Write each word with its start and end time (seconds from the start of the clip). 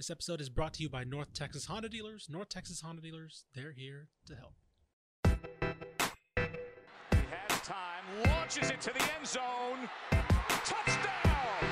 This 0.00 0.08
episode 0.08 0.40
is 0.40 0.48
brought 0.48 0.72
to 0.72 0.82
you 0.82 0.88
by 0.88 1.04
North 1.04 1.34
Texas 1.34 1.66
Honda 1.66 1.90
Dealers. 1.90 2.26
North 2.30 2.48
Texas 2.48 2.80
Honda 2.80 3.02
Dealers, 3.02 3.44
they're 3.54 3.72
here 3.72 4.08
to 4.24 4.34
help. 4.34 4.54
He 7.12 7.18
has 7.28 7.60
time, 7.60 8.04
launches 8.24 8.70
it 8.70 8.80
to 8.80 8.94
the 8.94 9.02
end 9.02 9.26
zone. 9.26 9.90
Touchdown! 10.64 11.68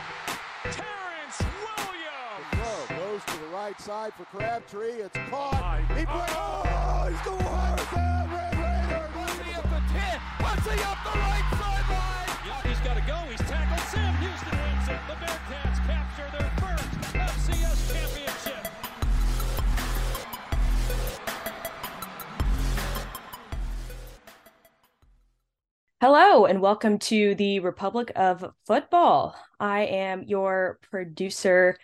Terrence 0.64 1.40
Williams! 1.40 2.52
Throw 2.52 2.98
goes 2.98 3.24
to 3.24 3.38
the 3.40 3.48
right 3.48 3.80
side 3.80 4.12
for 4.12 4.26
Crabtree. 4.26 5.00
It's 5.00 5.16
caught. 5.30 5.80
He 5.96 6.04
plays. 6.04 6.28
Oh, 6.36 7.08
he's 7.08 7.24
going 7.24 7.40
hard. 7.48 7.80
Red 8.28 8.52
Raiders. 8.60 9.08
Muncy 9.16 9.56
up 9.56 9.64
the 9.72 9.80
10. 9.88 10.20
Muncy 10.44 10.76
up 10.84 11.00
the 11.00 11.16
right 11.16 11.48
sideline. 11.56 12.28
Yep, 12.44 12.60
he's 12.66 12.80
got 12.84 12.92
to 12.92 13.04
go. 13.08 13.16
He's 13.32 13.40
tackled. 13.48 13.88
Sam 13.88 14.12
Houston 14.20 14.52
wins 14.52 14.84
it. 14.92 15.00
The 15.08 15.16
Bearcats 15.16 15.80
capture 15.88 16.28
their 16.36 16.52
first 16.60 16.87
FCS 17.48 17.92
championship. 17.92 18.66
Hello, 26.00 26.44
and 26.44 26.60
welcome 26.60 26.98
to 26.98 27.34
the 27.34 27.60
Republic 27.60 28.12
of 28.14 28.52
Football. 28.66 29.34
I 29.58 29.86
am 29.86 30.24
your 30.24 30.78
producer, 30.90 31.76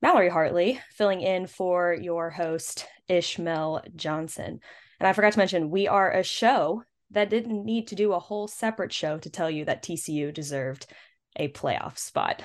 Mallory 0.00 0.28
Hartley, 0.28 0.80
filling 0.92 1.20
in 1.20 1.46
for 1.46 1.92
your 1.92 2.30
host, 2.30 2.86
Ishmael 3.08 3.82
Johnson. 3.96 4.60
And 5.00 5.08
I 5.08 5.12
forgot 5.12 5.32
to 5.32 5.38
mention, 5.38 5.70
we 5.70 5.88
are 5.88 6.12
a 6.12 6.22
show 6.22 6.84
that 7.10 7.30
didn't 7.30 7.64
need 7.64 7.88
to 7.88 7.96
do 7.96 8.12
a 8.12 8.20
whole 8.20 8.46
separate 8.46 8.92
show 8.92 9.18
to 9.18 9.30
tell 9.30 9.50
you 9.50 9.64
that 9.64 9.82
TCU 9.82 10.32
deserved 10.32 10.86
a 11.36 11.48
playoff 11.48 11.98
spot. 11.98 12.42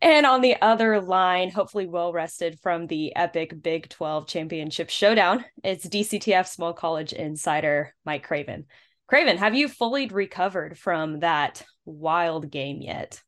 And 0.00 0.26
on 0.26 0.40
the 0.40 0.56
other 0.60 1.00
line, 1.00 1.50
hopefully 1.50 1.86
well 1.86 2.12
rested 2.12 2.58
from 2.60 2.86
the 2.86 3.14
epic 3.16 3.62
Big 3.62 3.88
12 3.88 4.26
championship 4.26 4.90
showdown, 4.90 5.44
it's 5.62 5.86
DCTF 5.86 6.46
small 6.46 6.72
college 6.72 7.12
insider 7.12 7.94
Mike 8.04 8.24
Craven. 8.24 8.66
Craven, 9.06 9.36
have 9.36 9.54
you 9.54 9.68
fully 9.68 10.06
recovered 10.06 10.78
from 10.78 11.20
that 11.20 11.62
wild 11.84 12.50
game 12.50 12.80
yet? 12.80 13.22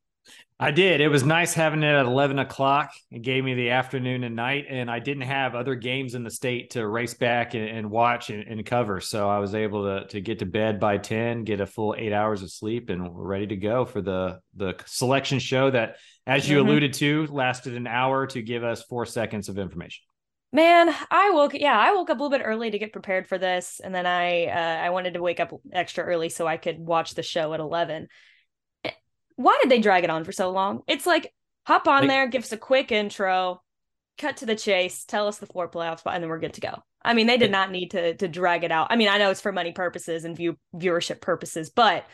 I 0.61 0.71
did. 0.71 1.01
It 1.01 1.09
was 1.09 1.25
nice 1.25 1.53
having 1.53 1.83
it 1.83 1.87
at 1.87 2.07
11 2.07 2.39
o'clock. 2.39 2.93
It 3.11 3.23
gave 3.23 3.43
me 3.43 3.55
the 3.55 3.71
afternoon 3.71 4.23
and 4.23 4.37
night, 4.37 4.67
and 4.71 4.89
I 4.89 5.01
didn't 5.01 5.25
have 5.25 5.57
other 5.57 5.75
games 5.75 6.15
in 6.15 6.23
the 6.23 6.31
state 6.31 6.71
to 6.71 6.87
race 6.87 7.15
back 7.15 7.55
and, 7.55 7.69
and 7.69 7.91
watch 7.91 8.31
and, 8.31 8.45
and, 8.45 8.65
cover. 8.65 9.01
So 9.01 9.29
I 9.29 9.39
was 9.39 9.57
able 9.57 9.83
to, 9.83 10.07
to 10.07 10.21
get 10.21 10.39
to 10.39 10.47
bed 10.47 10.79
by 10.79 10.99
10, 10.99 11.43
get 11.43 11.61
a 11.61 11.67
full 11.67 11.97
eight 11.99 12.13
hours 12.13 12.43
of 12.43 12.53
sleep, 12.53 12.89
and 12.89 13.13
we're 13.13 13.27
ready 13.27 13.49
to 13.49 13.57
go 13.57 13.85
for 13.85 14.01
the, 14.01 14.39
the 14.55 14.75
selection 14.87 15.41
show 15.41 15.73
that, 15.73 15.97
as 16.25 16.49
you 16.49 16.59
mm-hmm. 16.59 16.69
alluded 16.69 16.93
to, 16.95 17.27
lasted 17.27 17.75
an 17.75 17.89
hour 17.89 18.29
to 18.29 18.41
give 18.41 18.63
us 18.63 18.85
four 18.85 19.07
seconds 19.07 19.49
of 19.49 19.59
information. 19.59 20.05
Man, 20.53 20.95
I 21.11 21.33
woke 21.33 21.55
yeah, 21.55 21.77
I 21.77 21.95
woke 21.95 22.11
up 22.11 22.21
a 22.21 22.23
little 22.23 22.39
bit 22.39 22.45
early 22.45 22.71
to 22.71 22.79
get 22.79 22.93
prepared 22.93 23.27
for 23.27 23.39
this 23.39 23.81
and 23.83 23.93
then 23.93 24.07
I 24.07 24.47
uh, 24.47 24.85
I 24.85 24.91
wanted 24.91 25.15
to 25.15 25.21
wake 25.21 25.41
up 25.41 25.53
extra 25.73 26.05
early 26.05 26.29
so 26.29 26.47
I 26.47 26.59
could 26.59 26.79
watch 26.79 27.15
the 27.15 27.25
show 27.25 27.53
at 27.55 27.59
11. 27.59 28.07
Why 29.37 29.59
did 29.63 29.71
they 29.71 29.81
drag 29.81 30.05
it 30.05 30.11
on 30.11 30.25
for 30.25 30.33
so 30.33 30.51
long? 30.51 30.83
It's 30.87 31.07
like 31.07 31.33
hop 31.67 31.89
on 31.89 32.03
like, 32.03 32.09
there, 32.09 32.29
give 32.29 32.45
us 32.45 32.53
a 32.53 32.57
quick 32.57 32.93
intro, 32.93 33.61
cut 34.19 34.39
to 34.39 34.47
the 34.47 34.55
chase, 34.55 35.05
tell 35.05 35.27
us 35.29 35.39
the 35.39 35.47
four 35.47 35.69
playoff 35.69 36.01
spot 36.01 36.15
and 36.15 36.23
then 36.23 36.31
we're 36.31 36.39
good 36.39 36.55
to 36.55 36.61
go. 36.61 36.83
I 37.03 37.15
mean, 37.15 37.27
they 37.27 37.37
did 37.37 37.51
not 37.51 37.71
need 37.71 37.91
to 37.91 38.15
to 38.15 38.29
drag 38.29 38.65
it 38.65 38.73
out. 38.73 38.89
I 38.91 38.97
mean, 38.97 39.09
I 39.09 39.19
know 39.19 39.31
it's 39.31 39.41
for 39.41 39.53
money 39.53 39.73
purposes 39.73 40.25
and 40.25 40.37
view 40.37 40.57
viewership 40.75 41.21
purposes, 41.21 41.71
but 41.71 42.07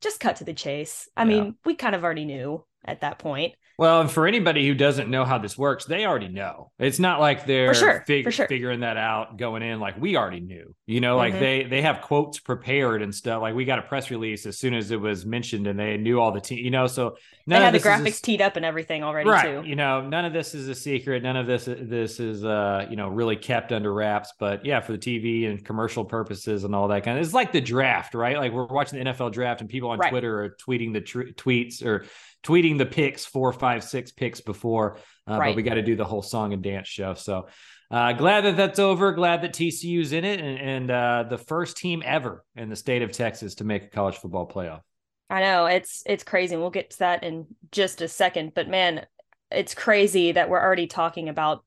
just 0.00 0.20
cut 0.20 0.36
to 0.36 0.44
the 0.44 0.54
chase. 0.54 1.08
I 1.16 1.22
yeah. 1.22 1.28
mean, 1.28 1.56
we 1.64 1.74
kind 1.74 1.94
of 1.94 2.04
already 2.04 2.24
knew 2.24 2.64
at 2.84 3.00
that 3.00 3.18
point. 3.18 3.54
Well, 3.78 4.00
and 4.00 4.10
for 4.10 4.26
anybody 4.26 4.66
who 4.66 4.74
doesn't 4.74 5.10
know 5.10 5.26
how 5.26 5.36
this 5.36 5.58
works, 5.58 5.84
they 5.84 6.06
already 6.06 6.28
know. 6.28 6.70
It's 6.78 6.98
not 6.98 7.20
like 7.20 7.44
they're 7.44 7.74
sure, 7.74 8.02
fig- 8.06 8.32
sure. 8.32 8.48
figuring 8.48 8.80
that 8.80 8.96
out 8.96 9.36
going 9.36 9.62
in. 9.62 9.80
Like 9.80 10.00
we 10.00 10.16
already 10.16 10.40
knew, 10.40 10.74
you 10.86 11.00
know, 11.00 11.18
like 11.18 11.34
mm-hmm. 11.34 11.42
they 11.42 11.64
they 11.64 11.82
have 11.82 12.00
quotes 12.00 12.38
prepared 12.38 13.02
and 13.02 13.14
stuff. 13.14 13.42
Like 13.42 13.54
we 13.54 13.66
got 13.66 13.78
a 13.78 13.82
press 13.82 14.10
release 14.10 14.46
as 14.46 14.58
soon 14.58 14.72
as 14.72 14.90
it 14.92 15.00
was 15.00 15.26
mentioned, 15.26 15.66
and 15.66 15.78
they 15.78 15.98
knew 15.98 16.18
all 16.18 16.32
the 16.32 16.40
team, 16.40 16.64
you 16.64 16.70
know. 16.70 16.86
So 16.86 17.16
they 17.46 17.56
had 17.56 17.74
the 17.74 17.78
graphics 17.78 18.20
a, 18.20 18.22
teed 18.22 18.40
up 18.40 18.56
and 18.56 18.64
everything 18.64 19.04
already, 19.04 19.28
right? 19.28 19.62
Too. 19.62 19.68
You 19.68 19.76
know, 19.76 20.00
none 20.00 20.24
of 20.24 20.32
this 20.32 20.54
is 20.54 20.68
a 20.68 20.74
secret. 20.74 21.22
None 21.22 21.36
of 21.36 21.46
this 21.46 21.66
this 21.66 22.18
is 22.18 22.46
uh 22.46 22.86
you 22.88 22.96
know 22.96 23.08
really 23.08 23.36
kept 23.36 23.72
under 23.72 23.92
wraps. 23.92 24.32
But 24.38 24.64
yeah, 24.64 24.80
for 24.80 24.92
the 24.92 24.98
TV 24.98 25.50
and 25.50 25.62
commercial 25.62 26.06
purposes 26.06 26.64
and 26.64 26.74
all 26.74 26.88
that 26.88 27.04
kind 27.04 27.18
of, 27.18 27.24
it's 27.24 27.34
like 27.34 27.52
the 27.52 27.60
draft, 27.60 28.14
right? 28.14 28.38
Like 28.38 28.52
we're 28.52 28.64
watching 28.64 28.98
the 28.98 29.10
NFL 29.10 29.32
draft, 29.32 29.60
and 29.60 29.68
people 29.68 29.90
on 29.90 29.98
right. 29.98 30.08
Twitter 30.08 30.44
are 30.44 30.56
tweeting 30.66 30.94
the 30.94 31.02
tr- 31.02 31.32
tweets 31.36 31.84
or 31.84 32.06
tweeting 32.46 32.78
the 32.78 32.86
picks 32.86 33.24
four, 33.24 33.52
five, 33.52 33.82
six 33.82 34.12
picks 34.12 34.40
before, 34.40 34.98
uh, 35.28 35.38
right. 35.38 35.48
but 35.50 35.56
we 35.56 35.62
got 35.62 35.74
to 35.74 35.82
do 35.82 35.96
the 35.96 36.04
whole 36.04 36.22
song 36.22 36.52
and 36.52 36.62
dance 36.62 36.86
show. 36.86 37.14
So 37.14 37.48
uh, 37.90 38.12
glad 38.12 38.42
that 38.42 38.56
that's 38.56 38.78
over. 38.78 39.12
Glad 39.12 39.42
that 39.42 39.52
TCU's 39.52 40.12
in 40.12 40.24
it 40.24 40.40
and, 40.40 40.58
and 40.58 40.90
uh, 40.90 41.24
the 41.28 41.38
first 41.38 41.76
team 41.76 42.02
ever 42.04 42.44
in 42.54 42.68
the 42.68 42.76
state 42.76 43.02
of 43.02 43.12
Texas 43.12 43.56
to 43.56 43.64
make 43.64 43.84
a 43.84 43.88
college 43.88 44.16
football 44.16 44.46
playoff. 44.46 44.80
I 45.28 45.40
know 45.40 45.66
it's 45.66 46.04
it's 46.06 46.22
crazy. 46.22 46.56
We'll 46.56 46.70
get 46.70 46.90
to 46.90 46.98
that 47.00 47.24
in 47.24 47.46
just 47.72 48.00
a 48.00 48.06
second, 48.06 48.52
but 48.54 48.68
man, 48.68 49.06
it's 49.50 49.74
crazy 49.74 50.32
that 50.32 50.48
we're 50.48 50.62
already 50.62 50.86
talking 50.86 51.28
about 51.28 51.64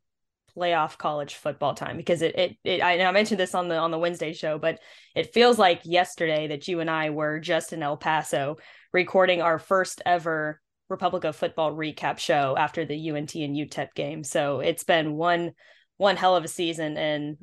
playoff 0.58 0.98
college 0.98 1.36
football 1.36 1.74
time 1.74 1.98
because 1.98 2.22
it, 2.22 2.36
it, 2.38 2.58
it 2.64 2.82
I, 2.82 3.02
I 3.02 3.12
mentioned 3.12 3.40
this 3.40 3.56
on 3.56 3.68
the 3.68 3.78
on 3.78 3.92
the 3.92 4.00
Wednesday 4.00 4.34
show, 4.34 4.58
but 4.58 4.80
it 5.16 5.34
feels 5.34 5.60
like 5.60 5.82
yesterday 5.84 6.48
that 6.48 6.68
you 6.68 6.80
and 6.80 6.90
I 6.90 7.10
were 7.10 7.40
just 7.40 7.74
in 7.74 7.84
El 7.84 7.98
Paso 7.98 8.58
recording 8.94 9.42
our 9.42 9.60
first 9.60 10.02
ever 10.06 10.62
Republic 10.90 11.24
of 11.24 11.36
Football 11.36 11.76
recap 11.76 12.18
show 12.18 12.56
after 12.58 12.86
the 12.86 13.12
UNT 13.12 13.36
and 13.36 13.56
UTEP 13.56 13.94
game. 13.96 14.24
So 14.24 14.60
it's 14.60 14.84
been 14.84 15.16
one 15.16 15.52
one 15.98 16.16
hell 16.16 16.36
of 16.36 16.44
a 16.44 16.48
season, 16.48 16.98
and 16.98 17.38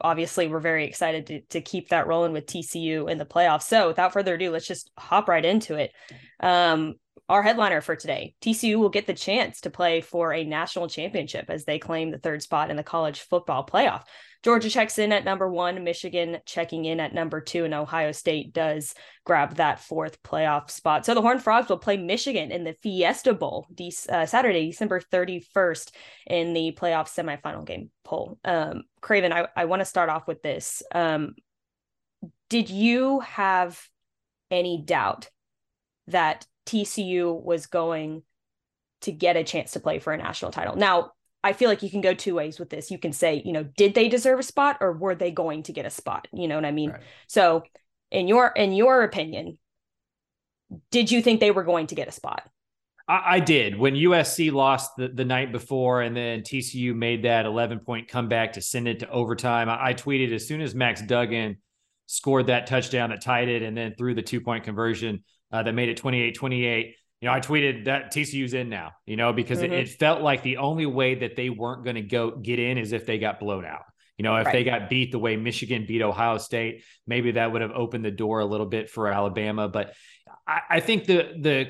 obviously 0.00 0.48
we're 0.48 0.60
very 0.60 0.84
excited 0.84 1.26
to 1.26 1.40
to 1.50 1.60
keep 1.60 1.88
that 1.88 2.06
rolling 2.06 2.32
with 2.32 2.46
TCU 2.46 3.10
in 3.10 3.18
the 3.18 3.26
playoffs. 3.26 3.62
So 3.62 3.88
without 3.88 4.12
further 4.12 4.34
ado, 4.34 4.50
let's 4.50 4.66
just 4.66 4.90
hop 4.98 5.28
right 5.28 5.44
into 5.44 5.76
it. 5.76 5.92
Um, 6.40 6.94
our 7.28 7.42
headliner 7.42 7.82
for 7.82 7.94
today 7.94 8.34
TCU 8.40 8.76
will 8.76 8.88
get 8.88 9.06
the 9.06 9.14
chance 9.14 9.60
to 9.60 9.70
play 9.70 10.00
for 10.00 10.32
a 10.32 10.44
national 10.44 10.88
championship 10.88 11.46
as 11.48 11.64
they 11.64 11.78
claim 11.78 12.10
the 12.10 12.18
third 12.18 12.42
spot 12.42 12.70
in 12.70 12.76
the 12.76 12.82
college 12.82 13.20
football 13.20 13.66
playoff. 13.66 14.02
Georgia 14.44 14.70
checks 14.70 14.98
in 14.98 15.12
at 15.12 15.24
number 15.24 15.48
one, 15.48 15.82
Michigan 15.82 16.38
checking 16.46 16.84
in 16.84 17.00
at 17.00 17.12
number 17.12 17.40
two, 17.40 17.64
and 17.64 17.74
Ohio 17.74 18.12
State 18.12 18.52
does 18.52 18.94
grab 19.24 19.56
that 19.56 19.80
fourth 19.80 20.22
playoff 20.22 20.70
spot. 20.70 21.04
So 21.04 21.14
the 21.14 21.22
Horned 21.22 21.42
Frogs 21.42 21.68
will 21.68 21.78
play 21.78 21.96
Michigan 21.96 22.52
in 22.52 22.62
the 22.62 22.74
Fiesta 22.74 23.34
Bowl 23.34 23.66
de- 23.74 23.92
uh, 24.08 24.26
Saturday, 24.26 24.70
December 24.70 25.00
31st 25.00 25.90
in 26.26 26.52
the 26.52 26.76
playoff 26.78 27.08
semifinal 27.08 27.66
game 27.66 27.90
poll. 28.04 28.38
Um, 28.44 28.84
Craven, 29.00 29.32
I, 29.32 29.48
I 29.56 29.64
want 29.64 29.80
to 29.80 29.86
start 29.86 30.08
off 30.08 30.28
with 30.28 30.42
this. 30.42 30.82
Um, 30.94 31.34
did 32.48 32.70
you 32.70 33.20
have 33.20 33.80
any 34.50 34.80
doubt 34.80 35.28
that 36.06 36.46
TCU 36.66 37.42
was 37.42 37.66
going 37.66 38.22
to 39.02 39.12
get 39.12 39.36
a 39.36 39.44
chance 39.44 39.72
to 39.72 39.80
play 39.80 39.98
for 39.98 40.12
a 40.12 40.16
national 40.16 40.52
title? 40.52 40.76
Now, 40.76 41.10
I 41.44 41.52
feel 41.52 41.68
like 41.68 41.82
you 41.82 41.90
can 41.90 42.00
go 42.00 42.14
two 42.14 42.34
ways 42.34 42.58
with 42.58 42.70
this. 42.70 42.90
You 42.90 42.98
can 42.98 43.12
say, 43.12 43.42
you 43.44 43.52
know, 43.52 43.64
did 43.76 43.94
they 43.94 44.08
deserve 44.08 44.40
a 44.40 44.42
spot 44.42 44.78
or 44.80 44.92
were 44.92 45.14
they 45.14 45.30
going 45.30 45.62
to 45.64 45.72
get 45.72 45.86
a 45.86 45.90
spot? 45.90 46.26
You 46.32 46.48
know 46.48 46.56
what 46.56 46.64
I 46.64 46.72
mean? 46.72 46.90
Right. 46.90 47.02
So, 47.28 47.62
in 48.10 48.26
your 48.26 48.48
in 48.48 48.72
your 48.72 49.02
opinion, 49.02 49.58
did 50.90 51.10
you 51.10 51.22
think 51.22 51.40
they 51.40 51.50
were 51.50 51.64
going 51.64 51.86
to 51.88 51.94
get 51.94 52.08
a 52.08 52.12
spot? 52.12 52.48
I, 53.08 53.36
I 53.36 53.40
did. 53.40 53.78
When 53.78 53.94
USC 53.94 54.52
lost 54.52 54.92
the, 54.96 55.08
the 55.08 55.24
night 55.24 55.52
before 55.52 56.02
and 56.02 56.16
then 56.16 56.40
TCU 56.40 56.94
made 56.94 57.24
that 57.24 57.46
11 57.46 57.80
point 57.80 58.08
comeback 58.08 58.54
to 58.54 58.60
send 58.60 58.88
it 58.88 59.00
to 59.00 59.10
overtime, 59.10 59.68
I, 59.68 59.88
I 59.88 59.94
tweeted 59.94 60.32
as 60.34 60.46
soon 60.46 60.60
as 60.60 60.74
Max 60.74 61.02
Duggan 61.02 61.58
scored 62.06 62.46
that 62.46 62.66
touchdown 62.66 63.10
that 63.10 63.22
tied 63.22 63.48
it 63.48 63.62
and 63.62 63.76
then 63.76 63.94
threw 63.96 64.14
the 64.14 64.22
two 64.22 64.40
point 64.40 64.64
conversion 64.64 65.24
uh, 65.52 65.62
that 65.62 65.74
made 65.74 65.88
it 65.88 65.96
28 65.96 66.34
28 66.34 66.94
you 67.20 67.26
know, 67.26 67.34
I 67.34 67.40
tweeted 67.40 67.86
that 67.86 68.12
TCU's 68.12 68.54
in 68.54 68.68
now, 68.68 68.92
you 69.04 69.16
know, 69.16 69.32
because 69.32 69.58
mm-hmm. 69.58 69.72
it, 69.72 69.88
it, 69.88 69.88
felt 69.88 70.22
like 70.22 70.42
the 70.42 70.58
only 70.58 70.86
way 70.86 71.16
that 71.16 71.34
they 71.34 71.50
weren't 71.50 71.82
going 71.82 71.96
to 71.96 72.02
go 72.02 72.30
get 72.30 72.58
in 72.58 72.78
is 72.78 72.92
if 72.92 73.06
they 73.06 73.18
got 73.18 73.40
blown 73.40 73.64
out. 73.64 73.82
You 74.16 74.24
know, 74.24 74.36
if 74.36 74.46
right. 74.46 74.52
they 74.52 74.64
got 74.64 74.88
beat 74.88 75.12
the 75.12 75.18
way 75.18 75.36
Michigan 75.36 75.84
beat 75.86 76.02
Ohio 76.02 76.38
State, 76.38 76.82
maybe 77.06 77.32
that 77.32 77.52
would 77.52 77.62
have 77.62 77.70
opened 77.70 78.04
the 78.04 78.10
door 78.10 78.40
a 78.40 78.44
little 78.44 78.66
bit 78.66 78.90
for 78.90 79.08
Alabama. 79.08 79.68
But 79.68 79.94
I, 80.46 80.60
I 80.70 80.80
think 80.80 81.04
the 81.06 81.34
the 81.38 81.68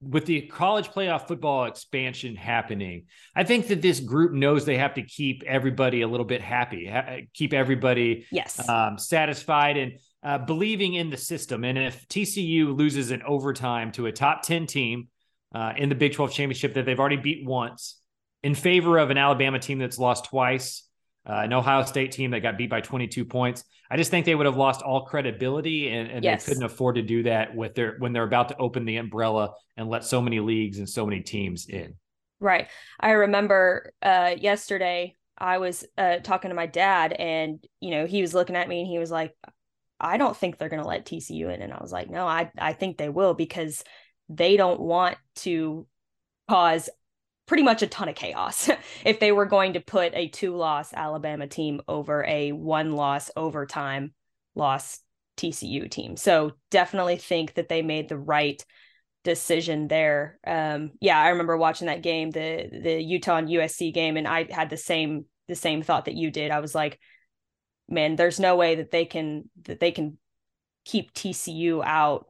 with 0.00 0.26
the 0.26 0.42
college 0.42 0.88
playoff 0.88 1.28
football 1.28 1.64
expansion 1.64 2.36
happening, 2.36 3.06
I 3.34 3.44
think 3.44 3.68
that 3.68 3.80
this 3.80 4.00
group 4.00 4.32
knows 4.32 4.64
they 4.64 4.76
have 4.76 4.94
to 4.94 5.02
keep 5.02 5.44
everybody 5.46 6.02
a 6.02 6.08
little 6.08 6.26
bit 6.26 6.42
happy, 6.42 6.86
ha- 6.86 7.20
keep 7.32 7.52
everybody 7.52 8.26
yes 8.30 8.68
um, 8.68 8.98
satisfied, 8.98 9.76
and 9.76 9.92
uh, 10.24 10.38
believing 10.38 10.94
in 10.94 11.10
the 11.10 11.16
system. 11.16 11.64
And 11.64 11.76
if 11.78 12.08
TCU 12.08 12.76
loses 12.76 13.10
in 13.10 13.22
overtime 13.22 13.92
to 13.92 14.06
a 14.06 14.12
top 14.12 14.42
10 14.42 14.66
team 14.66 15.08
uh, 15.54 15.74
in 15.76 15.88
the 15.88 15.94
Big 15.94 16.14
12 16.14 16.32
championship 16.32 16.74
that 16.74 16.86
they've 16.86 16.98
already 16.98 17.18
beat 17.18 17.46
once 17.46 18.00
in 18.42 18.54
favor 18.54 18.98
of 18.98 19.10
an 19.10 19.18
Alabama 19.18 19.58
team 19.58 19.78
that's 19.78 19.98
lost 19.98 20.26
twice, 20.26 20.88
uh, 21.28 21.32
an 21.32 21.52
Ohio 21.52 21.84
State 21.84 22.12
team 22.12 22.30
that 22.32 22.40
got 22.40 22.58
beat 22.58 22.70
by 22.70 22.80
22 22.80 23.24
points, 23.24 23.64
I 23.90 23.96
just 23.96 24.10
think 24.10 24.26
they 24.26 24.34
would 24.34 24.46
have 24.46 24.56
lost 24.56 24.82
all 24.82 25.04
credibility 25.04 25.88
and, 25.88 26.10
and 26.10 26.24
yes. 26.24 26.44
they 26.44 26.50
couldn't 26.50 26.64
afford 26.64 26.96
to 26.96 27.02
do 27.02 27.22
that 27.24 27.54
with 27.54 27.74
their 27.74 27.96
when 27.98 28.12
they're 28.12 28.24
about 28.24 28.48
to 28.48 28.56
open 28.56 28.84
the 28.84 28.96
umbrella 28.96 29.52
and 29.76 29.88
let 29.88 30.04
so 30.04 30.20
many 30.20 30.40
leagues 30.40 30.78
and 30.78 30.88
so 30.88 31.06
many 31.06 31.20
teams 31.20 31.66
in. 31.68 31.94
Right. 32.40 32.68
I 33.00 33.12
remember 33.12 33.92
uh, 34.02 34.34
yesterday 34.38 35.16
I 35.38 35.58
was 35.58 35.84
uh, 35.96 36.16
talking 36.18 36.50
to 36.50 36.54
my 36.54 36.66
dad, 36.66 37.12
and 37.12 37.64
you 37.80 37.90
know 37.90 38.06
he 38.06 38.20
was 38.20 38.34
looking 38.34 38.56
at 38.56 38.68
me 38.68 38.80
and 38.80 38.88
he 38.88 38.98
was 38.98 39.10
like, 39.10 39.34
"I 40.04 40.16
don't 40.16 40.36
think 40.36 40.58
they're 40.58 40.68
going 40.68 40.82
to 40.82 40.88
let 40.88 41.06
TCU 41.06 41.52
in," 41.52 41.62
and 41.62 41.72
I 41.72 41.78
was 41.80 41.92
like, 41.92 42.10
"No, 42.10 42.26
I 42.26 42.50
I 42.58 42.72
think 42.72 42.98
they 42.98 43.08
will 43.08 43.34
because 43.34 43.82
they 44.28 44.56
don't 44.56 44.80
want 44.80 45.16
to 45.36 45.86
cause 46.48 46.90
pretty 47.46 47.62
much 47.62 47.82
a 47.82 47.86
ton 47.86 48.08
of 48.08 48.14
chaos 48.14 48.70
if 49.04 49.20
they 49.20 49.32
were 49.32 49.46
going 49.46 49.74
to 49.74 49.80
put 49.80 50.14
a 50.14 50.28
two 50.28 50.56
loss 50.56 50.92
Alabama 50.92 51.46
team 51.46 51.80
over 51.88 52.24
a 52.24 52.52
one 52.52 52.92
loss 52.92 53.30
overtime 53.36 54.12
loss 54.54 55.00
TCU 55.36 55.90
team. 55.90 56.16
So 56.16 56.52
definitely 56.70 57.16
think 57.16 57.54
that 57.54 57.68
they 57.68 57.82
made 57.82 58.08
the 58.08 58.18
right 58.18 58.64
decision 59.24 59.88
there. 59.88 60.38
Um, 60.46 60.92
yeah, 61.00 61.18
I 61.18 61.30
remember 61.30 61.56
watching 61.56 61.86
that 61.86 62.02
game, 62.02 62.30
the 62.30 62.68
the 62.82 63.02
Utah 63.02 63.36
and 63.36 63.48
USC 63.48 63.92
game, 63.92 64.16
and 64.16 64.28
I 64.28 64.46
had 64.50 64.70
the 64.70 64.76
same 64.76 65.24
the 65.48 65.54
same 65.54 65.82
thought 65.82 66.06
that 66.06 66.14
you 66.14 66.30
did. 66.30 66.50
I 66.50 66.60
was 66.60 66.74
like, 66.74 66.98
man, 67.88 68.16
there's 68.16 68.40
no 68.40 68.56
way 68.56 68.76
that 68.76 68.90
they 68.90 69.04
can 69.04 69.48
that 69.64 69.80
they 69.80 69.92
can 69.92 70.18
keep 70.84 71.12
TCU 71.12 71.82
out 71.84 72.26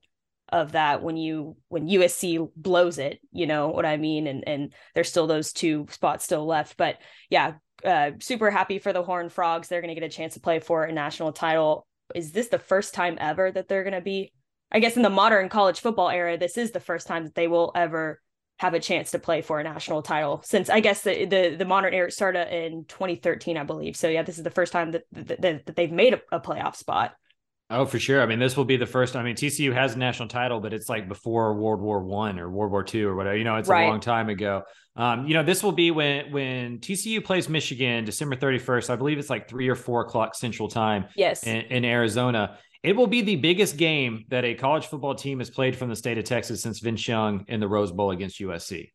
of 0.51 0.73
that 0.73 1.03
when 1.03 1.17
you 1.17 1.57
when 1.69 1.89
USC 1.89 2.49
blows 2.57 2.99
it, 2.99 3.21
you 3.33 3.47
know 3.47 3.69
what 3.69 3.87
I 3.87 3.97
mean? 3.97 4.27
And 4.27 4.47
and 4.47 4.73
there's 4.95 5.09
still 5.09 5.27
those 5.27 5.53
two 5.53 5.87
spots 5.91 6.25
still 6.25 6.47
left. 6.47 6.77
But 6.77 6.99
yeah, 7.31 7.55
uh, 7.85 8.13
super 8.21 8.51
happy 8.51 8.79
for 8.79 8.93
the 8.93 9.03
Horn 9.03 9.29
Frogs. 9.29 9.69
They're 9.69 9.81
gonna 9.81 9.95
get 9.95 10.05
a 10.05 10.09
chance 10.09 10.35
to 10.35 10.41
play 10.41 10.61
for 10.61 10.85
a 10.85 10.93
national 10.93 11.33
title. 11.33 11.87
Is 12.15 12.33
this 12.33 12.49
the 12.49 12.59
first 12.59 12.95
time 12.95 13.17
ever 13.21 13.51
that 13.51 13.69
they're 13.69 13.85
gonna 13.85 14.01
be? 14.01 14.33
I 14.71 14.81
guess 14.81 14.97
in 14.97 15.03
the 15.03 15.11
modern 15.11 15.49
college 15.49 15.81
football 15.81 16.11
era, 16.11 16.37
this 16.37 16.59
is 16.59 16.73
the 16.73 16.81
first 16.81 17.07
time 17.07 17.25
that 17.25 17.35
they 17.35 17.49
will 17.49 17.73
ever 17.75 18.21
have 18.59 18.75
a 18.75 18.81
chance 18.81 19.11
to 19.11 19.19
play 19.19 19.43
for 19.43 19.59
a 19.59 19.65
national 19.65 20.03
title 20.03 20.41
since 20.45 20.71
I 20.71 20.81
guess 20.81 21.03
the 21.03 21.25
the, 21.25 21.57
the 21.57 21.65
modern 21.65 21.93
era 21.93 22.11
started 22.11 22.55
in 22.55 22.85
2013, 22.85 23.57
I 23.57 23.65
believe. 23.65 23.97
So 23.97 24.09
yeah, 24.09 24.23
this 24.23 24.39
is 24.39 24.45
the 24.45 24.51
first 24.51 24.73
time 24.73 24.93
that 24.93 25.05
that, 25.13 25.41
that 25.67 25.77
they've 25.77 25.91
made 25.91 26.15
a, 26.15 26.21
a 26.31 26.41
playoff 26.41 26.77
spot. 26.77 27.15
Oh, 27.71 27.87
for 27.87 27.99
sure. 27.99 28.21
I 28.21 28.27
mean, 28.27 28.39
this 28.39 28.57
will 28.57 28.67
be 28.67 28.77
the 28.77 28.87
first. 28.87 29.17
I 29.17 29.23
mean, 29.23 29.37
TCU 29.37 29.73
has 29.73 29.95
a 29.95 29.99
national 29.99 30.29
title, 30.29 30.61
but 30.61 30.75
it's 30.75 30.89
like 30.89 31.09
before 31.09 31.55
World 31.55 31.81
War 31.81 32.03
One 32.03 32.39
or 32.39 32.51
World 32.51 32.71
War 32.71 32.85
Two 32.85 33.09
or 33.09 33.17
whatever. 33.17 33.37
You 33.37 33.45
know, 33.45 33.57
it's 33.57 33.69
right. 33.69 33.85
a 33.85 33.89
long 33.89 34.01
time 34.01 34.29
ago. 34.29 34.63
Um, 34.97 35.27
you 35.27 35.35
know, 35.35 35.43
this 35.43 35.63
will 35.63 35.73
be 35.73 35.91
when 35.91 36.31
when 36.31 36.79
TCU 36.79 37.25
plays 37.25 37.49
Michigan, 37.49 38.05
December 38.05 38.37
thirty 38.37 38.59
first. 38.59 38.91
I 38.91 38.97
believe 38.97 39.19
it's 39.19 39.31
like 39.31 39.49
three 39.49 39.69
or 39.69 39.75
four 39.75 40.03
o'clock 40.03 40.35
Central 40.35 40.69
Time. 40.69 41.07
Yes, 41.17 41.47
in, 41.47 41.63
in, 41.63 41.85
Arizona. 41.85 42.59
It 42.85 42.95
will 42.95 43.07
be 43.09 43.23
the 43.23 43.37
biggest 43.37 43.77
game 43.77 44.27
that 44.29 44.45
a 44.45 44.55
college 44.55 44.87
football 44.87 45.15
team 45.15 45.39
has 45.39 45.51
played 45.51 45.75
from 45.75 45.89
the 45.89 45.97
state 45.97 46.19
of 46.19 46.25
Texas 46.25 46.63
since 46.63 46.79
Vince 46.79 47.09
Young 47.09 47.45
in 47.49 47.59
the 47.59 47.67
Rose 47.67 47.91
Bowl 47.91 48.13
against 48.13 48.39
USC. 48.41 48.91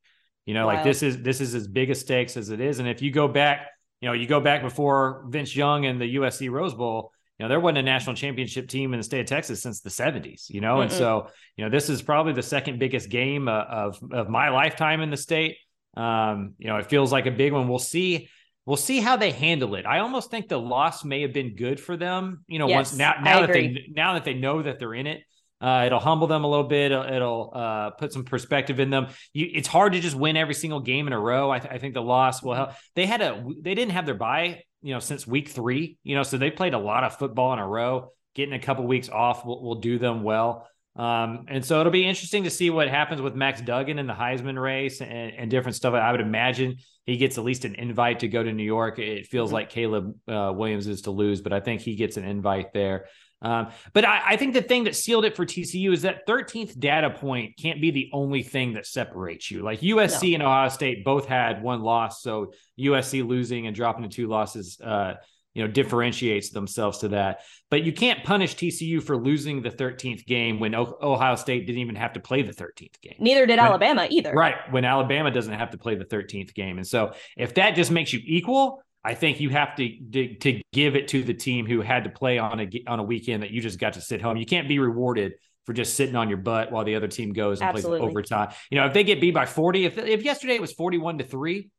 You 0.46 0.54
know, 0.54 0.66
like 0.66 0.84
this 0.84 1.04
is 1.04 1.22
this 1.22 1.42
is 1.42 1.54
as 1.54 1.68
big 1.68 1.90
a 1.90 1.96
stakes 1.96 2.38
as 2.38 2.50
it 2.50 2.62
is. 2.62 2.80
And 2.80 2.88
if 2.88 3.02
you 3.02 3.12
go 3.12 3.28
back, 3.28 3.68
you 4.00 4.08
know, 4.08 4.14
you 4.14 4.28
go 4.28 4.40
back 4.40 4.62
before 4.62 5.26
Vince 5.28 5.56
Young 5.56 5.86
and 5.86 6.00
the 6.00 6.16
USC 6.16 6.50
Rose 6.50 6.74
Bowl 6.74 7.12
you 7.40 7.46
know, 7.46 7.50
there 7.50 7.60
wasn't 7.60 7.78
a 7.78 7.84
national 7.84 8.18
championship 8.18 8.68
team 8.68 8.94
in 8.94 9.00
the 9.00 9.04
state 9.04 9.22
of 9.22 9.26
Texas 9.26 9.62
since 9.62 9.80
the 9.80 9.90
70s, 9.90 10.50
you 10.50 10.60
know, 10.60 10.78
Mm-mm. 10.78 10.84
and 10.84 10.92
so, 10.92 11.28
you 11.56 11.64
know, 11.64 11.72
this 11.72 11.90
is 11.90 12.02
probably 12.02 12.34
the 12.34 12.44
second 12.44 12.80
biggest 12.80 13.10
game 13.10 13.48
uh, 13.48 13.62
of, 13.62 14.00
of 14.12 14.30
my 14.30 14.50
lifetime 14.50 15.00
in 15.00 15.10
the 15.10 15.18
state. 15.18 15.56
Um, 15.96 16.56
you 16.58 16.68
know, 16.68 16.76
it 16.76 16.88
feels 16.88 17.14
like 17.14 17.28
a 17.28 17.32
big 17.32 17.54
one. 17.54 17.70
We'll 17.70 17.80
see. 17.80 18.28
We'll 18.70 18.78
see 18.78 19.00
how 19.00 19.18
they 19.18 19.32
handle 19.32 19.76
it. 19.76 19.86
I 19.86 20.00
almost 20.00 20.30
think 20.30 20.48
the 20.48 20.60
loss 20.60 21.04
may 21.04 21.24
have 21.24 21.34
been 21.34 21.56
good 21.56 21.80
for 21.80 21.98
them. 21.98 22.44
You 22.48 22.60
know, 22.60 22.68
yes, 22.68 22.92
once 22.92 22.98
now 22.98 23.16
now 23.24 23.42
that 23.42 23.52
they 23.52 23.88
now 23.90 24.14
that 24.14 24.24
they 24.24 24.36
know 24.36 24.62
that 24.62 24.78
they're 24.78 24.94
in 24.94 25.08
it, 25.08 25.24
uh, 25.60 25.84
it'll 25.88 26.00
humble 26.00 26.28
them 26.28 26.44
a 26.44 26.48
little 26.48 26.68
bit. 26.68 26.92
It'll, 26.92 27.04
it'll 27.04 27.52
uh, 27.54 27.90
put 27.92 28.14
some 28.14 28.26
perspective 28.26 28.80
in 28.80 28.92
them. 28.92 29.08
You, 29.34 29.50
it's 29.52 29.68
hard 29.68 29.94
to 29.94 30.00
just 30.00 30.16
win 30.16 30.38
every 30.38 30.54
single 30.54 30.82
game 30.82 31.08
in 31.08 31.14
a 31.14 31.20
row. 31.20 31.50
I, 31.50 31.60
th- 31.60 31.74
I 31.74 31.80
think 31.80 31.96
the 31.96 32.02
loss 32.02 32.44
will 32.44 32.54
help. 32.54 32.72
They 32.96 33.06
had 33.06 33.22
a 33.22 33.44
they 33.60 33.76
didn't 33.76 33.92
have 33.92 34.06
their 34.06 34.16
bye 34.16 34.62
you 34.82 34.94
know, 34.94 35.00
since 35.00 35.28
week 35.28 35.50
three, 35.50 35.98
you 36.04 36.16
know, 36.16 36.24
so 36.24 36.38
they 36.38 36.52
played 36.52 36.74
a 36.74 36.80
lot 36.80 37.04
of 37.04 37.18
football 37.18 37.54
in 37.54 37.60
a 37.60 37.68
row. 37.68 38.12
Getting 38.36 38.54
a 38.54 38.60
couple 38.60 38.86
weeks 38.86 39.10
off 39.10 39.46
will, 39.46 39.62
will 39.62 39.76
do 39.76 39.98
them 40.00 40.24
well. 40.24 40.68
Um, 41.00 41.46
and 41.48 41.64
so 41.64 41.80
it'll 41.80 41.94
be 41.94 42.06
interesting 42.06 42.44
to 42.44 42.50
see 42.50 42.70
what 42.70 42.90
happens 42.90 43.22
with 43.22 43.34
Max 43.34 43.62
Duggan 43.62 44.00
in 44.00 44.06
the 44.06 44.14
Heisman 44.14 44.62
race 44.62 45.00
and, 45.00 45.34
and, 45.34 45.50
different 45.50 45.78
stuff. 45.78 45.94
I 45.94 46.12
would 46.12 46.20
imagine 46.20 46.76
he 47.06 47.16
gets 47.16 47.38
at 47.38 47.46
least 47.46 47.64
an 47.64 47.76
invite 47.76 48.20
to 48.20 48.28
go 48.28 48.44
to 48.44 48.52
New 48.52 48.66
York. 48.66 49.00
It 49.00 49.28
feels 49.28 49.48
mm-hmm. 49.48 49.54
like 49.54 49.70
Caleb 49.70 50.14
uh, 50.28 50.52
Williams 50.54 50.88
is 50.88 51.04
to 51.04 51.12
lose, 51.12 51.40
but 51.40 51.54
I 51.54 51.62
think 51.62 51.80
he 51.80 51.96
gets 51.96 52.18
an 52.18 52.26
invite 52.26 52.74
there. 52.74 53.06
Um, 53.42 53.70
but 53.94 54.04
I, 54.04 54.32
I, 54.32 54.36
think 54.36 54.54
the 54.54 54.62
thing 54.62 54.84
that 54.84 54.96
sealed 54.98 55.24
it 55.24 55.38
for 55.38 55.46
TCU 55.46 55.94
is 55.94 56.02
that 56.02 56.28
13th 56.28 56.78
data 56.78 57.10
point 57.10 57.56
can't 57.58 57.80
be 57.80 57.92
the 57.92 58.10
only 58.12 58.44
thing 58.44 58.74
that 58.74 58.86
separates 58.86 59.50
you. 59.50 59.64
Like 59.64 59.80
USC 59.80 60.32
no. 60.32 60.34
and 60.34 60.44
Ohio 60.44 60.68
State 60.68 61.06
both 61.06 61.26
had 61.26 61.64
one 61.64 61.82
loss, 61.82 62.22
so 62.22 62.52
USC 62.78 63.26
losing 63.26 63.68
and 63.68 63.74
dropping 63.74 64.04
to 64.04 64.10
two 64.10 64.28
losses, 64.28 64.78
uh, 64.84 65.14
you 65.54 65.64
know, 65.64 65.72
differentiates 65.72 66.50
themselves 66.52 67.00
to 67.00 67.10
that. 67.10 67.42
But 67.70 67.84
you 67.84 67.92
can't 67.92 68.24
punish 68.24 68.56
TCU 68.56 69.02
for 69.02 69.18
losing 69.18 69.62
the 69.62 69.72
13th 69.72 70.26
game 70.26 70.60
when 70.60 70.76
o- 70.76 70.98
Ohio 71.02 71.36
State 71.36 71.66
didn't 71.66 71.82
even 71.82 71.96
have 71.96 72.14
to 72.14 72.20
play 72.20 72.42
the 72.42 72.54
13th 72.54 73.02
game. 73.02 73.16
Neither 73.20 73.46
did 73.46 73.58
when, 73.58 73.68
Alabama 73.68 74.08
either. 74.10 74.34
Right, 74.34 74.56
when 74.72 74.86
Alabama 74.86 75.32
doesn't 75.32 75.54
have 75.54 75.72
to 75.72 75.78
play 75.78 75.96
the 75.96 76.06
13th 76.06 76.54
game, 76.54 76.78
and 76.78 76.88
so 76.88 77.14
if 77.38 77.56
that 77.56 77.76
just 77.76 77.92
makes 77.92 78.14
you 78.14 78.22
equal 78.24 78.84
I 79.04 79.14
think 79.14 79.40
you 79.40 79.50
have 79.50 79.76
to, 79.78 79.90
to, 80.12 80.36
to 80.36 80.62
give 80.74 80.96
it 80.96 81.08
to 81.10 81.24
the 81.24 81.34
team 81.34 81.66
who 81.66 81.82
had 81.82 82.04
to 82.04 82.10
play 82.10 82.38
on 82.38 82.60
a 82.60 82.70
on 82.86 83.00
a 83.00 83.04
weekend 83.04 83.44
that 83.44 83.52
you 83.52 83.62
just 83.62 83.80
got 83.80 83.94
to 83.94 84.02
sit 84.02 84.22
home. 84.22 84.36
You 84.36 84.46
can't 84.46 84.68
be 84.68 84.78
rewarded 84.78 85.34
for 85.66 85.74
just 85.74 85.96
sitting 85.96 86.16
on 86.16 86.30
your 86.30 86.38
butt 86.38 86.72
while 86.72 86.84
the 86.84 86.96
other 86.96 87.08
team 87.08 87.32
goes 87.32 87.62
and 87.62 87.70
Absolutely. 87.70 88.00
plays 88.00 88.10
overtime. 88.10 88.50
You 88.70 88.80
know, 88.80 88.88
if 88.88 88.94
they 88.94 89.04
get 89.04 89.22
beat 89.22 89.34
by 89.34 89.46
40, 89.46 89.86
if 89.86 89.98
if 89.98 90.24
yesterday 90.24 90.56
it 90.56 90.62
was 90.62 90.74
41 90.74 91.20
to 91.20 91.24
3, 91.24 91.70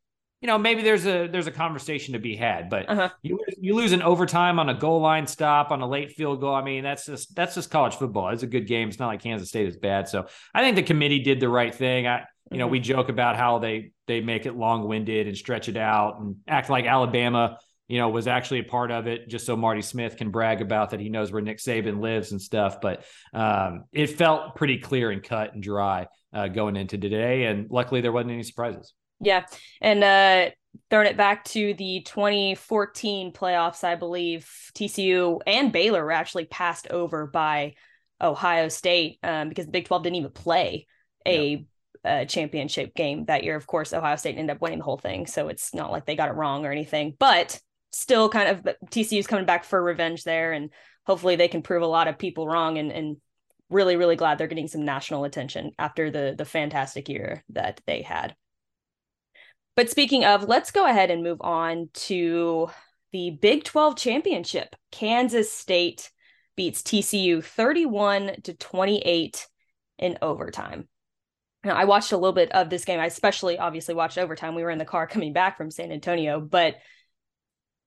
you 0.41 0.47
know, 0.47 0.57
maybe 0.57 0.83
there's 0.83 1.07
a 1.07 1.27
there's 1.27 1.47
a 1.47 1.53
conversation 1.53 2.15
to 2.15 2.19
be 2.19 2.35
had, 2.35 2.71
but 2.71 2.89
uh-huh. 2.89 3.11
you 3.23 3.39
you 3.59 3.75
lose 3.75 3.93
an 3.93 4.03
overtime 4.03 4.59
on 4.59 4.71
a 4.71 4.75
goal 4.75 5.01
line 5.01 5.27
stop 5.27 5.71
on 5.71 5.83
a 5.83 5.89
late 5.89 6.13
field 6.13 6.41
goal. 6.41 6.55
I 6.55 6.63
mean, 6.63 6.83
that's 6.83 7.07
just 7.07 7.35
that's 7.37 7.55
just 7.55 7.71
college 7.71 7.97
football. 7.97 8.31
It's 8.31 8.43
a 8.43 8.47
good 8.47 8.67
game. 8.67 8.89
It's 8.89 8.99
not 8.99 9.09
like 9.09 9.23
Kansas 9.23 9.51
State 9.51 9.69
is 9.69 9.77
bad. 9.77 10.09
So 10.09 10.27
I 10.55 10.63
think 10.63 10.77
the 10.77 10.83
committee 10.83 11.23
did 11.23 11.41
the 11.41 11.49
right 11.49 11.75
thing. 11.75 12.07
I 12.07 12.25
you 12.51 12.59
know, 12.59 12.65
mm-hmm. 12.65 12.73
we 12.73 12.81
joke 12.81 13.09
about 13.09 13.37
how 13.37 13.59
they 13.59 13.93
they 14.07 14.21
make 14.21 14.47
it 14.47 14.57
long 14.57 14.89
winded 14.89 15.29
and 15.29 15.37
stretch 15.37 15.69
it 15.69 15.77
out 15.77 16.21
and 16.21 16.37
act 16.49 16.71
like 16.71 16.87
Alabama, 16.87 17.59
you 17.87 17.99
know, 17.99 18.09
was 18.09 18.27
actually 18.27 18.61
a 18.61 18.65
part 18.65 18.91
of 18.91 19.07
it, 19.07 19.29
just 19.29 19.47
so 19.47 19.57
Marty 19.57 19.83
Smith 19.83 20.17
can 20.17 20.31
brag 20.31 20.61
about 20.63 20.91
that 20.91 21.01
he 21.01 21.11
knows 21.11 21.31
where 21.31 21.43
Nick 21.43 21.59
Saban 21.59 22.01
lives 22.01 22.33
and 22.33 22.41
stuff. 22.41 22.81
But 22.81 23.05
um, 23.33 23.85
it 23.93 24.07
felt 24.07 24.57
pretty 24.57 24.79
clear 24.79 25.11
and 25.11 25.23
cut 25.23 25.55
and 25.55 25.63
dry 25.63 26.09
uh, 26.33 26.49
going 26.49 26.77
into 26.77 26.99
today, 26.99 27.45
and 27.45 27.71
luckily 27.71 28.01
there 28.01 28.13
wasn't 28.13 28.33
any 28.33 28.43
surprises. 28.43 28.95
Yeah, 29.21 29.45
and 29.81 30.03
uh, 30.03 30.51
throwing 30.89 31.07
it 31.07 31.17
back 31.17 31.45
to 31.45 31.75
the 31.75 32.03
2014 32.07 33.33
playoffs, 33.33 33.85
I 33.85 33.95
believe 33.97 34.51
TCU 34.75 35.41
and 35.47 35.73
Baylor 35.73 36.05
were 36.05 36.13
actually 36.13 36.47
passed 36.47 36.89
over 36.89 37.27
by 37.27 37.75
Ohio 38.21 38.69
State 38.69 39.19
um, 39.23 39.49
because 39.49 39.67
the 39.67 39.73
Big 39.73 39.87
12 39.87 40.03
didn't 40.03 40.17
even 40.17 40.31
play 40.31 40.87
a 41.27 41.67
uh, 42.05 42.25
championship 42.25 42.95
game 42.95 43.27
that 43.27 43.45
year. 43.45 43.57
Of 43.57 43.67
course, 43.67 43.93
Ohio 43.93 44.17
State 44.17 44.37
ended 44.37 44.57
up 44.57 44.63
winning 44.63 44.79
the 44.79 44.85
whole 44.85 44.99
thing, 44.99 45.27
so 45.27 45.49
it's 45.49 45.75
not 45.75 45.91
like 45.91 46.07
they 46.07 46.17
got 46.17 46.29
it 46.29 46.35
wrong 46.35 46.65
or 46.65 46.73
anything. 46.73 47.15
But 47.19 47.61
still, 47.93 48.29
kind 48.29 48.49
of 48.49 48.77
TCU's 48.91 49.27
coming 49.27 49.47
back 49.47 49.65
for 49.65 49.83
revenge 49.83 50.25
there, 50.25 50.53
and 50.53 50.71
hopefully 51.05 51.37
they 51.37 51.49
can 51.49 51.63
prove 51.63 51.83
a 51.83 51.87
lot 51.87 52.09
of 52.09 52.19
people 52.19 52.47
wrong. 52.47 52.79
And 52.79 52.91
and 52.91 53.17
really, 53.69 53.97
really 53.97 54.17
glad 54.17 54.39
they're 54.39 54.47
getting 54.47 54.69
some 54.69 54.85
national 54.85 55.25
attention 55.25 55.73
after 55.79 56.11
the 56.11 56.35
the 56.37 56.45
fantastic 56.45 57.09
year 57.09 57.45
that 57.51 57.81
they 57.87 58.03
had. 58.03 58.35
But 59.81 59.89
speaking 59.89 60.27
of, 60.27 60.47
let's 60.47 60.73
go 60.73 60.85
ahead 60.85 61.11
and 61.11 61.23
move 61.23 61.41
on 61.41 61.89
to 61.95 62.69
the 63.13 63.31
Big 63.31 63.65
12 63.65 63.97
championship. 63.97 64.77
Kansas 64.93 65.51
State 65.51 66.11
beats 66.55 66.83
TCU 66.83 67.43
31 67.43 68.43
to 68.43 68.53
28 68.53 69.47
in 69.99 70.19
overtime. 70.21 70.87
Now, 71.65 71.77
I 71.77 71.85
watched 71.85 72.13
a 72.13 72.19
little 72.19 72.35
bit 72.35 72.53
of 72.53 72.69
this 72.69 72.85
game. 72.85 73.01
I 73.01 73.07
especially 73.07 73.59
obviously 73.59 73.95
watched 73.95 74.19
overtime. 74.19 74.55
We 74.55 74.65
were 74.65 74.69
in 74.69 74.77
the 74.77 74.85
car 74.85 75.07
coming 75.07 75.33
back 75.33 75.57
from 75.57 75.71
San 75.71 75.93
Antonio. 75.93 76.43
But 76.43 76.75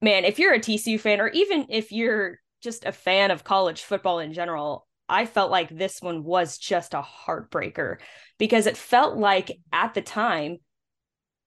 man, 0.02 0.26
if 0.26 0.40
you're 0.40 0.56
a 0.56 0.60
TCU 0.60 1.00
fan, 1.00 1.22
or 1.22 1.28
even 1.28 1.68
if 1.70 1.92
you're 1.92 2.40
just 2.64 2.86
a 2.86 2.92
fan 2.92 3.30
of 3.30 3.44
college 3.44 3.84
football 3.84 4.18
in 4.18 4.34
general, 4.34 4.88
I 5.08 5.28
felt 5.28 5.52
like 5.52 5.70
this 5.70 6.02
one 6.02 6.24
was 6.24 6.58
just 6.58 6.96
a 6.96 7.04
heartbreaker 7.04 7.98
because 8.40 8.66
it 8.66 8.78
felt 8.78 9.16
like 9.16 9.60
at 9.72 9.94
the 9.94 10.02
time, 10.02 10.58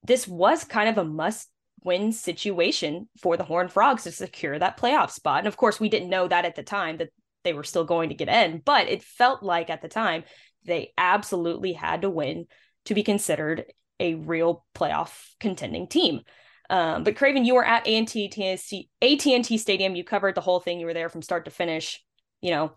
this 0.07 0.27
was 0.27 0.65
kind 0.65 0.89
of 0.89 0.99
a 0.99 1.05
must 1.05 1.49
win 1.83 2.13
situation 2.13 3.09
for 3.21 3.37
the 3.37 3.45
Horned 3.45 3.73
Frogs 3.73 4.05
to 4.05 4.13
secure 4.13 4.59
that 4.59 4.79
playoff 4.79 5.11
spot. 5.11 5.39
And 5.39 5.49
of 5.49 5.57
course, 5.57 5.79
we 5.79 5.89
didn't 5.89 6.11
know 6.11 6.27
that 6.27 6.45
at 6.45 6.57
the 6.57 6.63
time 6.63 6.99
that 6.99 7.11
they 7.45 7.53
were 7.53 7.65
still 7.65 7.85
going 7.85 8.09
to 8.09 8.15
get 8.15 8.29
in, 8.29 8.61
but 8.65 8.89
it 8.89 9.03
felt 9.03 9.43
like 9.43 9.71
at 9.71 9.83
the 9.83 9.89
time 9.89 10.25
they 10.65 10.93
absolutely 10.99 11.73
had 11.73 12.03
to 12.03 12.11
win 12.11 12.47
to 12.87 12.95
be 12.95 13.03
considered 13.03 13.65
a 14.01 14.15
real 14.15 14.65
playoff 14.75 15.31
contending 15.39 15.87
team. 15.87 16.23
Um, 16.69 17.05
but 17.05 17.17
Craven, 17.17 17.45
you 17.45 17.55
were 17.55 17.65
at 17.65 17.87
AT&T, 17.87 19.59
Stadium. 19.59 19.97
You 19.97 20.05
covered 20.05 20.35
the 20.35 20.41
whole 20.41 20.61
thing. 20.61 20.81
You 20.81 20.87
were 20.87 20.95
there 20.95 21.09
from 21.09 21.23
start 21.23 21.45
to 21.45 21.51
finish. 21.51 22.03
You 22.41 22.51
know, 22.51 22.73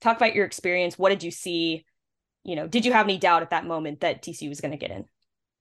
talk 0.00 0.16
about 0.16 0.34
your 0.34 0.46
experience. 0.46 0.98
What 0.98 1.08
did 1.08 1.24
you 1.24 1.30
see? 1.30 1.84
You 2.44 2.56
know, 2.56 2.66
did 2.68 2.84
you 2.84 2.92
have 2.92 3.06
any 3.06 3.18
doubt 3.18 3.42
at 3.42 3.50
that 3.50 3.66
moment 3.66 4.00
that 4.00 4.22
TCU 4.22 4.48
was 4.48 4.60
going 4.60 4.72
to 4.72 4.76
get 4.76 4.90
in? 4.90 5.04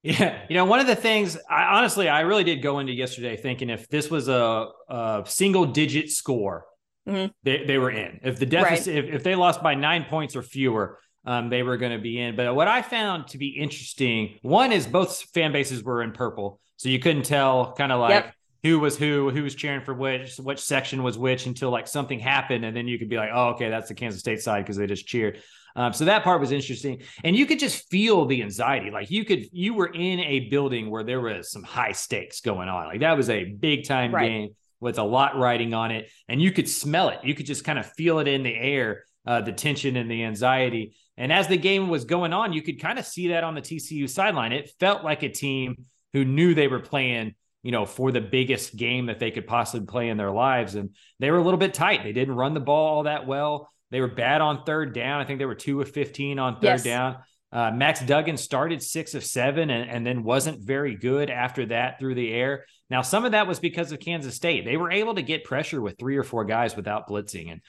Yeah, 0.04 0.42
you 0.50 0.56
know, 0.56 0.66
one 0.66 0.80
of 0.80 0.88
the 0.88 0.96
things 0.96 1.38
I 1.48 1.78
honestly 1.78 2.10
I 2.10 2.22
really 2.22 2.44
did 2.44 2.64
go 2.64 2.80
into 2.80 2.92
yesterday 2.92 3.38
thinking 3.38 3.70
if 3.70 3.88
this 3.88 4.10
was 4.10 4.30
a, 4.30 4.68
a 4.90 5.24
single 5.28 5.66
digit 5.66 6.10
score, 6.10 6.66
mm-hmm. 7.08 7.32
they, 7.44 7.66
they 7.66 7.78
were 7.78 7.92
in. 7.92 8.20
If 8.24 8.40
the 8.40 8.48
deficit, 8.48 8.96
right. 8.96 9.06
if, 9.06 9.16
if 9.16 9.24
they 9.24 9.36
lost 9.36 9.62
by 9.62 9.76
nine 9.76 10.06
points 10.06 10.36
or 10.36 10.42
fewer, 10.42 10.98
um, 11.26 11.50
they 11.50 11.62
were 11.62 11.78
going 11.78 11.92
to 11.92 12.00
be 12.00 12.20
in. 12.20 12.36
But 12.36 12.56
what 12.56 12.68
I 12.68 12.82
found 12.82 13.28
to 13.28 13.38
be 13.38 13.50
interesting, 13.50 14.40
one 14.42 14.72
is 14.72 14.88
both 14.88 15.22
fan 15.36 15.52
bases 15.52 15.84
were 15.84 16.02
in 16.02 16.14
purple, 16.14 16.60
so 16.78 16.90
you 16.90 16.98
couldn't 16.98 17.26
tell 17.26 17.74
kind 17.74 17.92
of 17.92 18.00
like 18.00 18.26
yep. 18.26 18.34
who 18.64 18.80
was 18.80 18.98
who, 18.98 19.30
who 19.30 19.44
was 19.44 19.54
cheering 19.54 19.84
for 19.84 19.94
which, 19.94 20.38
which 20.38 20.60
section 20.60 21.04
was 21.04 21.16
which 21.16 21.46
until 21.46 21.70
like 21.70 21.88
something 21.88 22.20
happened, 22.20 22.66
and 22.66 22.76
then 22.76 22.88
you 22.88 22.98
could 22.98 23.10
be 23.10 23.18
like, 23.18 23.30
oh, 23.32 23.50
okay, 23.50 23.70
that's 23.70 23.90
the 23.90 23.94
Kansas 23.94 24.20
State 24.20 24.42
side 24.42 24.64
because 24.64 24.78
they 24.78 24.88
just 24.88 25.06
cheered. 25.06 25.44
Um, 25.76 25.94
so 25.94 26.06
that 26.06 26.24
part 26.24 26.40
was 26.40 26.52
interesting, 26.52 27.02
and 27.24 27.36
you 27.36 27.46
could 27.46 27.60
just 27.60 27.90
feel 27.90 28.26
the 28.26 28.42
anxiety. 28.42 28.92
Like 28.92 29.12
you 29.12 29.26
could, 29.26 29.46
you 29.52 29.74
were 29.74 29.88
in 29.88 30.20
a 30.20 30.50
building 30.50 30.90
where 30.90 31.04
there 31.04 31.22
was 31.22 31.52
some 31.52 31.64
high 31.64 31.92
stakes 31.94 32.42
going 32.42 32.70
on. 32.70 32.88
Like 32.88 33.00
that 33.02 33.18
was 33.18 33.30
a 33.30 33.46
big 33.46 33.86
time 33.86 34.14
right. 34.14 34.28
game 34.28 34.50
with 34.80 34.98
a 34.98 35.04
lot 35.04 35.38
riding 35.38 35.74
on 35.74 35.92
it, 35.92 36.10
and 36.28 36.42
you 36.42 36.52
could 36.52 36.70
smell 36.70 37.10
it. 37.10 37.20
You 37.24 37.36
could 37.36 37.46
just 37.46 37.64
kind 37.64 37.80
of 37.80 37.86
feel 37.86 38.20
it 38.20 38.28
in 38.28 38.44
the 38.44 38.56
air, 38.56 39.04
uh, 39.26 39.42
the 39.42 39.54
tension 39.54 39.96
and 39.96 40.10
the 40.10 40.24
anxiety. 40.24 40.96
And 41.18 41.32
as 41.32 41.48
the 41.48 41.58
game 41.58 41.90
was 41.90 42.06
going 42.06 42.34
on, 42.34 42.54
you 42.54 42.62
could 42.62 42.82
kind 42.82 42.98
of 42.98 43.06
see 43.06 43.30
that 43.30 43.44
on 43.44 43.56
the 43.56 43.62
TCU 43.62 44.10
sideline. 44.10 44.52
It 44.54 44.72
felt 44.80 45.04
like 45.04 45.24
a 45.24 45.30
team 45.30 45.86
who 46.14 46.26
knew 46.26 46.54
they 46.54 46.68
were 46.68 46.80
playing 46.80 47.36
you 47.64 47.72
know, 47.72 47.86
for 47.86 48.12
the 48.12 48.22
biggest 48.22 48.76
game 48.76 49.06
that 49.06 49.20
they 49.20 49.32
could 49.32 49.46
possibly 49.46 49.86
play 49.86 50.10
in 50.10 50.18
their 50.18 50.32
lives. 50.32 50.76
And 50.76 50.96
they 51.20 51.30
were 51.30 51.38
a 51.38 51.44
little 51.44 51.60
bit 51.60 51.74
tight. 51.74 52.04
They 52.04 52.14
didn't 52.14 52.36
run 52.36 52.54
the 52.54 52.60
ball 52.60 52.96
all 52.96 53.04
that 53.04 53.28
well. 53.28 53.70
They 53.92 54.02
were 54.02 54.08
bad 54.08 54.42
on 54.42 54.64
third 54.64 54.94
down. 54.94 55.22
I 55.22 55.26
think 55.26 55.40
they 55.40 55.46
were 55.46 55.56
two 55.56 55.82
of 55.82 55.92
15 55.92 56.40
on 56.40 56.56
third 56.56 56.64
yes. 56.64 56.84
down. 56.84 57.18
Uh, 57.52 57.70
Max 57.72 58.00
Duggan 58.00 58.38
started 58.38 58.82
six 58.82 59.14
of 59.14 59.26
seven 59.26 59.70
and, 59.70 59.90
and 59.90 60.08
then 60.08 60.24
wasn't 60.24 60.62
very 60.62 60.96
good 60.96 61.30
after 61.30 61.66
that 61.68 62.00
through 62.00 62.16
the 62.16 62.32
air. 62.32 62.66
Now, 62.90 63.02
some 63.02 63.26
of 63.26 63.34
that 63.34 63.46
was 63.46 63.60
because 63.60 63.92
of 63.92 64.00
Kansas 64.00 64.36
State. 64.36 64.64
They 64.64 64.78
were 64.78 64.90
able 64.90 65.16
to 65.16 65.22
get 65.22 65.44
pressure 65.44 65.82
with 65.82 65.98
three 66.00 66.16
or 66.16 66.24
four 66.24 66.46
guys 66.46 66.76
without 66.78 67.10
blitzing. 67.10 67.52
And 67.52 67.62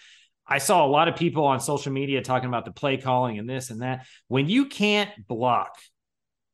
I 0.46 0.58
saw 0.58 0.86
a 0.86 0.88
lot 0.88 1.08
of 1.08 1.16
people 1.16 1.46
on 1.46 1.60
social 1.60 1.92
media 1.92 2.22
talking 2.22 2.48
about 2.48 2.64
the 2.64 2.72
play 2.72 2.96
calling 2.96 3.38
and 3.38 3.48
this 3.50 3.70
and 3.70 3.82
that. 3.82 4.06
When 4.28 4.48
you 4.48 4.66
can't 4.66 5.10
block 5.26 5.76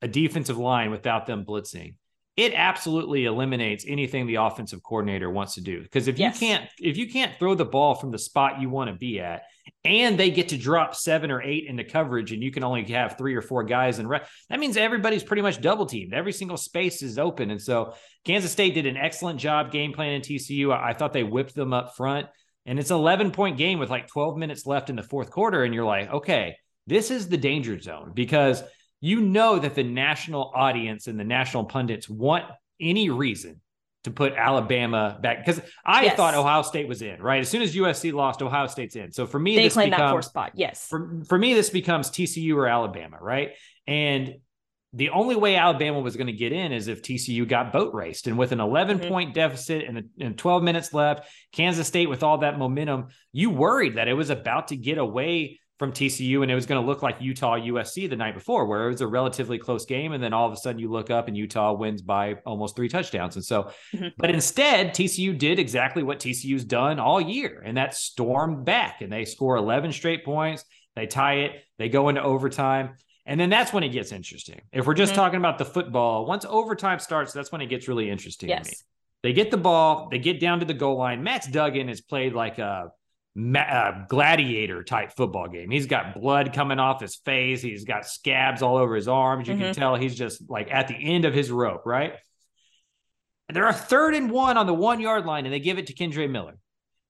a 0.01 0.07
defensive 0.07 0.57
line 0.57 0.89
without 0.89 1.27
them 1.27 1.45
blitzing, 1.45 1.95
it 2.39 2.53
absolutely 2.55 3.25
eliminates 3.25 3.83
anything 3.85 4.25
the 4.25 4.35
offensive 4.35 4.81
coordinator 4.81 5.29
wants 5.29 5.55
to 5.55 5.61
do. 5.61 5.81
Because 5.81 6.07
if 6.07 6.17
yes. 6.17 6.41
you 6.41 6.47
can't 6.47 6.69
if 6.79 6.95
you 6.95 7.11
can't 7.11 7.37
throw 7.37 7.53
the 7.53 7.65
ball 7.65 7.95
from 7.95 8.11
the 8.11 8.17
spot 8.17 8.61
you 8.61 8.69
want 8.69 8.89
to 8.89 8.95
be 8.95 9.19
at, 9.19 9.41
and 9.83 10.17
they 10.17 10.31
get 10.31 10.47
to 10.49 10.57
drop 10.57 10.95
seven 10.95 11.31
or 11.31 11.41
eight 11.41 11.65
into 11.67 11.83
coverage, 11.83 12.31
and 12.31 12.41
you 12.41 12.49
can 12.49 12.63
only 12.63 12.85
have 12.93 13.17
three 13.17 13.35
or 13.35 13.41
four 13.41 13.65
guys 13.65 13.99
in 13.99 14.07
re- 14.07 14.21
that 14.49 14.57
means 14.57 14.77
everybody's 14.77 15.21
pretty 15.21 15.41
much 15.41 15.59
double 15.59 15.85
teamed. 15.85 16.13
Every 16.13 16.31
single 16.31 16.55
space 16.55 17.03
is 17.03 17.19
open, 17.19 17.51
and 17.51 17.61
so 17.61 17.93
Kansas 18.23 18.53
State 18.53 18.73
did 18.73 18.85
an 18.85 18.95
excellent 18.95 19.37
job 19.37 19.69
game 19.73 19.91
planning 19.91 20.21
TCU. 20.21 20.73
I, 20.73 20.91
I 20.91 20.93
thought 20.93 21.11
they 21.11 21.23
whipped 21.23 21.55
them 21.55 21.73
up 21.73 21.97
front, 21.97 22.27
and 22.65 22.79
it's 22.79 22.89
an 22.89 22.97
11 22.97 23.31
point 23.31 23.57
game 23.57 23.79
with 23.79 23.89
like 23.89 24.07
12 24.07 24.37
minutes 24.37 24.65
left 24.65 24.89
in 24.89 24.95
the 24.95 25.03
fourth 25.03 25.29
quarter, 25.29 25.65
and 25.65 25.73
you're 25.73 25.83
like, 25.83 26.09
okay, 26.09 26.55
this 26.87 27.11
is 27.11 27.27
the 27.27 27.37
danger 27.37 27.77
zone 27.81 28.13
because 28.15 28.63
you 29.01 29.21
know 29.21 29.59
that 29.59 29.75
the 29.75 29.83
national 29.83 30.51
audience 30.53 31.07
and 31.07 31.19
the 31.19 31.23
national 31.23 31.65
pundits 31.65 32.09
want 32.09 32.45
any 32.79 33.09
reason 33.09 33.61
to 34.03 34.11
put 34.11 34.33
Alabama 34.33 35.17
back 35.21 35.45
because 35.45 35.61
I 35.85 36.05
yes. 36.05 36.15
thought 36.15 36.33
Ohio 36.33 36.61
State 36.61 36.87
was 36.87 37.01
in 37.01 37.21
right 37.21 37.41
as 37.41 37.49
soon 37.49 37.61
as 37.61 37.75
USC 37.75 38.13
lost, 38.13 38.41
Ohio 38.41 38.67
State's 38.67 38.95
in. 38.95 39.11
So 39.11 39.27
for 39.27 39.39
me, 39.39 39.55
they 39.55 39.69
claim 39.69 39.89
becomes, 39.89 40.01
that 40.01 40.11
four 40.11 40.21
spot. 40.21 40.51
Yes. 40.55 40.87
For 40.87 41.21
for 41.27 41.37
me, 41.37 41.53
this 41.53 41.69
becomes 41.69 42.09
TCU 42.09 42.55
or 42.55 42.67
Alabama, 42.67 43.17
right? 43.19 43.51
And 43.87 44.35
the 44.93 45.09
only 45.09 45.35
way 45.35 45.55
Alabama 45.55 45.99
was 45.99 46.15
going 46.15 46.27
to 46.27 46.33
get 46.33 46.51
in 46.51 46.71
is 46.71 46.87
if 46.87 47.03
TCU 47.03 47.47
got 47.47 47.71
boat 47.71 47.93
raced. 47.93 48.25
And 48.25 48.37
with 48.37 48.51
an 48.51 48.59
11 48.59 48.99
mm-hmm. 48.99 49.07
point 49.07 49.33
deficit 49.35 49.85
and, 49.85 50.09
and 50.19 50.37
12 50.37 50.63
minutes 50.63 50.93
left, 50.93 51.29
Kansas 51.51 51.87
State 51.87 52.09
with 52.09 52.23
all 52.23 52.39
that 52.39 52.57
momentum, 52.57 53.07
you 53.31 53.51
worried 53.51 53.97
that 53.97 54.07
it 54.07 54.13
was 54.13 54.31
about 54.31 54.69
to 54.69 54.75
get 54.75 54.97
away 54.97 55.59
from 55.79 55.93
TCU 55.93 56.43
and 56.43 56.51
it 56.51 56.55
was 56.55 56.65
going 56.65 56.79
to 56.79 56.85
look 56.85 57.01
like 57.01 57.15
Utah 57.21 57.57
USC 57.57 58.09
the 58.09 58.17
night 58.17 58.35
before, 58.35 58.65
where 58.65 58.85
it 58.85 58.91
was 58.91 59.01
a 59.01 59.07
relatively 59.07 59.57
close 59.57 59.85
game. 59.85 60.11
And 60.11 60.21
then 60.21 60.33
all 60.33 60.45
of 60.45 60.51
a 60.51 60.57
sudden 60.57 60.77
you 60.77 60.91
look 60.91 61.09
up 61.09 61.29
and 61.29 61.37
Utah 61.37 61.71
wins 61.71 62.01
by 62.01 62.35
almost 62.45 62.75
three 62.75 62.89
touchdowns. 62.89 63.37
And 63.37 63.45
so, 63.45 63.71
mm-hmm. 63.95 64.09
but 64.17 64.29
instead, 64.29 64.89
TCU 64.89 65.37
did 65.37 65.57
exactly 65.57 66.03
what 66.03 66.19
TCU's 66.19 66.65
done 66.65 66.99
all 66.99 67.21
year, 67.21 67.63
and 67.65 67.77
that 67.77 67.95
stormed 67.95 68.65
back 68.65 69.01
and 69.01 69.11
they 69.11 69.23
score 69.23 69.55
11 69.55 69.93
straight 69.93 70.25
points. 70.25 70.65
They 70.95 71.07
tie 71.07 71.35
it, 71.35 71.63
they 71.77 71.87
go 71.87 72.09
into 72.09 72.21
overtime. 72.21 72.95
And 73.25 73.39
then 73.39 73.49
that's 73.49 73.71
when 73.71 73.83
it 73.83 73.89
gets 73.89 74.11
interesting. 74.11 74.59
If 74.73 74.85
we're 74.85 74.95
just 74.95 75.13
mm-hmm. 75.13 75.21
talking 75.21 75.39
about 75.39 75.59
the 75.59 75.65
football, 75.65 76.25
once 76.25 76.45
overtime 76.49 76.99
starts, 76.99 77.31
that's 77.31 77.51
when 77.51 77.61
it 77.61 77.67
gets 77.67 77.87
really 77.87 78.09
interesting 78.09 78.49
yes. 78.49 78.65
to 78.65 78.71
me. 78.71 78.77
They 79.21 79.33
get 79.33 79.51
the 79.51 79.57
ball, 79.57 80.09
they 80.11 80.19
get 80.19 80.39
down 80.39 80.59
to 80.59 80.65
the 80.65 80.73
goal 80.73 80.97
line. 80.97 81.23
Max 81.23 81.47
Duggan 81.47 81.87
has 81.89 82.01
played 82.01 82.33
like 82.33 82.57
a 82.57 82.91
uh, 83.55 84.05
gladiator 84.07 84.83
type 84.83 85.13
football 85.15 85.47
game. 85.47 85.69
He's 85.69 85.85
got 85.85 86.19
blood 86.19 86.53
coming 86.53 86.79
off 86.79 87.01
his 87.01 87.15
face. 87.15 87.61
He's 87.61 87.85
got 87.85 88.05
scabs 88.05 88.61
all 88.61 88.77
over 88.77 88.95
his 88.95 89.07
arms. 89.07 89.47
You 89.47 89.53
mm-hmm. 89.53 89.63
can 89.63 89.75
tell 89.75 89.95
he's 89.95 90.15
just 90.15 90.49
like 90.49 90.69
at 90.71 90.87
the 90.87 90.95
end 90.95 91.25
of 91.25 91.33
his 91.33 91.51
rope, 91.51 91.85
right? 91.85 92.13
And 93.47 93.55
they're 93.55 93.67
a 93.67 93.73
third 93.73 94.13
and 94.15 94.29
one 94.29 94.57
on 94.57 94.67
the 94.67 94.73
one 94.73 94.99
yard 94.99 95.25
line, 95.25 95.45
and 95.45 95.53
they 95.53 95.59
give 95.59 95.77
it 95.79 95.87
to 95.87 95.93
Kendre 95.93 96.29
Miller. 96.29 96.57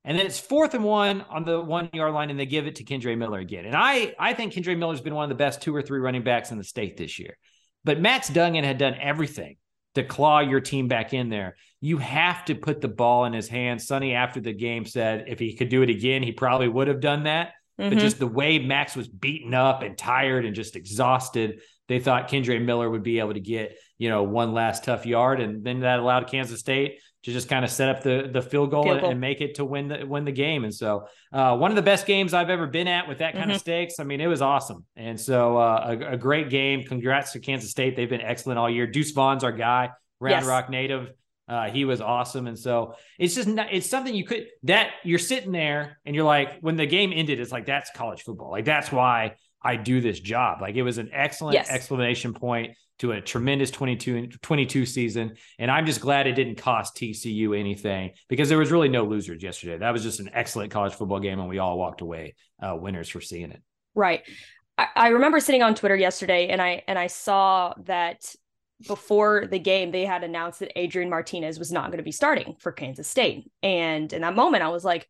And 0.05 0.17
then 0.17 0.25
it's 0.25 0.39
fourth 0.39 0.73
and 0.73 0.83
one 0.83 1.21
on 1.29 1.43
the 1.43 1.59
one 1.59 1.89
yard 1.93 2.13
line, 2.13 2.29
and 2.29 2.39
they 2.39 2.45
give 2.45 2.65
it 2.65 2.75
to 2.75 2.85
Kendre 2.85 3.17
Miller 3.17 3.39
again. 3.39 3.65
And 3.65 3.75
I, 3.75 4.15
I 4.17 4.33
think 4.33 4.53
Kendre 4.53 4.77
Miller's 4.77 5.01
been 5.01 5.15
one 5.15 5.23
of 5.23 5.29
the 5.29 5.35
best 5.35 5.61
two 5.61 5.75
or 5.75 5.81
three 5.81 5.99
running 5.99 6.23
backs 6.23 6.51
in 6.51 6.57
the 6.57 6.63
state 6.63 6.95
this 6.97 7.19
year. 7.19 7.37
But 7.83 7.99
Max 7.99 8.29
Duggan 8.29 8.63
had 8.63 8.77
done 8.77 8.95
everything 8.99 9.57
to 9.95 10.03
claw 10.03 10.39
your 10.39 10.59
team 10.59 10.87
back 10.87 11.13
in 11.13 11.29
there. 11.29 11.55
You 11.81 11.97
have 11.97 12.45
to 12.45 12.55
put 12.55 12.81
the 12.81 12.87
ball 12.87 13.25
in 13.25 13.33
his 13.33 13.47
hands. 13.47 13.87
Sonny, 13.87 14.13
after 14.13 14.39
the 14.39 14.53
game, 14.53 14.85
said 14.85 15.25
if 15.27 15.39
he 15.39 15.55
could 15.55 15.69
do 15.69 15.81
it 15.81 15.89
again, 15.89 16.23
he 16.23 16.31
probably 16.31 16.67
would 16.67 16.87
have 16.87 16.99
done 16.99 17.23
that. 17.23 17.53
Mm-hmm. 17.79 17.89
But 17.89 17.99
just 17.99 18.19
the 18.19 18.27
way 18.27 18.59
Max 18.59 18.95
was 18.95 19.07
beaten 19.07 19.53
up 19.53 19.81
and 19.81 19.97
tired 19.97 20.45
and 20.45 20.55
just 20.55 20.75
exhausted, 20.75 21.61
they 21.87 21.99
thought 21.99 22.29
Kendre 22.29 22.63
Miller 22.63 22.89
would 22.89 23.03
be 23.03 23.19
able 23.19 23.33
to 23.33 23.39
get, 23.39 23.77
you 23.97 24.09
know, 24.09 24.23
one 24.23 24.53
last 24.53 24.83
tough 24.83 25.05
yard. 25.05 25.39
And 25.39 25.63
then 25.63 25.79
that 25.79 25.99
allowed 25.99 26.27
Kansas 26.27 26.59
State 26.59 26.99
to 27.23 27.33
just 27.33 27.49
kind 27.49 27.65
of 27.65 27.71
set 27.71 27.89
up 27.89 28.01
the 28.01 28.29
the 28.31 28.41
field 28.41 28.71
goal, 28.71 28.83
field 28.83 29.01
goal. 29.01 29.11
And, 29.11 29.19
make 29.19 29.41
it 29.41 29.55
to 29.55 29.65
win 29.65 29.87
the 29.89 30.05
win 30.05 30.25
the 30.25 30.31
game. 30.31 30.63
And 30.63 30.73
so 30.73 31.07
uh, 31.33 31.57
one 31.57 31.71
of 31.71 31.75
the 31.75 31.81
best 31.81 32.05
games 32.05 32.33
I've 32.33 32.49
ever 32.49 32.67
been 32.67 32.87
at 32.87 33.07
with 33.07 33.19
that 33.19 33.33
kind 33.33 33.45
mm-hmm. 33.45 33.55
of 33.55 33.61
stakes. 33.61 33.99
I 33.99 34.03
mean, 34.03 34.21
it 34.21 34.27
was 34.27 34.41
awesome. 34.41 34.85
And 34.95 35.19
so 35.19 35.57
uh, 35.57 35.97
a, 35.99 36.13
a, 36.13 36.17
great 36.17 36.49
game. 36.49 36.83
Congrats 36.83 37.33
to 37.33 37.39
Kansas 37.39 37.71
State. 37.71 37.95
They've 37.95 38.09
been 38.09 38.21
excellent 38.21 38.57
all 38.57 38.69
year. 38.69 38.87
Deuce 38.87 39.11
Vaughn's 39.11 39.43
our 39.43 39.51
guy. 39.51 39.89
Round 40.19 40.41
yes. 40.41 40.45
Rock 40.45 40.69
native. 40.69 41.11
Uh, 41.47 41.69
he 41.69 41.83
was 41.83 41.99
awesome, 41.99 42.45
and 42.45 42.59
so 42.59 42.93
it's 43.17 43.33
just 43.33 43.47
not, 43.47 43.73
it's 43.73 43.89
something 43.89 44.13
you 44.13 44.23
could 44.23 44.45
that 44.63 44.91
you're 45.03 45.17
sitting 45.17 45.51
there 45.51 45.97
and 46.05 46.15
you're 46.15 46.25
like, 46.25 46.59
when 46.59 46.75
the 46.75 46.85
game 46.85 47.11
ended, 47.11 47.39
it's 47.39 47.51
like 47.51 47.65
that's 47.65 47.89
college 47.89 48.21
football. 48.21 48.51
Like 48.51 48.65
that's 48.65 48.91
why 48.91 49.33
I 49.61 49.75
do 49.75 49.99
this 49.99 50.19
job. 50.19 50.61
Like 50.61 50.75
it 50.75 50.83
was 50.83 50.99
an 50.99 51.09
excellent 51.11 51.55
yes. 51.55 51.69
explanation 51.71 52.35
point 52.35 52.77
to 52.99 53.13
a 53.13 53.21
tremendous 53.21 53.71
22, 53.71 54.27
22 54.41 54.85
season. 54.85 55.35
And 55.57 55.71
I'm 55.71 55.85
just 55.85 56.01
glad 56.01 56.27
it 56.27 56.33
didn't 56.33 56.55
cost 56.55 56.95
TCU 56.95 57.57
anything 57.57 58.11
because 58.27 58.49
there 58.49 58.57
was 58.57 58.71
really 58.71 58.89
no 58.89 59.05
losers 59.05 59.41
yesterday. 59.41 59.77
That 59.77 59.91
was 59.91 60.03
just 60.03 60.19
an 60.19 60.29
excellent 60.33 60.71
college 60.71 60.93
football 60.93 61.19
game. 61.19 61.39
And 61.39 61.49
we 61.49 61.59
all 61.59 61.77
walked 61.77 62.01
away 62.01 62.35
uh, 62.61 62.75
winners 62.75 63.09
for 63.09 63.21
seeing 63.21 63.51
it. 63.51 63.61
Right. 63.95 64.21
I, 64.77 64.87
I 64.95 65.07
remember 65.09 65.39
sitting 65.39 65.63
on 65.63 65.75
Twitter 65.75 65.95
yesterday 65.95 66.49
and 66.49 66.61
I, 66.61 66.83
and 66.87 66.99
I 66.99 67.07
saw 67.07 67.73
that 67.85 68.35
before 68.87 69.45
the 69.49 69.59
game, 69.59 69.91
they 69.91 70.05
had 70.05 70.23
announced 70.23 70.59
that 70.59 70.77
Adrian 70.77 71.09
Martinez 71.09 71.59
was 71.59 71.71
not 71.71 71.87
going 71.87 71.97
to 71.97 72.03
be 72.03 72.11
starting 72.11 72.55
for 72.59 72.71
Kansas 72.71 73.07
State. 73.07 73.51
And 73.61 74.11
in 74.13 74.21
that 74.21 74.35
moment, 74.35 74.63
I 74.63 74.69
was 74.69 74.85
like, 74.85 75.07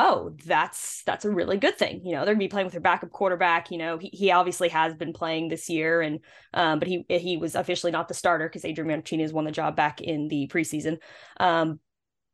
oh, 0.00 0.34
that's 0.46 1.02
that's 1.04 1.24
a 1.24 1.30
really 1.30 1.58
good 1.58 1.76
thing. 1.76 2.00
You 2.04 2.12
know, 2.12 2.24
they're 2.24 2.34
gonna 2.34 2.44
be 2.44 2.48
playing 2.48 2.66
with 2.66 2.72
their 2.72 2.80
backup 2.80 3.10
quarterback. 3.10 3.70
You 3.70 3.78
know, 3.78 3.98
he, 3.98 4.08
he 4.12 4.30
obviously 4.30 4.70
has 4.70 4.94
been 4.94 5.12
playing 5.12 5.48
this 5.48 5.68
year, 5.68 6.00
and 6.00 6.20
um, 6.54 6.78
but 6.78 6.88
he 6.88 7.04
he 7.08 7.36
was 7.36 7.54
officially 7.54 7.92
not 7.92 8.08
the 8.08 8.14
starter 8.14 8.48
because 8.48 8.64
Adrian 8.64 8.88
Martinez 8.88 9.32
won 9.32 9.44
the 9.44 9.52
job 9.52 9.76
back 9.76 10.00
in 10.00 10.28
the 10.28 10.50
preseason. 10.52 10.98
Um, 11.38 11.80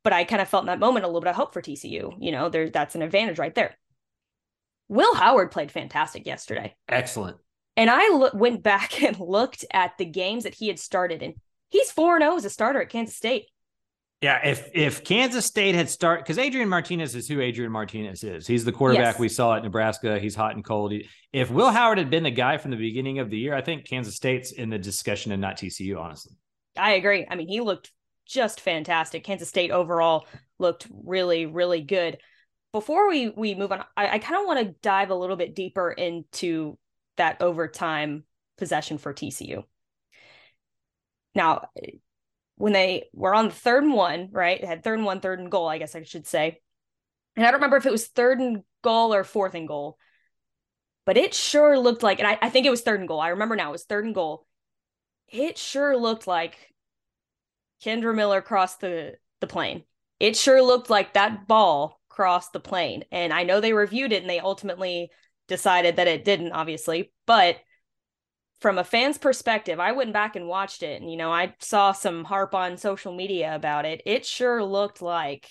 but 0.05 0.13
I 0.13 0.25
kind 0.25 0.41
of 0.41 0.49
felt 0.49 0.63
in 0.63 0.69
that 0.69 0.79
moment 0.79 1.05
a 1.05 1.09
little 1.09 1.21
bit 1.21 1.31
of 1.31 1.37
hope 1.37 1.53
for 1.53 1.61
TCU. 1.61 2.15
You 2.21 2.33
know, 2.33 2.49
there 2.49 2.71
that's 2.71 2.95
an 2.95 3.03
advantage 3.03 3.39
right 3.39 3.55
there. 3.55 3.77
Will 4.89 5.15
Howard 5.17 5.51
played 5.51 5.73
fantastic 5.73 6.27
yesterday. 6.27 6.77
Excellent. 6.89 7.39
And 7.77 7.91
I 7.91 8.09
lo- 8.11 8.31
went 8.33 8.63
back 8.63 9.03
and 9.05 9.19
looked 9.19 9.65
at 9.73 9.99
the 9.99 10.05
games 10.05 10.45
that 10.45 10.55
he 10.55 10.69
had 10.69 10.79
started 10.79 11.23
in. 11.23 11.35
He's 11.71 11.91
4 11.91 12.21
0 12.21 12.37
as 12.37 12.45
a 12.45 12.51
starter 12.51 12.81
at 12.81 12.91
Kansas 12.91 13.17
State. 13.17 13.47
Yeah, 14.23 14.47
if 14.47 14.71
if 14.75 15.05
Kansas 15.05 15.45
State 15.45 15.75
had 15.75 15.91
started 15.91 16.25
because 16.25 16.39
Adrian 16.39 16.71
Martinez 16.71 17.15
is 17.15 17.29
who 17.29 17.41
Adrian 17.41 17.71
Martinez 17.71 18.25
is. 18.25 18.47
He's 18.47 18.65
the 18.65 18.73
quarterback 18.73 19.15
yes. 19.15 19.19
we 19.19 19.29
saw 19.29 19.57
at 19.57 19.63
Nebraska. 19.63 20.19
He's 20.19 20.35
hot 20.35 20.55
and 20.55 20.65
cold. 20.65 20.95
if 21.33 21.51
Will 21.51 21.71
Howard 21.71 21.99
had 21.99 22.09
been 22.09 22.23
the 22.23 22.31
guy 22.31 22.57
from 22.57 22.71
the 22.71 22.79
beginning 22.79 23.19
of 23.19 23.29
the 23.29 23.37
year, 23.37 23.55
I 23.55 23.61
think 23.61 23.87
Kansas 23.87 24.17
State's 24.17 24.53
in 24.53 24.71
the 24.71 24.79
discussion 24.79 25.33
and 25.33 25.41
not 25.41 25.59
TCU, 25.59 26.01
honestly. 26.01 26.33
I 26.79 26.93
agree. 26.93 27.27
I 27.29 27.35
mean, 27.35 27.49
he 27.49 27.61
looked 27.61 27.93
just 28.27 28.61
fantastic. 28.61 29.23
Kansas 29.23 29.51
State 29.51 29.71
overall 29.71 30.27
looked 30.59 30.87
really, 30.91 31.45
really 31.45 31.83
good. 31.83 32.19
Before 32.73 33.09
we 33.09 33.29
we 33.29 33.55
move 33.55 33.71
on, 33.71 33.85
I, 33.97 34.15
I 34.15 34.19
kind 34.19 34.41
of 34.41 34.47
want 34.47 34.67
to 34.67 34.75
dive 34.83 35.11
a 35.11 35.15
little 35.15 35.37
bit 35.37 35.55
deeper 35.55 35.91
into 35.91 36.79
that 37.19 37.43
overtime 37.43 38.25
possession 38.57 38.97
for 38.97 39.13
TCU. 39.13 39.65
Now, 41.35 41.69
when 42.57 42.73
they 42.73 43.09
were 43.13 43.35
on 43.35 43.47
the 43.47 43.55
third 43.55 43.85
and 43.85 43.93
one, 43.93 44.29
right? 44.33 44.61
They 44.61 44.67
had 44.67 44.83
third 44.83 44.99
and 44.99 45.07
one, 45.07 45.21
third 45.21 45.39
and 45.39 45.51
goal, 45.51 45.69
I 45.69 45.79
guess 45.79 45.95
I 45.95 46.03
should 46.03 46.27
say. 46.27 46.61
And 47.37 47.47
I 47.47 47.51
don't 47.51 47.59
remember 47.59 47.77
if 47.77 47.87
it 47.87 47.93
was 47.93 48.07
third 48.07 48.39
and 48.41 48.63
goal 48.83 49.15
or 49.15 49.25
fourth 49.25 49.55
and 49.55 49.69
goal, 49.69 49.99
but 51.05 51.17
it 51.17 51.35
sure 51.35 51.79
looked 51.79 52.03
like, 52.03 52.19
and 52.19 52.27
I, 52.27 52.39
I 52.41 52.51
think 52.51 52.67
it 52.67 52.71
was 52.71 52.83
third 52.83 53.01
and 53.01 53.09
goal. 53.09 53.21
I 53.21 53.29
remember 53.29 53.57
now 53.57 53.69
it 53.69 53.73
was 53.73 53.85
third 53.85 54.05
and 54.05 54.15
goal. 54.15 54.47
It 55.29 55.59
sure 55.59 55.97
looked 55.97 56.27
like 56.27 56.57
Kendre 57.85 58.15
Miller 58.15 58.41
crossed 58.41 58.81
the 58.81 59.17
the 59.41 59.47
plane. 59.47 59.85
It 60.19 60.37
sure 60.37 60.63
looked 60.63 60.89
like 60.89 61.13
that 61.13 61.47
ball 61.47 62.01
crossed 62.09 62.53
the 62.53 62.61
plane. 62.61 63.05
And 63.13 63.33
I 63.33 63.43
know 63.43 63.61
they 63.61 63.73
reviewed 63.73 64.13
it 64.13 64.23
and 64.23 64.31
they 64.31 64.41
ultimately 64.41 65.11
decided 65.49 65.97
that 65.97 66.09
it 66.09 66.25
didn't, 66.25 66.53
obviously. 66.53 67.13
But 67.27 67.59
from 68.61 68.79
a 68.79 68.85
fan's 68.85 69.19
perspective, 69.19 69.79
I 69.79 69.93
went 69.93 70.13
back 70.13 70.37
and 70.37 70.49
watched 70.49 70.83
it, 70.83 71.01
and 71.01 71.11
you 71.11 71.17
know, 71.17 71.31
I 71.31 71.55
saw 71.61 71.93
some 71.93 72.25
harp 72.25 72.55
on 72.55 72.79
social 72.79 73.15
media 73.15 73.55
about 73.55 73.85
it. 73.85 74.03
It 74.07 74.25
sure 74.25 74.65
looked 74.65 75.03
like 75.03 75.49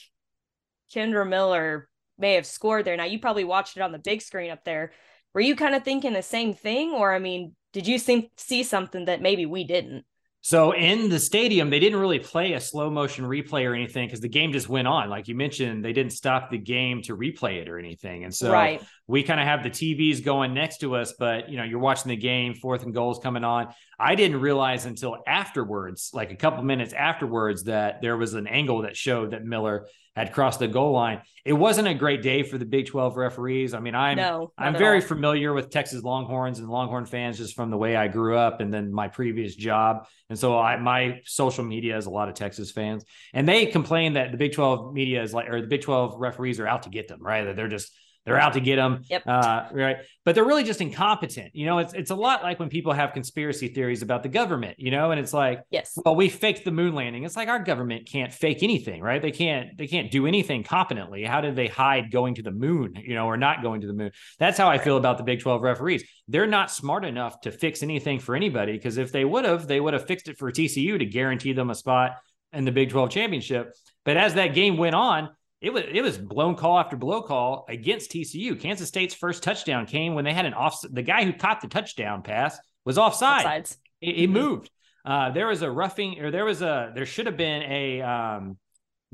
Kendre 0.93 1.27
Miller 1.27 1.87
may 2.17 2.33
have 2.33 2.45
scored 2.45 2.85
there. 2.85 2.97
Now 2.97 3.05
you 3.05 3.19
probably 3.19 3.43
watched 3.43 3.77
it 3.77 3.81
on 3.81 3.91
the 3.91 3.99
big 3.99 4.21
screen 4.21 4.51
up 4.51 4.63
there. 4.63 4.91
Were 5.33 5.41
you 5.41 5.55
kind 5.55 5.75
of 5.75 5.83
thinking 5.83 6.13
the 6.13 6.23
same 6.23 6.53
thing, 6.53 6.91
or 6.91 7.13
I 7.13 7.19
mean, 7.19 7.55
did 7.73 7.87
you 7.87 7.99
think 7.99 8.31
see 8.37 8.63
something 8.63 9.05
that 9.05 9.21
maybe 9.21 9.45
we 9.45 9.65
didn't? 9.65 10.05
So 10.45 10.73
in 10.73 11.09
the 11.09 11.17
stadium, 11.17 11.71
they 11.71 11.79
didn't 11.79 11.99
really 11.99 12.19
play 12.19 12.53
a 12.53 12.61
slow 12.61 12.91
motion 12.91 13.25
replay 13.25 13.67
or 13.67 13.73
anything 13.73 14.05
because 14.07 14.21
the 14.21 14.29
game 14.29 14.51
just 14.51 14.69
went 14.69 14.87
on. 14.87 15.09
Like 15.09 15.27
you 15.27 15.33
mentioned, 15.33 15.83
they 15.83 15.91
didn't 15.91 16.13
stop 16.13 16.51
the 16.51 16.59
game 16.59 17.01
to 17.03 17.17
replay 17.17 17.63
it 17.63 17.67
or 17.67 17.79
anything. 17.79 18.23
And 18.23 18.33
so 18.33 18.51
right. 18.51 18.79
We 19.07 19.23
kind 19.23 19.39
of 19.39 19.45
have 19.45 19.63
the 19.63 19.69
TVs 19.69 20.23
going 20.23 20.53
next 20.53 20.79
to 20.79 20.95
us, 20.95 21.13
but 21.17 21.49
you 21.49 21.57
know, 21.57 21.63
you're 21.63 21.79
watching 21.79 22.09
the 22.09 22.15
game, 22.15 22.55
fourth 22.55 22.83
and 22.83 22.93
goals 22.93 23.19
coming 23.21 23.43
on. 23.43 23.73
I 23.99 24.15
didn't 24.15 24.41
realize 24.41 24.85
until 24.85 25.17
afterwards, 25.27 26.09
like 26.13 26.31
a 26.31 26.35
couple 26.35 26.63
minutes 26.63 26.93
afterwards, 26.93 27.63
that 27.65 28.01
there 28.01 28.17
was 28.17 28.33
an 28.33 28.47
angle 28.47 28.81
that 28.81 28.97
showed 28.97 29.31
that 29.31 29.45
Miller 29.45 29.87
had 30.15 30.31
crossed 30.31 30.59
the 30.59 30.67
goal 30.67 30.93
line. 30.93 31.21
It 31.43 31.53
wasn't 31.53 31.89
a 31.89 31.93
great 31.93 32.21
day 32.21 32.41
for 32.41 32.57
the 32.57 32.65
Big 32.65 32.87
12 32.87 33.17
referees. 33.17 33.73
I 33.73 33.79
mean, 33.79 33.95
I'm 33.95 34.17
no, 34.17 34.53
I'm 34.57 34.75
very 34.75 35.01
all. 35.01 35.07
familiar 35.07 35.53
with 35.53 35.69
Texas 35.69 36.03
Longhorns 36.03 36.59
and 36.59 36.69
Longhorn 36.69 37.05
fans 37.05 37.37
just 37.37 37.53
from 37.53 37.69
the 37.69 37.77
way 37.77 37.95
I 37.95 38.07
grew 38.07 38.37
up 38.37 38.61
and 38.61 38.73
then 38.73 38.93
my 38.93 39.09
previous 39.09 39.55
job. 39.55 40.07
And 40.29 40.39
so 40.39 40.57
I 40.57 40.77
my 40.77 41.19
social 41.25 41.65
media 41.65 41.93
has 41.95 42.05
a 42.05 42.09
lot 42.09 42.29
of 42.29 42.35
Texas 42.35 42.71
fans. 42.71 43.03
And 43.33 43.47
they 43.47 43.65
complain 43.65 44.13
that 44.13 44.31
the 44.31 44.37
Big 44.37 44.53
12 44.53 44.93
media 44.93 45.21
is 45.21 45.33
like 45.33 45.49
or 45.49 45.61
the 45.61 45.67
Big 45.67 45.81
12 45.81 46.15
referees 46.17 46.59
are 46.59 46.67
out 46.67 46.83
to 46.83 46.89
get 46.89 47.07
them, 47.07 47.21
right? 47.21 47.43
That 47.43 47.55
they're 47.55 47.67
just 47.67 47.91
they're 48.25 48.39
out 48.39 48.53
to 48.53 48.59
get 48.59 48.77
them. 48.77 49.01
Yep. 49.09 49.23
Uh, 49.25 49.65
right. 49.71 49.97
But 50.23 50.33
they're 50.33 50.45
really 50.45 50.63
just 50.63 50.81
incompetent. 50.81 51.51
You 51.53 51.65
know, 51.65 51.77
it's 51.77 51.93
it's 51.93 52.09
a 52.09 52.15
lot 52.15 52.41
like 52.41 52.59
when 52.59 52.69
people 52.69 52.91
have 52.93 53.13
conspiracy 53.13 53.67
theories 53.67 54.01
about 54.01 54.23
the 54.23 54.29
government, 54.29 54.79
you 54.79 54.89
know, 54.89 55.11
and 55.11 55.19
it's 55.19 55.33
like, 55.33 55.61
yes, 55.69 55.97
well, 56.03 56.15
we 56.15 56.29
faked 56.29 56.65
the 56.65 56.71
moon 56.71 56.95
landing. 56.95 57.23
It's 57.23 57.35
like 57.35 57.49
our 57.49 57.59
government 57.59 58.07
can't 58.07 58.33
fake 58.33 58.63
anything, 58.63 59.01
right? 59.01 59.21
They 59.21 59.31
can't 59.31 59.77
they 59.77 59.87
can't 59.87 60.09
do 60.09 60.25
anything 60.25 60.63
competently. 60.63 61.23
How 61.23 61.41
did 61.41 61.55
they 61.55 61.67
hide 61.67 62.11
going 62.11 62.35
to 62.35 62.41
the 62.41 62.51
moon, 62.51 62.95
you 62.95 63.13
know, 63.13 63.27
or 63.27 63.37
not 63.37 63.61
going 63.61 63.81
to 63.81 63.87
the 63.87 63.93
moon? 63.93 64.11
That's 64.39 64.57
how 64.57 64.69
I 64.69 64.79
feel 64.79 64.97
about 64.97 65.17
the 65.17 65.23
Big 65.23 65.41
12 65.41 65.61
referees. 65.61 66.03
They're 66.27 66.47
not 66.47 66.71
smart 66.71 67.05
enough 67.05 67.41
to 67.41 67.51
fix 67.51 67.83
anything 67.83 68.19
for 68.19 68.35
anybody 68.35 68.73
because 68.73 68.97
if 68.97 69.11
they 69.11 69.23
would 69.23 69.45
have, 69.45 69.67
they 69.67 69.79
would 69.79 69.93
have 69.93 70.07
fixed 70.07 70.27
it 70.27 70.37
for 70.37 70.51
TCU 70.51 70.97
to 70.97 71.05
guarantee 71.05 71.53
them 71.53 71.69
a 71.69 71.75
spot 71.75 72.17
in 72.51 72.65
the 72.65 72.71
Big 72.71 72.89
12 72.89 73.11
championship. 73.11 73.73
But 74.03 74.17
as 74.17 74.33
that 74.35 74.55
game 74.55 74.77
went 74.77 74.95
on, 74.95 75.29
it 75.61 75.71
was 75.71 75.83
it 75.91 76.01
was 76.01 76.17
blown 76.17 76.55
call 76.55 76.77
after 76.77 76.97
blow 76.97 77.21
call 77.21 77.65
against 77.69 78.11
TCU. 78.11 78.59
Kansas 78.59 78.87
State's 78.87 79.15
first 79.15 79.43
touchdown 79.43 79.85
came 79.85 80.13
when 80.13 80.25
they 80.25 80.33
had 80.33 80.45
an 80.45 80.53
off. 80.53 80.79
The 80.89 81.01
guy 81.01 81.23
who 81.23 81.33
caught 81.33 81.61
the 81.61 81.67
touchdown 81.67 82.21
pass 82.21 82.57
was 82.83 82.97
offside. 82.97 83.45
Offsides. 83.45 83.77
It, 84.01 84.09
it 84.09 84.23
mm-hmm. 84.23 84.33
moved. 84.33 84.71
Uh, 85.05 85.31
there 85.31 85.47
was 85.47 85.61
a 85.61 85.71
roughing, 85.71 86.19
or 86.19 86.31
there 86.31 86.45
was 86.45 86.61
a 86.61 86.91
there 86.93 87.05
should 87.05 87.25
have 87.27 87.37
been 87.37 87.63
a 87.63 88.01
um, 88.01 88.57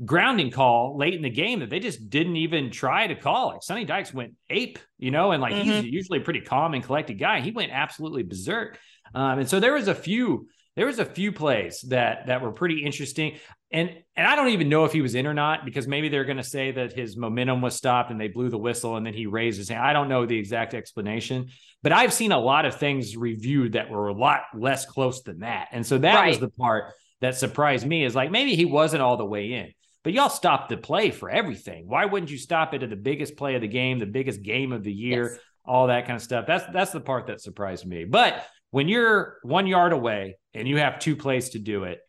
grounding 0.04 0.50
call 0.50 0.96
late 0.96 1.14
in 1.14 1.22
the 1.22 1.30
game 1.30 1.60
that 1.60 1.70
they 1.70 1.80
just 1.80 2.10
didn't 2.10 2.36
even 2.36 2.70
try 2.70 3.06
to 3.06 3.14
call. 3.14 3.48
Like 3.48 3.62
Sonny 3.62 3.84
Dykes 3.84 4.12
went 4.12 4.34
ape, 4.50 4.78
you 4.98 5.10
know, 5.10 5.32
and 5.32 5.40
like 5.40 5.54
mm-hmm. 5.54 5.70
he's 5.70 5.84
usually 5.84 6.18
a 6.18 6.22
pretty 6.22 6.40
calm 6.40 6.74
and 6.74 6.82
collected 6.82 7.14
guy. 7.14 7.40
He 7.40 7.50
went 7.50 7.72
absolutely 7.72 8.22
berserk. 8.22 8.78
Um, 9.14 9.40
and 9.40 9.48
so 9.48 9.60
there 9.60 9.74
was 9.74 9.88
a 9.88 9.94
few 9.94 10.48
there 10.76 10.86
was 10.86 10.98
a 10.98 11.04
few 11.04 11.32
plays 11.32 11.82
that 11.88 12.26
that 12.26 12.42
were 12.42 12.52
pretty 12.52 12.84
interesting 12.84 13.38
and 13.72 13.90
and 14.16 14.26
I 14.26 14.36
don't 14.36 14.50
even 14.50 14.68
know 14.68 14.84
if 14.84 14.92
he 14.92 15.00
was 15.00 15.14
in 15.14 15.26
or 15.26 15.32
not 15.32 15.64
because 15.64 15.88
maybe 15.88 16.10
they're 16.10 16.24
going 16.24 16.36
to 16.36 16.42
say 16.42 16.72
that 16.72 16.92
his 16.92 17.16
momentum 17.16 17.62
was 17.62 17.74
stopped 17.74 18.10
and 18.10 18.20
they 18.20 18.28
blew 18.28 18.50
the 18.50 18.58
whistle 18.58 18.96
and 18.96 19.06
then 19.06 19.14
he 19.14 19.24
raised 19.24 19.56
his 19.56 19.70
hand. 19.70 19.82
I 19.82 19.94
don't 19.94 20.10
know 20.10 20.26
the 20.26 20.36
exact 20.36 20.74
explanation, 20.74 21.48
but 21.82 21.92
I've 21.92 22.12
seen 22.12 22.32
a 22.32 22.38
lot 22.38 22.66
of 22.66 22.76
things 22.76 23.16
reviewed 23.16 23.72
that 23.72 23.88
were 23.88 24.08
a 24.08 24.14
lot 24.14 24.42
less 24.54 24.84
close 24.84 25.22
than 25.22 25.40
that. 25.40 25.68
And 25.72 25.86
so 25.86 25.96
that 25.98 26.14
right. 26.16 26.28
was 26.28 26.38
the 26.38 26.50
part 26.50 26.92
that 27.22 27.36
surprised 27.36 27.86
me 27.86 28.04
is 28.04 28.14
like 28.14 28.30
maybe 28.30 28.54
he 28.54 28.66
wasn't 28.66 29.02
all 29.02 29.16
the 29.16 29.24
way 29.24 29.52
in. 29.52 29.72
But 30.04 30.12
y'all 30.12 30.28
stopped 30.28 30.68
the 30.68 30.76
play 30.76 31.10
for 31.10 31.30
everything. 31.30 31.84
Why 31.86 32.04
wouldn't 32.04 32.30
you 32.30 32.36
stop 32.36 32.74
it 32.74 32.82
at 32.82 32.90
the 32.90 32.96
biggest 32.96 33.36
play 33.36 33.54
of 33.54 33.62
the 33.62 33.68
game, 33.68 34.00
the 34.00 34.06
biggest 34.06 34.42
game 34.42 34.72
of 34.72 34.82
the 34.82 34.92
year, 34.92 35.30
yes. 35.30 35.40
all 35.64 35.86
that 35.86 36.06
kind 36.06 36.16
of 36.16 36.22
stuff? 36.22 36.44
That's 36.46 36.64
that's 36.72 36.90
the 36.90 37.00
part 37.00 37.28
that 37.28 37.40
surprised 37.40 37.86
me. 37.86 38.04
But 38.04 38.44
when 38.72 38.88
you're 38.88 39.38
one 39.42 39.68
yard 39.68 39.92
away 39.92 40.38
and 40.52 40.66
you 40.66 40.78
have 40.78 40.98
two 40.98 41.14
plays 41.14 41.50
to 41.50 41.60
do 41.60 41.84
it, 41.84 42.00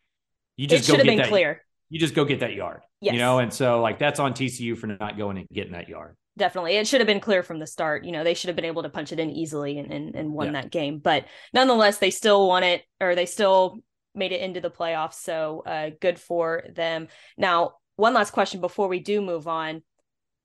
you 0.58 0.66
just 0.66 0.84
it 0.84 0.92
should 0.92 1.00
have 1.00 1.06
been 1.06 1.18
that, 1.18 1.28
clear. 1.28 1.64
You 1.90 2.00
just 2.00 2.16
go 2.16 2.26
get 2.26 2.40
that 2.40 2.54
yard. 2.54 2.82
Yes. 3.02 3.14
You 3.14 3.20
know, 3.20 3.40
and 3.40 3.54
so 3.54 3.82
like 3.82 4.00
that's 4.00 4.20
on 4.20 4.34
TCU 4.34 4.76
for 4.76 4.88
not 4.88 5.18
going 5.18 5.38
and 5.38 5.48
getting 5.54 5.74
that 5.74 5.90
yard. 5.90 6.16
Definitely. 6.38 6.78
It 6.78 6.88
should 6.88 7.02
have 7.02 7.08
been 7.08 7.20
clear 7.20 7.44
from 7.44 7.60
the 7.60 7.68
start. 7.68 8.06
You 8.06 8.14
know, 8.14 8.24
they 8.24 8.34
should 8.34 8.48
have 8.48 8.56
been 8.56 8.66
able 8.66 8.82
to 8.84 8.90
punch 8.90 9.12
it 9.12 9.20
in 9.20 9.30
easily 9.30 9.78
and, 9.78 9.92
and, 9.92 10.16
and 10.16 10.32
won 10.32 10.48
yeah. 10.48 10.62
that 10.62 10.72
game. 10.72 11.00
But 11.00 11.26
nonetheless, 11.54 12.00
they 12.00 12.10
still 12.10 12.48
won 12.48 12.64
it 12.64 12.82
or 13.00 13.14
they 13.14 13.28
still 13.28 13.80
made 14.16 14.32
it 14.32 14.42
into 14.42 14.62
the 14.62 14.72
playoffs. 14.72 15.16
So 15.16 15.64
uh, 15.66 15.92
good 16.00 16.18
for 16.18 16.64
them. 16.74 17.10
Now, 17.38 17.74
one 17.98 18.14
last 18.14 18.32
question 18.32 18.62
before 18.62 18.88
we 18.88 19.00
do 19.00 19.22
move 19.22 19.48
on. 19.48 19.84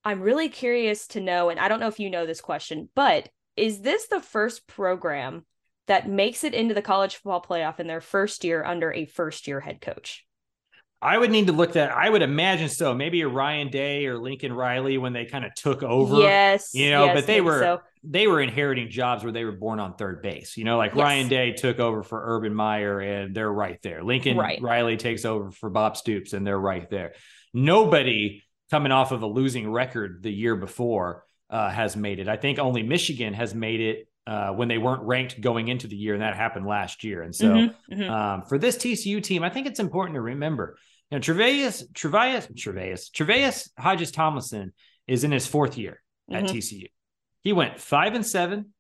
I'm 0.04 0.20
really 0.20 0.48
curious 0.48 1.06
to 1.08 1.20
know, 1.20 1.48
and 1.48 1.60
I 1.60 1.68
don't 1.68 1.80
know 1.80 1.88
if 1.88 2.00
you 2.00 2.10
know 2.10 2.26
this 2.26 2.40
question, 2.40 2.88
but 2.94 3.28
is 3.56 3.80
this 3.80 4.06
the 4.08 4.20
first 4.20 4.66
program 4.66 5.44
that 5.88 6.08
makes 6.08 6.44
it 6.44 6.54
into 6.54 6.74
the 6.74 6.82
college 6.82 7.16
football 7.16 7.42
playoff 7.42 7.80
in 7.80 7.86
their 7.86 8.00
first 8.00 8.44
year 8.44 8.64
under 8.64 8.92
a 8.92 9.06
first 9.06 9.46
year 9.46 9.60
head 9.60 9.80
coach? 9.80 10.24
I 11.00 11.16
would 11.16 11.30
need 11.30 11.46
to 11.46 11.52
look 11.52 11.74
that. 11.74 11.92
I 11.92 12.10
would 12.10 12.22
imagine 12.22 12.68
so. 12.68 12.92
Maybe 12.92 13.20
a 13.20 13.28
Ryan 13.28 13.68
Day 13.68 14.06
or 14.06 14.18
Lincoln 14.18 14.52
Riley 14.52 14.98
when 14.98 15.12
they 15.12 15.26
kind 15.26 15.44
of 15.44 15.54
took 15.54 15.84
over. 15.84 16.16
Yes, 16.16 16.74
you 16.74 16.90
know, 16.90 17.04
yes, 17.04 17.14
but 17.14 17.26
they 17.26 17.40
were 17.40 17.60
so. 17.60 17.80
they 18.02 18.26
were 18.26 18.40
inheriting 18.40 18.90
jobs 18.90 19.22
where 19.22 19.32
they 19.32 19.44
were 19.44 19.52
born 19.52 19.78
on 19.78 19.94
third 19.94 20.22
base. 20.22 20.56
You 20.56 20.64
know, 20.64 20.76
like 20.76 20.94
yes. 20.94 21.02
Ryan 21.02 21.28
Day 21.28 21.52
took 21.52 21.78
over 21.78 22.02
for 22.02 22.20
Urban 22.36 22.52
Meyer, 22.52 22.98
and 22.98 23.34
they're 23.34 23.52
right 23.52 23.80
there. 23.82 24.02
Lincoln 24.02 24.36
right. 24.36 24.60
Riley 24.60 24.96
takes 24.96 25.24
over 25.24 25.52
for 25.52 25.70
Bob 25.70 25.96
Stoops, 25.96 26.32
and 26.32 26.44
they're 26.44 26.58
right 26.58 26.90
there. 26.90 27.14
Nobody 27.54 28.42
coming 28.68 28.90
off 28.90 29.12
of 29.12 29.22
a 29.22 29.26
losing 29.26 29.70
record 29.70 30.24
the 30.24 30.32
year 30.32 30.56
before 30.56 31.24
uh, 31.48 31.70
has 31.70 31.96
made 31.96 32.18
it. 32.18 32.28
I 32.28 32.36
think 32.36 32.58
only 32.58 32.82
Michigan 32.82 33.34
has 33.34 33.54
made 33.54 33.80
it 33.80 34.07
uh, 34.28 34.50
when 34.50 34.68
they 34.68 34.76
weren't 34.76 35.02
ranked 35.04 35.40
going 35.40 35.68
into 35.68 35.86
the 35.86 35.96
year, 35.96 36.12
and 36.12 36.22
that 36.22 36.36
happened 36.36 36.66
last 36.66 37.02
year. 37.02 37.22
And 37.22 37.34
so, 37.34 37.46
mm-hmm, 37.46 37.94
mm-hmm. 37.94 38.10
Um, 38.10 38.42
for 38.42 38.58
this 38.58 38.76
TCU 38.76 39.22
team, 39.22 39.42
I 39.42 39.48
think 39.48 39.66
it's 39.66 39.80
important 39.80 40.16
to 40.16 40.20
remember, 40.20 40.76
you 41.10 41.16
know, 41.16 41.22
Tre'Vius, 41.22 41.90
Tre'Vius, 41.92 42.52
Tre'Vius, 42.52 43.10
Tre'Vius 43.10 43.70
Hodges 43.78 44.10
Tomlinson 44.10 44.74
is 45.06 45.24
in 45.24 45.32
his 45.32 45.46
fourth 45.46 45.78
year 45.78 46.02
at 46.30 46.44
mm-hmm. 46.44 46.56
TCU. 46.56 46.90
He 47.40 47.54
went 47.54 47.80
five 47.80 48.14
and 48.14 48.26
seven, 48.26 48.74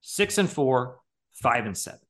six 0.00 0.36
and 0.36 0.50
four, 0.50 0.98
five 1.32 1.64
and 1.64 1.78
seven. 1.78 2.00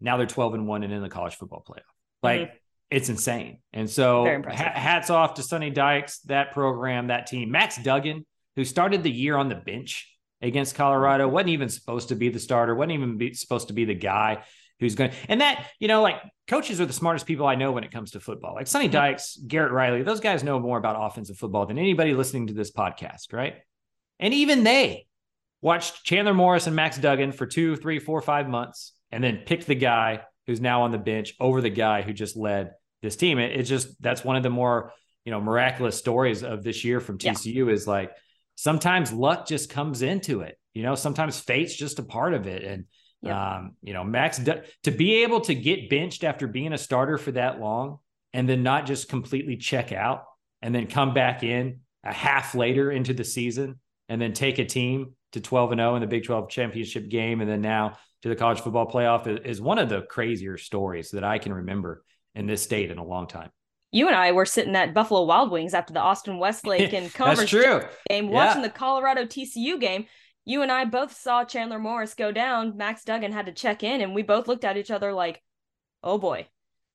Now 0.00 0.16
they're 0.16 0.26
twelve 0.26 0.54
and 0.54 0.66
one 0.66 0.82
and 0.84 0.92
in 0.92 1.02
the 1.02 1.10
college 1.10 1.34
football 1.34 1.62
playoff. 1.68 1.82
Like 2.22 2.40
mm-hmm. 2.40 2.56
it's 2.90 3.10
insane. 3.10 3.58
And 3.74 3.90
so, 3.90 4.24
ha- 4.24 4.72
hats 4.74 5.10
off 5.10 5.34
to 5.34 5.42
Sonny 5.42 5.68
Dykes, 5.68 6.20
that 6.20 6.52
program, 6.52 7.08
that 7.08 7.26
team. 7.26 7.50
Max 7.50 7.76
Duggan, 7.76 8.24
who 8.56 8.64
started 8.64 9.02
the 9.02 9.10
year 9.10 9.36
on 9.36 9.50
the 9.50 9.54
bench 9.56 10.08
against 10.42 10.74
Colorado. 10.74 11.28
wasn't 11.28 11.50
even 11.50 11.68
supposed 11.68 12.08
to 12.08 12.16
be 12.16 12.28
the 12.28 12.38
starter. 12.38 12.74
wasn't 12.74 12.92
even 12.92 13.16
be, 13.16 13.32
supposed 13.34 13.68
to 13.68 13.74
be 13.74 13.84
the 13.84 13.94
guy 13.94 14.44
who's 14.80 14.94
going. 14.94 15.12
And 15.28 15.40
that 15.40 15.66
you 15.78 15.88
know, 15.88 16.02
like 16.02 16.16
coaches 16.48 16.80
are 16.80 16.86
the 16.86 16.92
smartest 16.92 17.26
people 17.26 17.46
I 17.46 17.54
know 17.54 17.72
when 17.72 17.84
it 17.84 17.92
comes 17.92 18.10
to 18.12 18.20
football. 18.20 18.54
Like 18.54 18.66
Sonny 18.66 18.86
mm-hmm. 18.86 18.92
Dykes, 18.92 19.38
Garrett 19.46 19.72
Riley, 19.72 20.02
those 20.02 20.20
guys 20.20 20.42
know 20.42 20.58
more 20.58 20.78
about 20.78 20.96
offensive 20.98 21.38
football 21.38 21.66
than 21.66 21.78
anybody 21.78 22.14
listening 22.14 22.48
to 22.48 22.54
this 22.54 22.72
podcast, 22.72 23.32
right? 23.32 23.54
And 24.18 24.34
even 24.34 24.64
they 24.64 25.06
watched 25.60 26.04
Chandler 26.04 26.34
Morris 26.34 26.66
and 26.66 26.76
Max 26.76 26.98
Duggan 26.98 27.32
for 27.32 27.46
two, 27.46 27.76
three, 27.76 27.98
four, 27.98 28.20
five 28.20 28.48
months, 28.48 28.92
and 29.10 29.22
then 29.22 29.42
picked 29.46 29.66
the 29.66 29.74
guy 29.74 30.22
who's 30.46 30.60
now 30.60 30.82
on 30.82 30.90
the 30.90 30.98
bench 30.98 31.34
over 31.40 31.60
the 31.60 31.70
guy 31.70 32.02
who 32.02 32.12
just 32.12 32.36
led 32.36 32.72
this 33.00 33.16
team. 33.16 33.38
It, 33.38 33.52
it's 33.52 33.68
just 33.68 34.00
that's 34.02 34.24
one 34.24 34.36
of 34.36 34.42
the 34.42 34.50
more 34.50 34.92
you 35.24 35.30
know 35.30 35.40
miraculous 35.40 35.96
stories 35.96 36.42
of 36.42 36.64
this 36.64 36.84
year 36.84 37.00
from 37.00 37.18
TCU 37.18 37.66
yeah. 37.66 37.72
is 37.72 37.86
like 37.86 38.10
sometimes 38.62 39.12
luck 39.12 39.44
just 39.44 39.70
comes 39.70 40.02
into 40.02 40.42
it. 40.42 40.56
You 40.72 40.84
know, 40.84 40.94
sometimes 40.94 41.40
fate's 41.40 41.74
just 41.74 41.98
a 41.98 42.04
part 42.04 42.32
of 42.32 42.46
it. 42.46 42.62
And, 42.62 42.84
um, 43.28 43.72
you 43.82 43.92
know, 43.92 44.04
Max, 44.04 44.40
to 44.84 44.90
be 44.92 45.24
able 45.24 45.40
to 45.42 45.54
get 45.54 45.90
benched 45.90 46.22
after 46.22 46.46
being 46.46 46.72
a 46.72 46.78
starter 46.78 47.18
for 47.18 47.32
that 47.32 47.60
long 47.60 47.98
and 48.32 48.48
then 48.48 48.62
not 48.62 48.86
just 48.86 49.08
completely 49.08 49.56
check 49.56 49.90
out 49.90 50.26
and 50.62 50.72
then 50.72 50.86
come 50.86 51.12
back 51.12 51.42
in 51.42 51.80
a 52.04 52.12
half 52.12 52.54
later 52.54 52.92
into 52.92 53.12
the 53.12 53.24
season 53.24 53.80
and 54.08 54.22
then 54.22 54.32
take 54.32 54.60
a 54.60 54.64
team 54.64 55.14
to 55.32 55.40
12 55.40 55.72
and 55.72 55.80
0 55.80 55.96
in 55.96 56.00
the 56.00 56.06
Big 56.06 56.24
12 56.24 56.48
championship 56.48 57.08
game, 57.08 57.40
and 57.40 57.50
then 57.50 57.62
now 57.62 57.96
to 58.22 58.28
the 58.28 58.36
college 58.36 58.60
football 58.60 58.86
playoff 58.86 59.44
is 59.44 59.60
one 59.60 59.78
of 59.78 59.88
the 59.88 60.02
crazier 60.02 60.56
stories 60.56 61.10
that 61.10 61.24
I 61.24 61.38
can 61.38 61.52
remember 61.52 62.04
in 62.36 62.46
this 62.46 62.62
state 62.62 62.92
in 62.92 62.98
a 62.98 63.04
long 63.04 63.26
time. 63.26 63.50
You 63.92 64.06
and 64.08 64.16
I 64.16 64.32
were 64.32 64.46
sitting 64.46 64.74
at 64.74 64.94
Buffalo 64.94 65.22
Wild 65.24 65.50
Wings 65.50 65.74
after 65.74 65.92
the 65.92 66.00
Austin 66.00 66.38
Westlake 66.38 66.92
and 66.94 67.12
true. 67.46 67.82
game, 68.08 68.26
Yeah. 68.26 68.30
watching 68.32 68.62
the 68.62 68.70
Colorado 68.70 69.24
TCU 69.26 69.78
game. 69.78 70.06
You 70.44 70.62
and 70.62 70.72
I 70.72 70.86
both 70.86 71.12
saw 71.14 71.44
Chandler 71.44 71.78
Morris 71.78 72.14
go 72.14 72.32
down. 72.32 72.76
Max 72.76 73.04
Duggan 73.04 73.32
had 73.32 73.46
to 73.46 73.52
check 73.52 73.82
in, 73.84 74.00
and 74.00 74.14
we 74.14 74.22
both 74.22 74.48
looked 74.48 74.64
at 74.64 74.76
each 74.76 74.90
other 74.90 75.12
like, 75.12 75.40
"Oh 76.02 76.18
boy, 76.18 76.48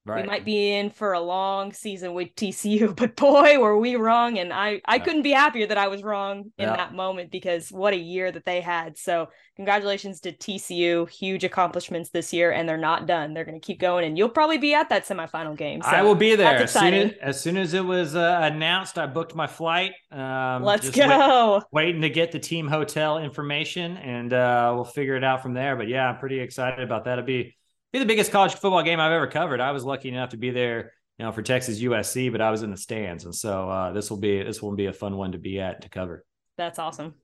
Right. 0.07 0.23
we 0.23 0.27
might 0.27 0.45
be 0.45 0.73
in 0.73 0.89
for 0.89 1.13
a 1.13 1.19
long 1.19 1.73
season 1.73 2.13
with 2.13 2.33
TCU." 2.35 2.95
But 2.97 3.15
boy, 3.15 3.59
were 3.59 3.77
we 3.77 3.95
wrong! 3.95 4.37
And 4.37 4.51
I, 4.53 4.81
I 4.85 4.95
Yeah. 4.95 5.03
couldn't 5.03 5.21
be 5.23 5.31
happier 5.31 5.67
that 5.67 5.77
I 5.77 5.87
was 5.87 6.03
wrong 6.03 6.51
in 6.57 6.67
Yeah. 6.67 6.75
that 6.75 6.93
moment 6.93 7.31
because 7.31 7.71
what 7.71 7.93
a 7.93 7.97
year 7.97 8.31
that 8.31 8.45
they 8.45 8.61
had. 8.61 8.97
So 8.97 9.29
congratulations 9.55 10.19
to 10.21 10.31
TCU, 10.31 11.09
huge 11.09 11.43
accomplishments 11.43 12.09
this 12.11 12.31
year, 12.31 12.51
and 12.51 12.69
they're 12.69 12.77
not 12.77 13.07
done. 13.07 13.33
They're 13.33 13.43
going 13.45 13.59
to 13.59 13.65
keep 13.65 13.79
going, 13.79 14.05
and 14.05 14.17
you'll 14.17 14.29
probably 14.29 14.57
be 14.59 14.73
at 14.75 14.89
that 14.89 15.05
semifinal 15.05 15.57
game. 15.57 15.81
So 15.81 15.89
I 15.89 16.03
will 16.03 16.15
be 16.15 16.35
there 16.35 16.55
as 16.57 16.71
soon 16.71 16.93
as, 16.93 17.11
as 17.21 17.41
soon 17.41 17.57
as 17.57 17.73
it 17.73 17.83
was 17.83 18.15
uh, 18.15 18.39
announced. 18.43 18.97
I 18.99 19.07
booked 19.07 19.35
my 19.35 19.47
flight. 19.47 19.93
Um, 20.11 20.63
Let's 20.63 20.85
just 20.85 20.97
wait- 20.97 21.07
go. 21.09 21.61
waiting 21.71 22.01
to 22.01 22.09
get 22.09 22.31
the 22.31 22.39
team 22.39 22.67
hotel 22.67 23.17
information, 23.17 23.97
and 23.97 24.31
uh, 24.31 24.71
we'll 24.75 24.85
figure 24.85 25.15
it 25.15 25.23
out 25.23 25.41
from 25.41 25.53
there. 25.53 25.75
But 25.75 25.87
yeah, 25.87 26.07
I'm 26.07 26.17
pretty 26.19 26.39
excited 26.39 26.83
about 26.83 27.05
that. 27.05 27.13
It'll 27.17 27.25
be 27.25 27.56
be 27.93 27.99
the 27.99 28.05
biggest 28.05 28.31
college 28.31 28.53
football 28.53 28.83
game 28.83 28.99
I've 28.99 29.11
ever 29.11 29.27
covered. 29.27 29.61
I 29.61 29.71
was 29.71 29.83
lucky 29.83 30.09
enough 30.09 30.29
to 30.29 30.37
be 30.37 30.51
there, 30.51 30.93
you 31.17 31.25
know, 31.25 31.31
for 31.31 31.41
Texas 31.41 31.79
USC, 31.79 32.31
but 32.31 32.41
I 32.41 32.51
was 32.51 32.63
in 32.63 32.71
the 32.71 32.77
stands, 32.77 33.25
and 33.25 33.33
so 33.33 33.69
uh, 33.69 33.91
this 33.93 34.09
will 34.09 34.19
be 34.19 34.43
this 34.43 34.61
will 34.61 34.75
be 34.75 34.87
a 34.87 34.93
fun 34.93 35.15
one 35.17 35.31
to 35.31 35.37
be 35.37 35.59
at 35.59 35.81
to 35.81 35.89
cover. 35.89 36.25
That's 36.57 36.79
awesome. 36.79 37.15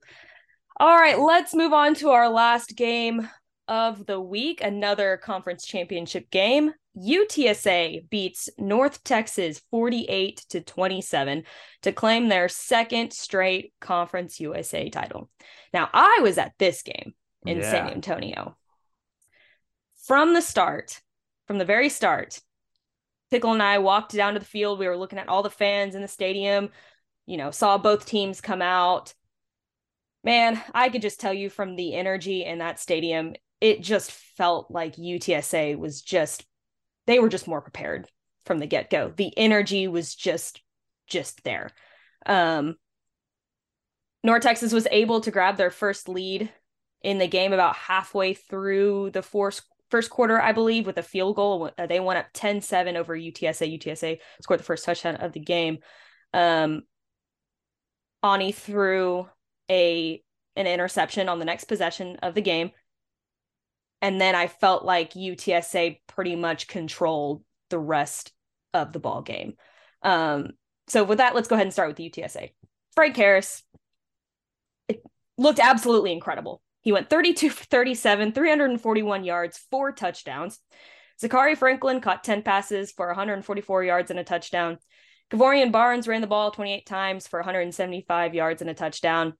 All 0.80 0.96
right, 0.96 1.18
let's 1.18 1.54
move 1.54 1.72
on 1.72 1.94
to 1.96 2.10
our 2.10 2.28
last 2.28 2.76
game 2.76 3.28
of 3.68 4.06
the 4.06 4.20
week, 4.20 4.60
another 4.62 5.16
conference 5.22 5.64
championship 5.66 6.30
game. 6.30 6.72
UTSA 6.96 8.08
beats 8.08 8.48
North 8.58 9.02
Texas 9.02 9.60
48 9.70 10.44
to 10.50 10.60
27 10.60 11.42
to 11.82 11.92
claim 11.92 12.28
their 12.28 12.48
second 12.48 13.12
straight 13.12 13.72
Conference 13.80 14.38
USA 14.38 14.88
title. 14.90 15.28
Now, 15.72 15.90
I 15.92 16.20
was 16.22 16.38
at 16.38 16.52
this 16.58 16.82
game 16.82 17.14
in 17.44 17.58
Yeah. 17.58 17.70
San 17.70 17.90
Antonio. 17.90 18.56
From 20.06 20.34
the 20.34 20.42
start, 20.42 21.00
from 21.46 21.56
the 21.56 21.64
very 21.64 21.88
start, 21.88 22.40
Pickle 23.30 23.52
and 23.52 23.62
I 23.62 23.78
walked 23.78 24.12
down 24.12 24.34
to 24.34 24.38
the 24.38 24.44
field. 24.44 24.78
We 24.78 24.86
were 24.86 24.98
looking 24.98 25.18
at 25.18 25.28
all 25.28 25.42
the 25.42 25.48
fans 25.48 25.94
in 25.94 26.02
the 26.02 26.08
stadium, 26.08 26.68
you 27.26 27.38
know, 27.38 27.50
saw 27.50 27.78
both 27.78 28.04
teams 28.04 28.42
come 28.42 28.60
out. 28.60 29.14
Man, 30.22 30.62
I 30.74 30.90
could 30.90 31.00
just 31.00 31.20
tell 31.20 31.32
you 31.32 31.48
from 31.48 31.74
the 31.74 31.94
energy 31.94 32.44
in 32.44 32.58
that 32.58 32.78
stadium, 32.78 33.34
it 33.62 33.80
just 33.80 34.12
felt 34.12 34.70
like 34.70 34.96
UTSA 34.96 35.78
was 35.78 36.02
just 36.02 36.44
they 37.06 37.18
were 37.18 37.28
just 37.30 37.48
more 37.48 37.60
prepared 37.60 38.06
from 38.44 38.58
the 38.58 38.66
get-go. 38.66 39.12
The 39.16 39.36
energy 39.38 39.88
was 39.88 40.14
just 40.14 40.60
just 41.06 41.42
there. 41.44 41.70
Um 42.26 42.76
North 44.22 44.42
Texas 44.42 44.72
was 44.72 44.86
able 44.90 45.22
to 45.22 45.30
grab 45.30 45.56
their 45.56 45.70
first 45.70 46.10
lead 46.10 46.50
in 47.02 47.18
the 47.18 47.28
game 47.28 47.52
about 47.52 47.76
halfway 47.76 48.34
through 48.34 49.10
the 49.10 49.22
fourth 49.22 49.62
first 49.94 50.10
quarter, 50.10 50.42
I 50.42 50.50
believe, 50.50 50.86
with 50.86 50.98
a 50.98 51.04
field 51.04 51.36
goal. 51.36 51.70
Uh, 51.78 51.86
They 51.86 52.00
went 52.00 52.18
up 52.18 52.32
10-7 52.34 52.96
over 52.96 53.16
UTSA. 53.16 53.78
UTSA 53.78 54.18
scored 54.42 54.58
the 54.58 54.64
first 54.64 54.84
touchdown 54.84 55.14
of 55.14 55.32
the 55.32 55.38
game. 55.38 55.78
Um 56.32 56.82
Aune 58.24 58.52
threw 58.52 59.28
a 59.70 60.20
an 60.56 60.66
interception 60.66 61.28
on 61.28 61.38
the 61.38 61.44
next 61.44 61.66
possession 61.66 62.16
of 62.22 62.34
the 62.34 62.40
game. 62.40 62.72
And 64.02 64.20
then 64.20 64.34
I 64.34 64.48
felt 64.48 64.84
like 64.84 65.12
UTSA 65.12 66.00
pretty 66.08 66.34
much 66.34 66.66
controlled 66.66 67.44
the 67.70 67.78
rest 67.78 68.32
of 68.72 68.92
the 68.92 68.98
ball 68.98 69.22
game. 69.22 69.54
Um, 70.02 70.50
so 70.88 71.04
with 71.04 71.18
that, 71.18 71.36
let's 71.36 71.46
go 71.46 71.54
ahead 71.54 71.66
and 71.66 71.72
start 71.72 71.88
with 71.88 71.98
the 71.98 72.10
UTSA. 72.10 72.50
Frank 72.96 73.16
Harris 73.16 73.62
it 74.88 75.04
looked 75.38 75.60
absolutely 75.60 76.10
incredible. 76.10 76.63
He 76.84 76.92
went 76.92 77.08
32 77.08 77.48
for 77.48 77.64
37, 77.64 78.32
341 78.32 79.24
yards, 79.24 79.58
four 79.70 79.90
touchdowns. 79.90 80.60
Zakhari 81.20 81.56
Franklin 81.56 82.02
caught 82.02 82.22
10 82.22 82.42
passes 82.42 82.92
for 82.92 83.06
144 83.06 83.84
yards 83.84 84.10
and 84.10 84.20
a 84.20 84.24
touchdown. 84.24 84.78
Kevorian 85.30 85.72
Barnes 85.72 86.06
ran 86.06 86.20
the 86.20 86.26
ball 86.26 86.50
28 86.50 86.84
times 86.84 87.26
for 87.26 87.40
175 87.40 88.34
yards 88.34 88.60
and 88.60 88.70
a 88.70 88.74
touchdown. 88.74 89.32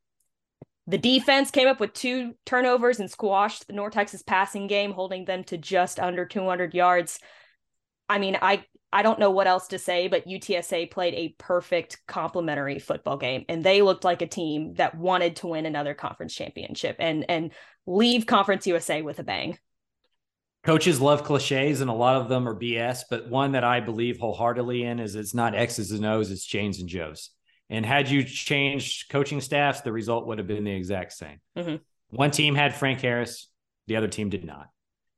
The 0.87 0.97
defense 0.97 1.51
came 1.51 1.69
up 1.69 1.81
with 1.81 1.93
two 1.93 2.35
turnovers 2.47 2.99
and 2.99 3.11
squashed 3.11 3.67
the 3.67 3.75
North 3.75 3.93
Texas 3.93 4.23
passing 4.23 4.67
game, 4.67 4.93
holding 4.93 5.27
them 5.27 5.45
to 5.45 5.59
just 5.59 6.01
under 6.01 6.25
200 6.25 6.73
yards. 6.73 7.21
I 8.09 8.19
mean, 8.19 8.39
I 8.41 8.65
I 8.95 9.03
don't 9.03 9.19
know 9.19 9.33
what 9.33 9.49
else 9.49 9.67
to 9.69 9.79
say, 9.79 10.07
but 10.07 10.29
UTSA 10.29 10.89
played 10.89 11.15
a 11.15 11.35
perfect 11.37 12.01
complementary 12.07 12.79
football 12.79 13.17
game, 13.17 13.45
and 13.49 13.65
they 13.65 13.83
looked 13.83 14.05
like 14.05 14.23
a 14.23 14.27
team 14.29 14.75
that 14.75 14.97
wanted 14.97 15.35
to 15.37 15.49
win 15.49 15.67
another 15.67 15.95
conference 15.95 16.33
championship 16.33 16.95
and 17.01 17.29
and 17.29 17.53
leave 17.87 18.25
Conference 18.25 18.69
USA 18.69 19.03
with 19.03 19.19
a 19.19 19.25
bang. 19.25 19.59
Coaches 20.63 21.01
love 21.01 21.25
cliches, 21.25 21.81
and 21.81 21.91
a 21.91 21.95
lot 21.95 22.23
of 22.23 22.29
them 22.29 22.49
are 22.49 22.55
BS. 22.55 23.01
But 23.11 23.29
one 23.29 23.53
that 23.53 23.65
I 23.65 23.81
believe 23.81 24.19
wholeheartedly 24.19 24.85
in 24.85 25.01
is 25.01 25.17
it's 25.17 25.35
not 25.35 25.57
X's 25.57 25.91
and 25.91 26.07
O's, 26.07 26.31
it's 26.31 26.47
Janes 26.47 26.79
and 26.79 26.89
Joes. 26.89 27.31
And 27.69 27.85
had 27.85 28.09
you 28.09 28.23
changed 28.23 29.11
coaching 29.11 29.41
staffs, 29.41 29.81
the 29.81 29.93
result 29.93 30.29
would 30.29 30.39
have 30.39 30.47
been 30.47 30.65
the 30.65 30.71
exact 30.71 31.13
same. 31.15 31.41
Mhm. 31.59 31.81
One 32.11 32.31
team 32.31 32.55
had 32.55 32.77
Frank 32.77 33.01
Harris, 33.01 33.49
the 33.89 33.97
other 33.97 34.09
team 34.09 34.31
did 34.31 34.45
not. 34.45 34.69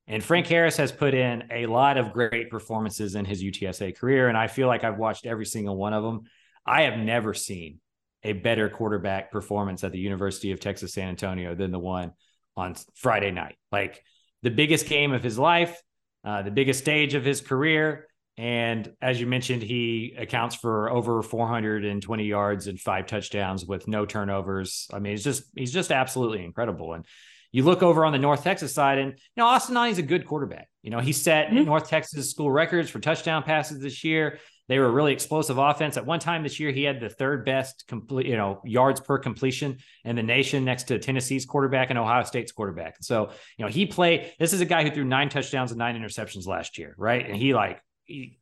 And 0.09 0.23
Frank 0.23 0.47
Harris 0.47 0.77
has 0.77 0.93
put 0.93 1.15
in 1.15 1.45
a 1.51 1.67
lot 1.67 1.97
of 1.97 2.13
great 2.13 2.49
performances 2.51 3.15
in 3.17 3.25
his 3.25 3.43
UTSA 3.43 3.97
career. 3.97 4.29
And 4.29 4.39
I 4.39 4.47
feel 4.47 4.69
like 4.69 4.85
I've 4.85 4.99
watched 4.99 5.27
every 5.27 5.47
single 5.47 5.77
one 5.77 5.93
of 5.93 6.05
them. 6.05 6.23
I 6.65 6.83
have 6.83 6.99
never 6.99 7.35
seen 7.35 7.81
a 8.23 8.33
better 8.33 8.69
quarterback 8.69 9.31
performance 9.31 9.85
at 9.85 9.93
the 9.93 9.99
University 9.99 10.53
of 10.53 10.61
Texas 10.61 10.95
San 10.95 11.09
Antonio 11.09 11.55
than 11.55 11.71
the 11.71 11.79
one 11.79 12.13
on 12.57 12.75
Friday 12.95 13.31
night. 13.31 13.57
Like 13.73 14.03
the 14.43 14.51
biggest 14.51 14.87
game 14.87 15.13
of 15.13 15.23
his 15.23 15.39
life, 15.39 15.81
uh, 16.25 16.43
the 16.43 16.51
biggest 16.51 16.81
stage 16.81 17.15
of 17.15 17.25
his 17.25 17.41
career. 17.41 18.07
And 18.39 18.93
as 19.01 19.21
you 19.21 19.27
mentioned, 19.27 19.63
he 19.63 20.15
accounts 20.19 20.57
for 20.57 20.91
over 20.91 21.23
420 21.23 22.25
yards 22.25 22.67
and 22.67 22.79
five 22.79 23.07
touchdowns 23.07 23.65
with 23.65 23.89
no 23.89 24.05
turnovers. 24.05 24.89
I 24.93 24.99
mean, 24.99 25.13
he's 25.13 25.25
just 25.25 25.45
he's 25.57 25.73
just 25.73 25.91
absolutely 25.91 26.45
incredible. 26.45 26.93
And 26.93 27.07
you 27.53 27.63
look 27.63 27.83
over 27.83 28.05
on 28.05 28.13
the 28.13 28.19
North 28.19 28.45
Texas 28.45 28.75
side, 28.75 28.99
and 28.99 29.13
you 29.13 29.43
know 29.43 29.47
Austin 29.47 29.77
is 29.89 29.99
a 29.99 30.03
good 30.03 30.27
quarterback. 30.27 30.69
You 30.83 30.91
know, 30.91 31.01
he 31.01 31.13
set 31.13 31.49
Mhm. 31.51 31.67
North 31.67 31.89
Texas 31.89 32.31
school 32.31 32.51
records 32.51 32.91
for 32.91 33.01
touchdown 33.01 33.43
passes 33.43 33.81
this 33.81 34.05
year. 34.05 34.39
They 34.69 34.81
were 34.81 34.87
a 34.87 34.91
really 34.91 35.13
explosive 35.13 35.59
offense. 35.59 35.97
At 35.97 36.07
one 36.07 36.19
time 36.19 36.43
this 36.43 36.59
year, 36.59 36.73
he 36.73 36.83
had 36.83 37.01
the 37.01 37.09
third 37.09 37.45
best 37.45 37.85
complete, 37.87 38.27
you 38.27 38.37
know, 38.37 38.61
yards 38.65 39.01
per 39.01 39.17
completion 39.19 39.79
in 40.05 40.17
the 40.17 40.25
nation, 40.25 40.65
next 40.65 40.85
to 40.85 40.99
Tennessee's 40.99 41.47
quarterback 41.47 41.91
and 41.91 41.99
Ohio 41.99 42.25
State's 42.25 42.51
quarterback. 42.51 42.97
So, 43.01 43.31
you 43.59 43.65
know, 43.65 43.71
he 43.71 43.87
played. 43.87 44.33
This 44.41 44.53
is 44.53 44.61
a 44.61 44.65
guy 44.65 44.83
who 44.83 44.91
threw 44.91 45.05
nine 45.05 45.29
touchdowns 45.29 45.71
and 45.71 45.79
nine 45.79 45.97
interceptions 45.97 46.47
last 46.47 46.79
year, 46.79 46.95
right? 46.99 47.25
And 47.25 47.37
he 47.37 47.55
like 47.55 47.81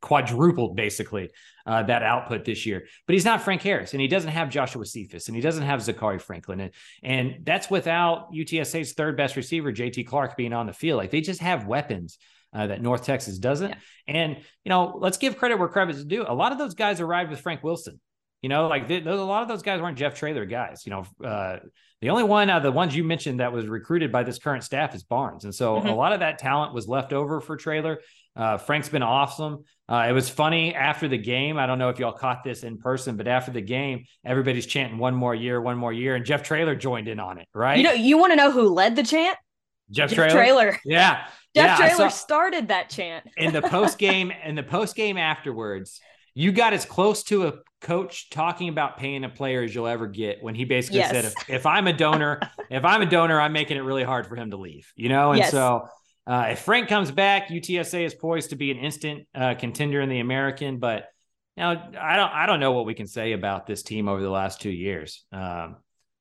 quadrupled 0.00 0.76
basically 0.76 1.30
uh, 1.66 1.82
that 1.84 2.02
output 2.02 2.44
this 2.44 2.66
year. 2.66 2.86
But 3.06 3.14
he's 3.14 3.24
not 3.24 3.42
Frank 3.42 3.62
Harris, 3.62 3.92
and 3.92 4.00
he 4.00 4.08
doesn't 4.08 4.30
have 4.30 4.50
Joshua 4.50 4.84
Cephus, 4.84 5.28
and 5.28 5.36
he 5.36 5.40
doesn't 5.40 5.62
have 5.62 5.80
Zakhari 5.80 6.20
Franklin, 6.20 6.60
and 6.60 6.70
and 7.02 7.36
that's 7.44 7.70
without 7.70 8.32
UTSA's 8.32 8.92
third 8.92 9.16
best 9.16 9.36
receiver, 9.36 9.72
JT 9.72 10.06
Clark, 10.06 10.36
being 10.36 10.52
on 10.52 10.66
the 10.66 10.72
field. 10.72 10.98
Like 10.98 11.10
they 11.10 11.20
just 11.20 11.40
have 11.40 11.66
weapons. 11.66 12.18
Uh, 12.56 12.68
that 12.68 12.80
North 12.80 13.04
Texas 13.04 13.38
doesn't. 13.38 13.70
Yeah. 13.70 13.76
And, 14.06 14.36
you 14.36 14.68
know, 14.68 14.96
let's 15.00 15.18
give 15.18 15.36
credit 15.36 15.58
where 15.58 15.66
credit 15.66 15.96
is 15.96 16.04
due. 16.04 16.24
A 16.24 16.32
lot 16.32 16.52
of 16.52 16.58
those 16.58 16.74
guys 16.74 17.00
arrived 17.00 17.30
with 17.30 17.40
Frank 17.40 17.64
Wilson. 17.64 17.98
You 18.42 18.48
know, 18.48 18.68
like 18.68 18.86
they, 18.86 19.00
those, 19.00 19.18
a 19.18 19.24
lot 19.24 19.42
of 19.42 19.48
those 19.48 19.62
guys 19.62 19.80
weren't 19.80 19.98
Jeff 19.98 20.14
Traylor 20.14 20.44
guys. 20.44 20.86
You 20.86 20.90
know, 20.90 21.26
uh, 21.26 21.56
the 22.00 22.10
only 22.10 22.22
one, 22.22 22.50
uh, 22.50 22.60
the 22.60 22.70
ones 22.70 22.94
you 22.94 23.02
mentioned 23.02 23.40
that 23.40 23.52
was 23.52 23.66
recruited 23.66 24.12
by 24.12 24.22
this 24.22 24.38
current 24.38 24.62
staff 24.62 24.94
is 24.94 25.02
Barnes. 25.02 25.42
And 25.42 25.52
so 25.52 25.80
Mhm. 25.80 25.88
a 25.88 25.94
lot 25.94 26.12
of 26.12 26.20
that 26.20 26.38
talent 26.38 26.74
was 26.74 26.86
left 26.86 27.12
over 27.12 27.40
for 27.40 27.56
Traylor. 27.56 27.98
Uh, 28.36 28.58
Frank's 28.58 28.88
been 28.88 29.02
awesome. 29.02 29.64
Uh, 29.88 30.06
it 30.08 30.12
was 30.12 30.28
funny 30.28 30.74
after 30.74 31.08
the 31.08 31.18
game. 31.18 31.56
I 31.58 31.66
don't 31.66 31.78
know 31.78 31.88
if 31.90 31.98
y'all 31.98 32.12
caught 32.12 32.42
this 32.42 32.64
in 32.64 32.78
person, 32.78 33.16
but 33.16 33.28
after 33.28 33.52
the 33.52 33.60
game, 33.60 34.04
everybody's 34.24 34.66
chanting 34.66 34.98
one 34.98 35.14
more 35.14 35.34
year, 35.34 35.60
one 35.60 35.76
more 35.76 35.92
year. 35.92 36.14
And 36.16 36.24
Jeff 36.24 36.42
Traylor 36.42 36.74
joined 36.74 37.06
in 37.06 37.20
on 37.20 37.38
it, 37.38 37.46
right? 37.54 37.76
You 37.76 37.84
know, 37.84 37.92
you 37.92 38.16
want 38.18 38.32
to 38.32 38.36
know 38.36 38.50
who 38.50 38.68
led 38.70 38.96
the 38.96 39.02
chant? 39.02 39.36
Jeff, 39.90 40.10
Jeff 40.10 40.16
Traylor. 40.16 40.32
Traylor. 40.32 40.78
Yeah. 40.84 41.26
Jeff 41.54 41.66
yeah, 41.66 41.74
I 41.74 41.76
Traylor 41.90 42.10
saw- 42.10 42.16
started 42.16 42.68
that 42.68 42.88
chant. 42.90 43.26
in 43.36 43.52
the 43.52 43.62
post 43.62 43.98
game 43.98 44.32
in 44.44 44.54
the 44.56 44.62
post 44.64 44.96
game 44.96 45.16
afterwards, 45.18 46.00
you 46.34 46.50
got 46.50 46.72
as 46.72 46.84
close 46.84 47.22
to 47.24 47.46
a 47.46 47.52
coach 47.80 48.30
talking 48.30 48.68
about 48.70 48.96
paying 48.98 49.22
a 49.22 49.28
player 49.28 49.62
as 49.62 49.72
you'll 49.74 49.86
ever 49.86 50.06
get 50.08 50.42
when 50.42 50.54
he 50.56 50.64
basically 50.64 50.98
Yes. 51.00 51.10
said, 51.10 51.24
if, 51.26 51.34
if 51.50 51.66
I'm 51.66 51.86
a 51.86 51.92
donor, 51.92 52.40
if 52.70 52.84
I'm 52.84 53.02
a 53.02 53.06
donor, 53.06 53.38
I'm 53.40 53.52
making 53.52 53.76
it 53.76 53.80
really 53.82 54.02
hard 54.02 54.26
for 54.26 54.34
him 54.34 54.50
to 54.50 54.56
leave, 54.56 54.90
you 54.96 55.08
know? 55.10 55.30
And 55.30 55.38
Yes. 55.40 55.50
so 55.52 55.86
uh, 56.26 56.48
if 56.50 56.60
Frank 56.60 56.88
comes 56.88 57.10
back, 57.10 57.48
UTSA 57.48 58.04
is 58.04 58.14
poised 58.14 58.50
to 58.50 58.56
be 58.56 58.70
an 58.70 58.78
instant 58.78 59.26
uh, 59.34 59.54
contender 59.54 60.00
in 60.00 60.08
the 60.08 60.20
American, 60.20 60.78
but 60.78 61.08
now 61.56 61.70
I 61.70 62.16
don't, 62.16 62.32
I 62.32 62.46
don't 62.46 62.60
know 62.60 62.72
what 62.72 62.86
we 62.86 62.94
can 62.94 63.06
say 63.06 63.32
about 63.32 63.66
this 63.66 63.82
team 63.82 64.08
over 64.08 64.22
the 64.22 64.30
last 64.30 64.60
two 64.60 64.70
years. 64.70 65.24
Um, 65.32 65.76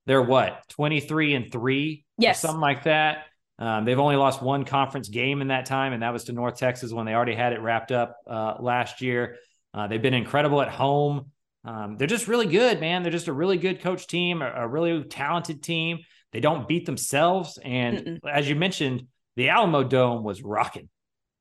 They're 0.06 0.22
what, 0.22 0.62
23 0.68 1.34
and 1.34 1.50
three? 1.50 2.04
Yes. 2.18 2.40
something 2.40 2.60
like 2.60 2.84
that. 2.84 3.24
Um, 3.58 3.84
they've 3.84 3.98
only 3.98 4.16
lost 4.16 4.42
one 4.42 4.64
conference 4.64 5.08
game 5.08 5.40
in 5.40 5.48
that 5.48 5.66
time, 5.66 5.92
and 5.92 6.02
that 6.02 6.12
was 6.12 6.24
to 6.24 6.32
North 6.32 6.56
Texas 6.56 6.92
when 6.92 7.06
they 7.06 7.14
already 7.14 7.34
had 7.34 7.52
it 7.52 7.60
wrapped 7.60 7.92
up 7.92 8.16
uh, 8.26 8.56
last 8.60 9.00
year. 9.00 9.36
Uh, 9.72 9.86
they've 9.86 10.02
been 10.02 10.14
incredible 10.14 10.60
at 10.60 10.68
home. 10.68 11.30
Um, 11.64 11.96
they're 11.96 12.06
just 12.06 12.28
really 12.28 12.46
good, 12.46 12.80
man. 12.80 13.02
They're 13.02 13.12
just 13.12 13.28
a 13.28 13.32
really 13.32 13.56
good 13.56 13.80
coach 13.80 14.06
team, 14.06 14.42
a, 14.42 14.52
a 14.54 14.68
really 14.68 15.04
talented 15.04 15.62
team. 15.62 16.00
They 16.32 16.40
don't 16.40 16.68
beat 16.68 16.84
themselves. 16.84 17.58
And 17.64 17.98
Mm-mm. 17.98 18.18
as 18.30 18.48
you 18.48 18.54
mentioned, 18.56 19.06
the 19.36 19.48
Alamo 19.48 19.84
Dome 19.84 20.22
was 20.22 20.42
rocking. 20.42 20.88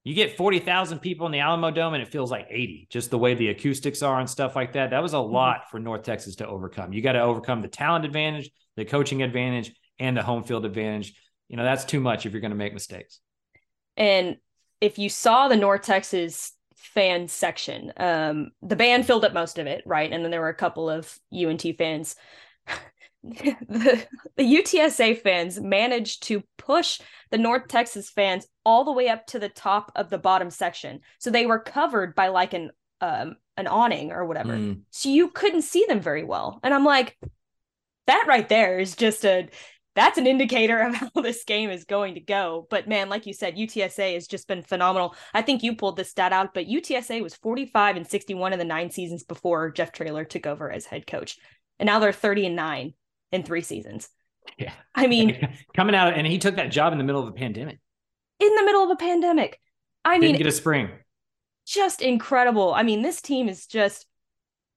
You 0.03 0.13
get 0.13 0.35
40,000 0.35 0.99
people 0.99 1.25
in 1.27 1.31
the 1.31 1.39
Alamo 1.39 1.71
Dome 1.71 1.93
and 1.93 2.03
it 2.03 2.09
feels 2.09 2.29
like 2.29 2.47
80, 2.49 2.87
just 2.89 3.09
the 3.09 3.17
way 3.17 3.35
the 3.35 3.49
acoustics 3.49 4.01
are 4.01 4.19
and 4.19 4.29
stuff 4.29 4.55
like 4.55 4.73
that. 4.73 4.89
That 4.89 5.01
was 5.01 5.13
a 5.13 5.19
lot 5.19 5.69
for 5.71 5.79
North 5.79 6.03
Texas 6.03 6.35
to 6.37 6.47
overcome. 6.47 6.91
You 6.91 7.01
got 7.01 7.13
to 7.13 7.21
overcome 7.21 7.61
the 7.61 7.69
talent 7.69 8.03
advantage, 8.03 8.51
the 8.75 8.83
coaching 8.83 9.23
advantage, 9.23 9.73
and 9.99 10.17
the 10.17 10.21
home 10.21 10.43
field 10.43 10.65
advantage. 10.65 11.13
You 11.47 11.55
know, 11.55 11.63
that's 11.63 11.85
too 11.85 12.01
much 12.01 12.25
if 12.25 12.33
you're 12.33 12.41
going 12.41 12.51
to 12.51 12.57
make 12.57 12.73
mistakes. 12.73 13.19
And 13.95 14.37
if 14.81 14.97
you 14.97 15.07
saw 15.07 15.47
the 15.47 15.55
North 15.55 15.83
Texas 15.83 16.51
fan 16.75 17.29
section, 17.29 17.93
um, 17.95 18.51
the 18.61 18.75
band 18.75 19.05
filled 19.05 19.23
up 19.23 19.33
most 19.33 19.57
of 19.57 19.67
it, 19.67 19.83
right? 19.85 20.11
And 20.11 20.23
then 20.23 20.31
there 20.31 20.41
were 20.41 20.49
a 20.49 20.53
couple 20.53 20.89
of 20.89 21.17
UNT 21.33 21.65
fans. 21.77 22.15
the, 23.69 24.05
the 24.35 24.43
UTSA 24.43 25.21
fans 25.21 25.59
managed 25.59 26.23
to 26.23 26.43
push 26.57 26.99
the 27.31 27.37
North 27.37 27.69
Texas 27.69 28.09
fans 28.09 28.45
all 28.65 28.83
the 28.83 28.91
way 28.91 29.07
up 29.07 29.25
to 29.27 29.39
the 29.39 29.49
top 29.49 29.91
of 29.95 30.09
the 30.09 30.17
bottom 30.17 30.49
section. 30.49 30.99
So 31.19 31.29
they 31.29 31.45
were 31.45 31.59
covered 31.59 32.15
by 32.15 32.27
like 32.27 32.53
an 32.53 32.71
um 32.99 33.37
an 33.55 33.67
awning 33.67 34.11
or 34.11 34.25
whatever. 34.25 34.53
Mm. 34.53 34.81
So 34.89 35.09
you 35.09 35.29
couldn't 35.29 35.61
see 35.61 35.85
them 35.87 36.01
very 36.01 36.23
well. 36.23 36.59
And 36.63 36.73
I'm 36.73 36.83
like, 36.83 37.17
that 38.07 38.25
right 38.27 38.47
there 38.49 38.79
is 38.79 38.95
just 38.95 39.23
a 39.23 39.47
that's 39.95 40.17
an 40.17 40.27
indicator 40.27 40.79
of 40.79 40.95
how 40.95 41.09
this 41.21 41.45
game 41.45 41.69
is 41.69 41.85
going 41.85 42.15
to 42.15 42.19
go. 42.19 42.67
But 42.69 42.89
man, 42.89 43.07
like 43.07 43.25
you 43.25 43.33
said, 43.33 43.55
UTSA 43.55 44.15
has 44.15 44.27
just 44.27 44.49
been 44.49 44.63
phenomenal. 44.63 45.15
I 45.33 45.43
think 45.43 45.63
you 45.63 45.75
pulled 45.75 45.95
this 45.95 46.09
stat 46.09 46.33
out, 46.33 46.53
but 46.53 46.67
UTSA 46.67 47.21
was 47.21 47.35
45 47.35 47.95
and 47.95 48.07
61 48.07 48.51
in 48.51 48.59
the 48.59 48.65
nine 48.65 48.89
seasons 48.89 49.23
before 49.23 49.71
Jeff 49.71 49.93
Traylor 49.93 50.25
took 50.25 50.45
over 50.45 50.69
as 50.69 50.85
head 50.85 51.07
coach. 51.07 51.37
And 51.79 51.87
now 51.87 51.99
they're 51.99 52.11
30 52.11 52.47
and 52.47 52.55
nine 52.55 52.93
in 53.33 53.43
three 53.43 53.61
seasons. 53.61 54.09
Yeah. 54.57 54.73
I 54.95 55.07
mean, 55.07 55.49
coming 55.75 55.95
out, 55.95 56.13
and 56.13 56.25
he 56.27 56.37
took 56.39 56.55
that 56.55 56.71
job 56.71 56.93
in 56.93 56.97
the 56.99 57.03
middle 57.03 57.21
of 57.23 57.27
a 57.29 57.33
pandemic. 57.33 57.79
in 58.39 58.55
the 58.55 58.63
middle 58.63 58.83
of 58.83 58.91
a 58.91 58.95
pandemic. 58.95 59.59
I 60.05 60.19
Didn't 60.19 60.37
mean, 60.37 60.37
get 60.37 60.47
a 60.47 60.51
spring. 60.51 60.89
just 61.65 62.01
incredible. 62.01 62.73
I 62.73 62.83
mean, 62.83 63.01
this 63.01 63.21
team 63.21 63.49
is 63.49 63.65
just 63.67 64.05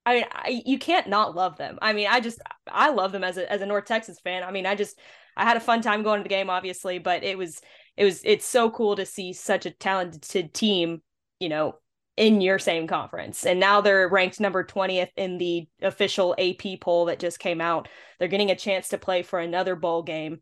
I 0.07 0.15
mean, 0.15 0.25
I, 0.33 0.63
you 0.67 0.79
can't 0.79 1.09
not 1.09 1.35
love 1.35 1.59
them. 1.59 1.79
I 1.83 1.93
mean, 1.93 2.09
I 2.09 2.21
just 2.21 2.41
I 2.69 2.91
love 2.91 3.13
them 3.13 3.25
as 3.25 3.39
a 3.39 3.51
as 3.51 3.63
a 3.63 3.67
North 3.67 3.87
Texas 3.87 4.21
fan. 4.21 4.45
I 4.45 4.53
mean, 4.53 4.67
I 4.67 4.75
just 4.77 4.99
I 5.37 5.45
had 5.45 5.57
a 5.57 5.61
fun 5.61 5.83
time 5.83 6.03
going 6.05 6.21
to 6.21 6.23
the 6.25 6.29
game 6.29 6.51
obviously, 6.51 6.99
but 7.01 7.25
it 7.25 7.37
was 7.39 7.61
it 7.97 8.05
was 8.05 8.23
it's 8.25 8.47
so 8.47 8.71
cool 8.71 8.97
to 8.97 9.07
see 9.07 9.33
such 9.33 9.67
a 9.67 9.71
talented 9.73 10.55
team, 10.55 11.03
you 11.41 11.49
know, 11.49 11.77
in 12.17 12.41
your 12.41 12.59
same 12.59 12.87
conference. 12.87 13.45
And 13.45 13.61
now 13.61 13.81
they're 13.81 14.09
ranked 14.09 14.41
number 14.41 14.65
20th 14.65 15.11
in 15.17 15.39
the 15.39 15.69
official 15.83 16.35
AP 16.39 16.81
poll 16.81 17.07
that 17.07 17.19
just 17.19 17.39
came 17.39 17.61
out. 17.61 17.89
They're 18.19 18.29
getting 18.29 18.51
a 18.51 18.57
chance 18.57 18.89
to 18.89 18.99
play 18.99 19.23
for 19.23 19.39
another 19.39 19.77
bowl 19.77 20.03
game. 20.03 20.41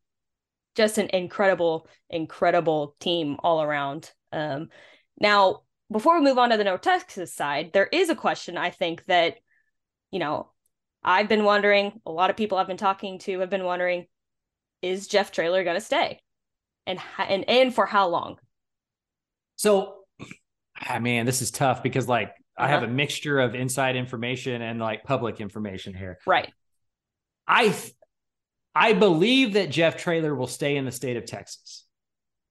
Just 0.77 0.99
an 0.99 1.09
incredible 1.13 1.89
incredible 2.11 2.97
team 3.01 3.37
all 3.41 3.63
around. 3.63 4.13
Um 4.33 4.69
now 5.21 5.63
before 5.91 6.19
we 6.19 6.25
move 6.25 6.39
on 6.39 6.51
to 6.51 6.57
the 6.57 6.65
North 6.65 6.81
Texas 6.81 7.33
side, 7.35 7.73
there 7.73 7.87
is 7.87 8.09
a 8.09 8.17
question 8.17 8.57
I 8.57 8.71
think 8.71 9.05
that, 9.07 9.37
you 10.11 10.19
know, 10.19 10.51
I've 11.03 11.29
been 11.29 11.45
wondering, 11.45 12.01
a 12.07 12.11
lot 12.11 12.31
of 12.31 12.37
people 12.37 12.57
I've 12.57 12.67
been 12.67 12.77
talking 12.77 13.19
to 13.21 13.41
have 13.41 13.51
been 13.51 13.65
wondering, 13.65 14.07
is 14.81 15.07
Jeff 15.07 15.31
Traylor 15.31 15.63
going 15.63 15.77
to 15.77 15.81
stay? 15.81 16.23
And, 16.87 16.99
and 17.19 17.49
and 17.49 17.75
for 17.75 17.87
how 17.87 18.09
long? 18.09 18.39
So, 19.57 20.04
ah, 20.81 20.99
man, 20.99 21.27
this 21.27 21.43
is 21.43 21.51
tough 21.51 21.83
because 21.83 22.09
like 22.09 22.33
I 22.57 22.69
have 22.69 22.83
Uh-huh. 22.83 22.91
a 22.91 22.95
mixture 22.95 23.41
of 23.41 23.55
inside 23.55 23.97
information 23.97 24.63
and 24.63 24.79
like 24.81 25.05
public 25.05 25.41
information 25.41 25.95
here. 25.95 26.19
Right. 26.27 26.53
I 27.47 27.75
I 28.75 28.93
believe 28.93 29.53
that 29.55 29.71
Jeff 29.71 29.97
Traylor 29.97 30.35
will 30.35 30.47
stay 30.49 30.77
in 30.77 30.85
the 30.85 30.93
state 30.93 31.17
of 31.17 31.25
Texas. 31.27 31.85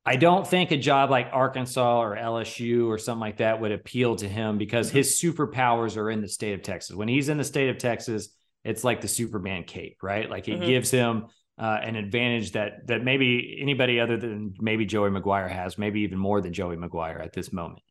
I 0.06 0.18
don't 0.18 0.46
think 0.46 0.72
a 0.72 0.78
job 0.78 1.10
like 1.10 1.30
Arkansas 1.32 2.02
or 2.02 2.16
LSU 2.18 2.88
or 2.88 2.98
something 2.98 3.22
like 3.22 3.38
that 3.38 3.62
would 3.62 3.72
appeal 3.72 4.16
to 4.18 4.28
him 4.28 4.58
because 4.58 4.90
his 4.92 5.20
superpowers 5.22 5.96
are 5.98 6.10
in 6.12 6.22
the 6.22 6.28
state 6.28 6.54
of 6.54 6.62
Texas. 6.62 6.96
When 6.96 7.08
he's 7.08 7.30
in 7.30 7.38
the 7.38 7.44
state 7.46 7.70
of 7.70 7.78
Texas, 7.78 8.30
it's 8.66 8.84
like 8.84 9.00
the 9.02 9.08
Superman 9.08 9.64
cape, 9.64 9.98
right? 10.04 10.30
Like 10.30 10.48
it 10.50 10.60
Mhm. 10.60 10.66
gives 10.66 10.92
him 10.92 11.28
uh, 11.58 11.80
an 11.84 11.96
advantage 11.96 12.54
that 12.54 12.88
that 12.88 13.04
maybe 13.04 13.60
anybody 13.62 14.00
other 14.00 14.18
than 14.18 14.56
maybe 14.60 14.86
Joey 14.86 15.12
McGuire 15.12 15.50
has, 15.50 15.78
maybe 15.78 16.02
even 16.02 16.18
more 16.18 16.42
than 16.42 16.52
Joey 16.52 16.78
McGuire 16.78 17.22
at 17.24 17.32
this 17.32 17.54
moment. 17.54 17.84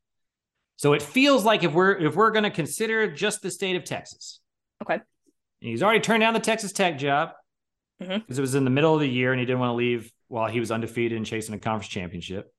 So 0.83 0.95
it 0.95 1.03
feels 1.03 1.45
like 1.45 1.63
if 1.63 1.73
we're 1.73 1.93
if 1.97 2.17
we're 2.17 2.33
going 2.33 2.43
to 2.43 2.51
consider 2.51 3.09
just 3.09 3.41
the 3.41 3.53
state 3.53 3.77
of 3.77 3.85
Texas, 3.85 4.41
Okay. 4.83 4.95
and 4.95 5.03
he's 5.61 5.81
already 5.81 6.01
turned 6.01 6.23
down 6.23 6.35
the 6.35 6.41
Texas 6.41 6.73
Tech 6.73 6.99
job 6.99 7.31
because 8.01 8.19
Mhm. 8.25 8.37
it 8.37 8.41
was 8.41 8.57
in 8.57 8.65
the 8.65 8.71
middle 8.71 8.93
of 8.93 8.99
the 8.99 9.09
year 9.09 9.31
and 9.31 9.39
he 9.39 9.47
didn't 9.47 9.61
want 9.61 9.71
to 9.71 9.75
leave 9.77 10.11
while 10.27 10.49
he 10.51 10.59
was 10.59 10.73
undefeated 10.73 11.17
and 11.17 11.25
chasing 11.25 11.55
a 11.55 11.59
conference 11.61 11.87
championship. 11.87 12.53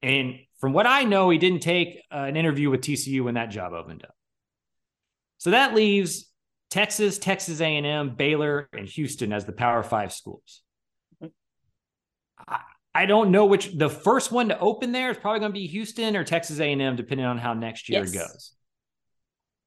And 0.00 0.38
from 0.58 0.72
what 0.72 0.86
I 0.86 1.02
know, 1.04 1.28
he 1.28 1.36
didn't 1.36 1.60
take 1.60 2.02
uh, 2.10 2.16
an 2.20 2.34
interview 2.34 2.70
with 2.70 2.80
TCU 2.80 3.24
when 3.24 3.34
that 3.34 3.50
job 3.50 3.74
opened 3.74 4.04
up. 4.04 4.14
So 5.36 5.50
that 5.50 5.74
leaves 5.74 6.32
Texas, 6.70 7.18
Texas 7.18 7.60
A&M, 7.60 8.14
Baylor, 8.16 8.70
and 8.72 8.88
Houston 8.88 9.34
as 9.34 9.44
the 9.44 9.52
Power 9.52 9.82
Five 9.82 10.14
schools. 10.14 10.62
I, 12.94 13.02
I 13.02 13.06
don't 13.06 13.30
know 13.30 13.46
which 13.46 13.72
the 13.76 13.88
first 13.90 14.32
one 14.32 14.48
to 14.48 14.58
open 14.58 14.92
there 14.92 15.10
is 15.10 15.18
probably 15.18 15.40
going 15.40 15.52
to 15.52 15.58
be 15.58 15.66
Houston 15.66 16.16
or 16.16 16.24
Texas 16.24 16.60
A&M, 16.60 16.96
depending 16.96 17.26
on 17.26 17.38
how 17.38 17.54
next 17.54 17.88
year 17.88 18.04
Yes. 18.04 18.12
goes. 18.12 18.52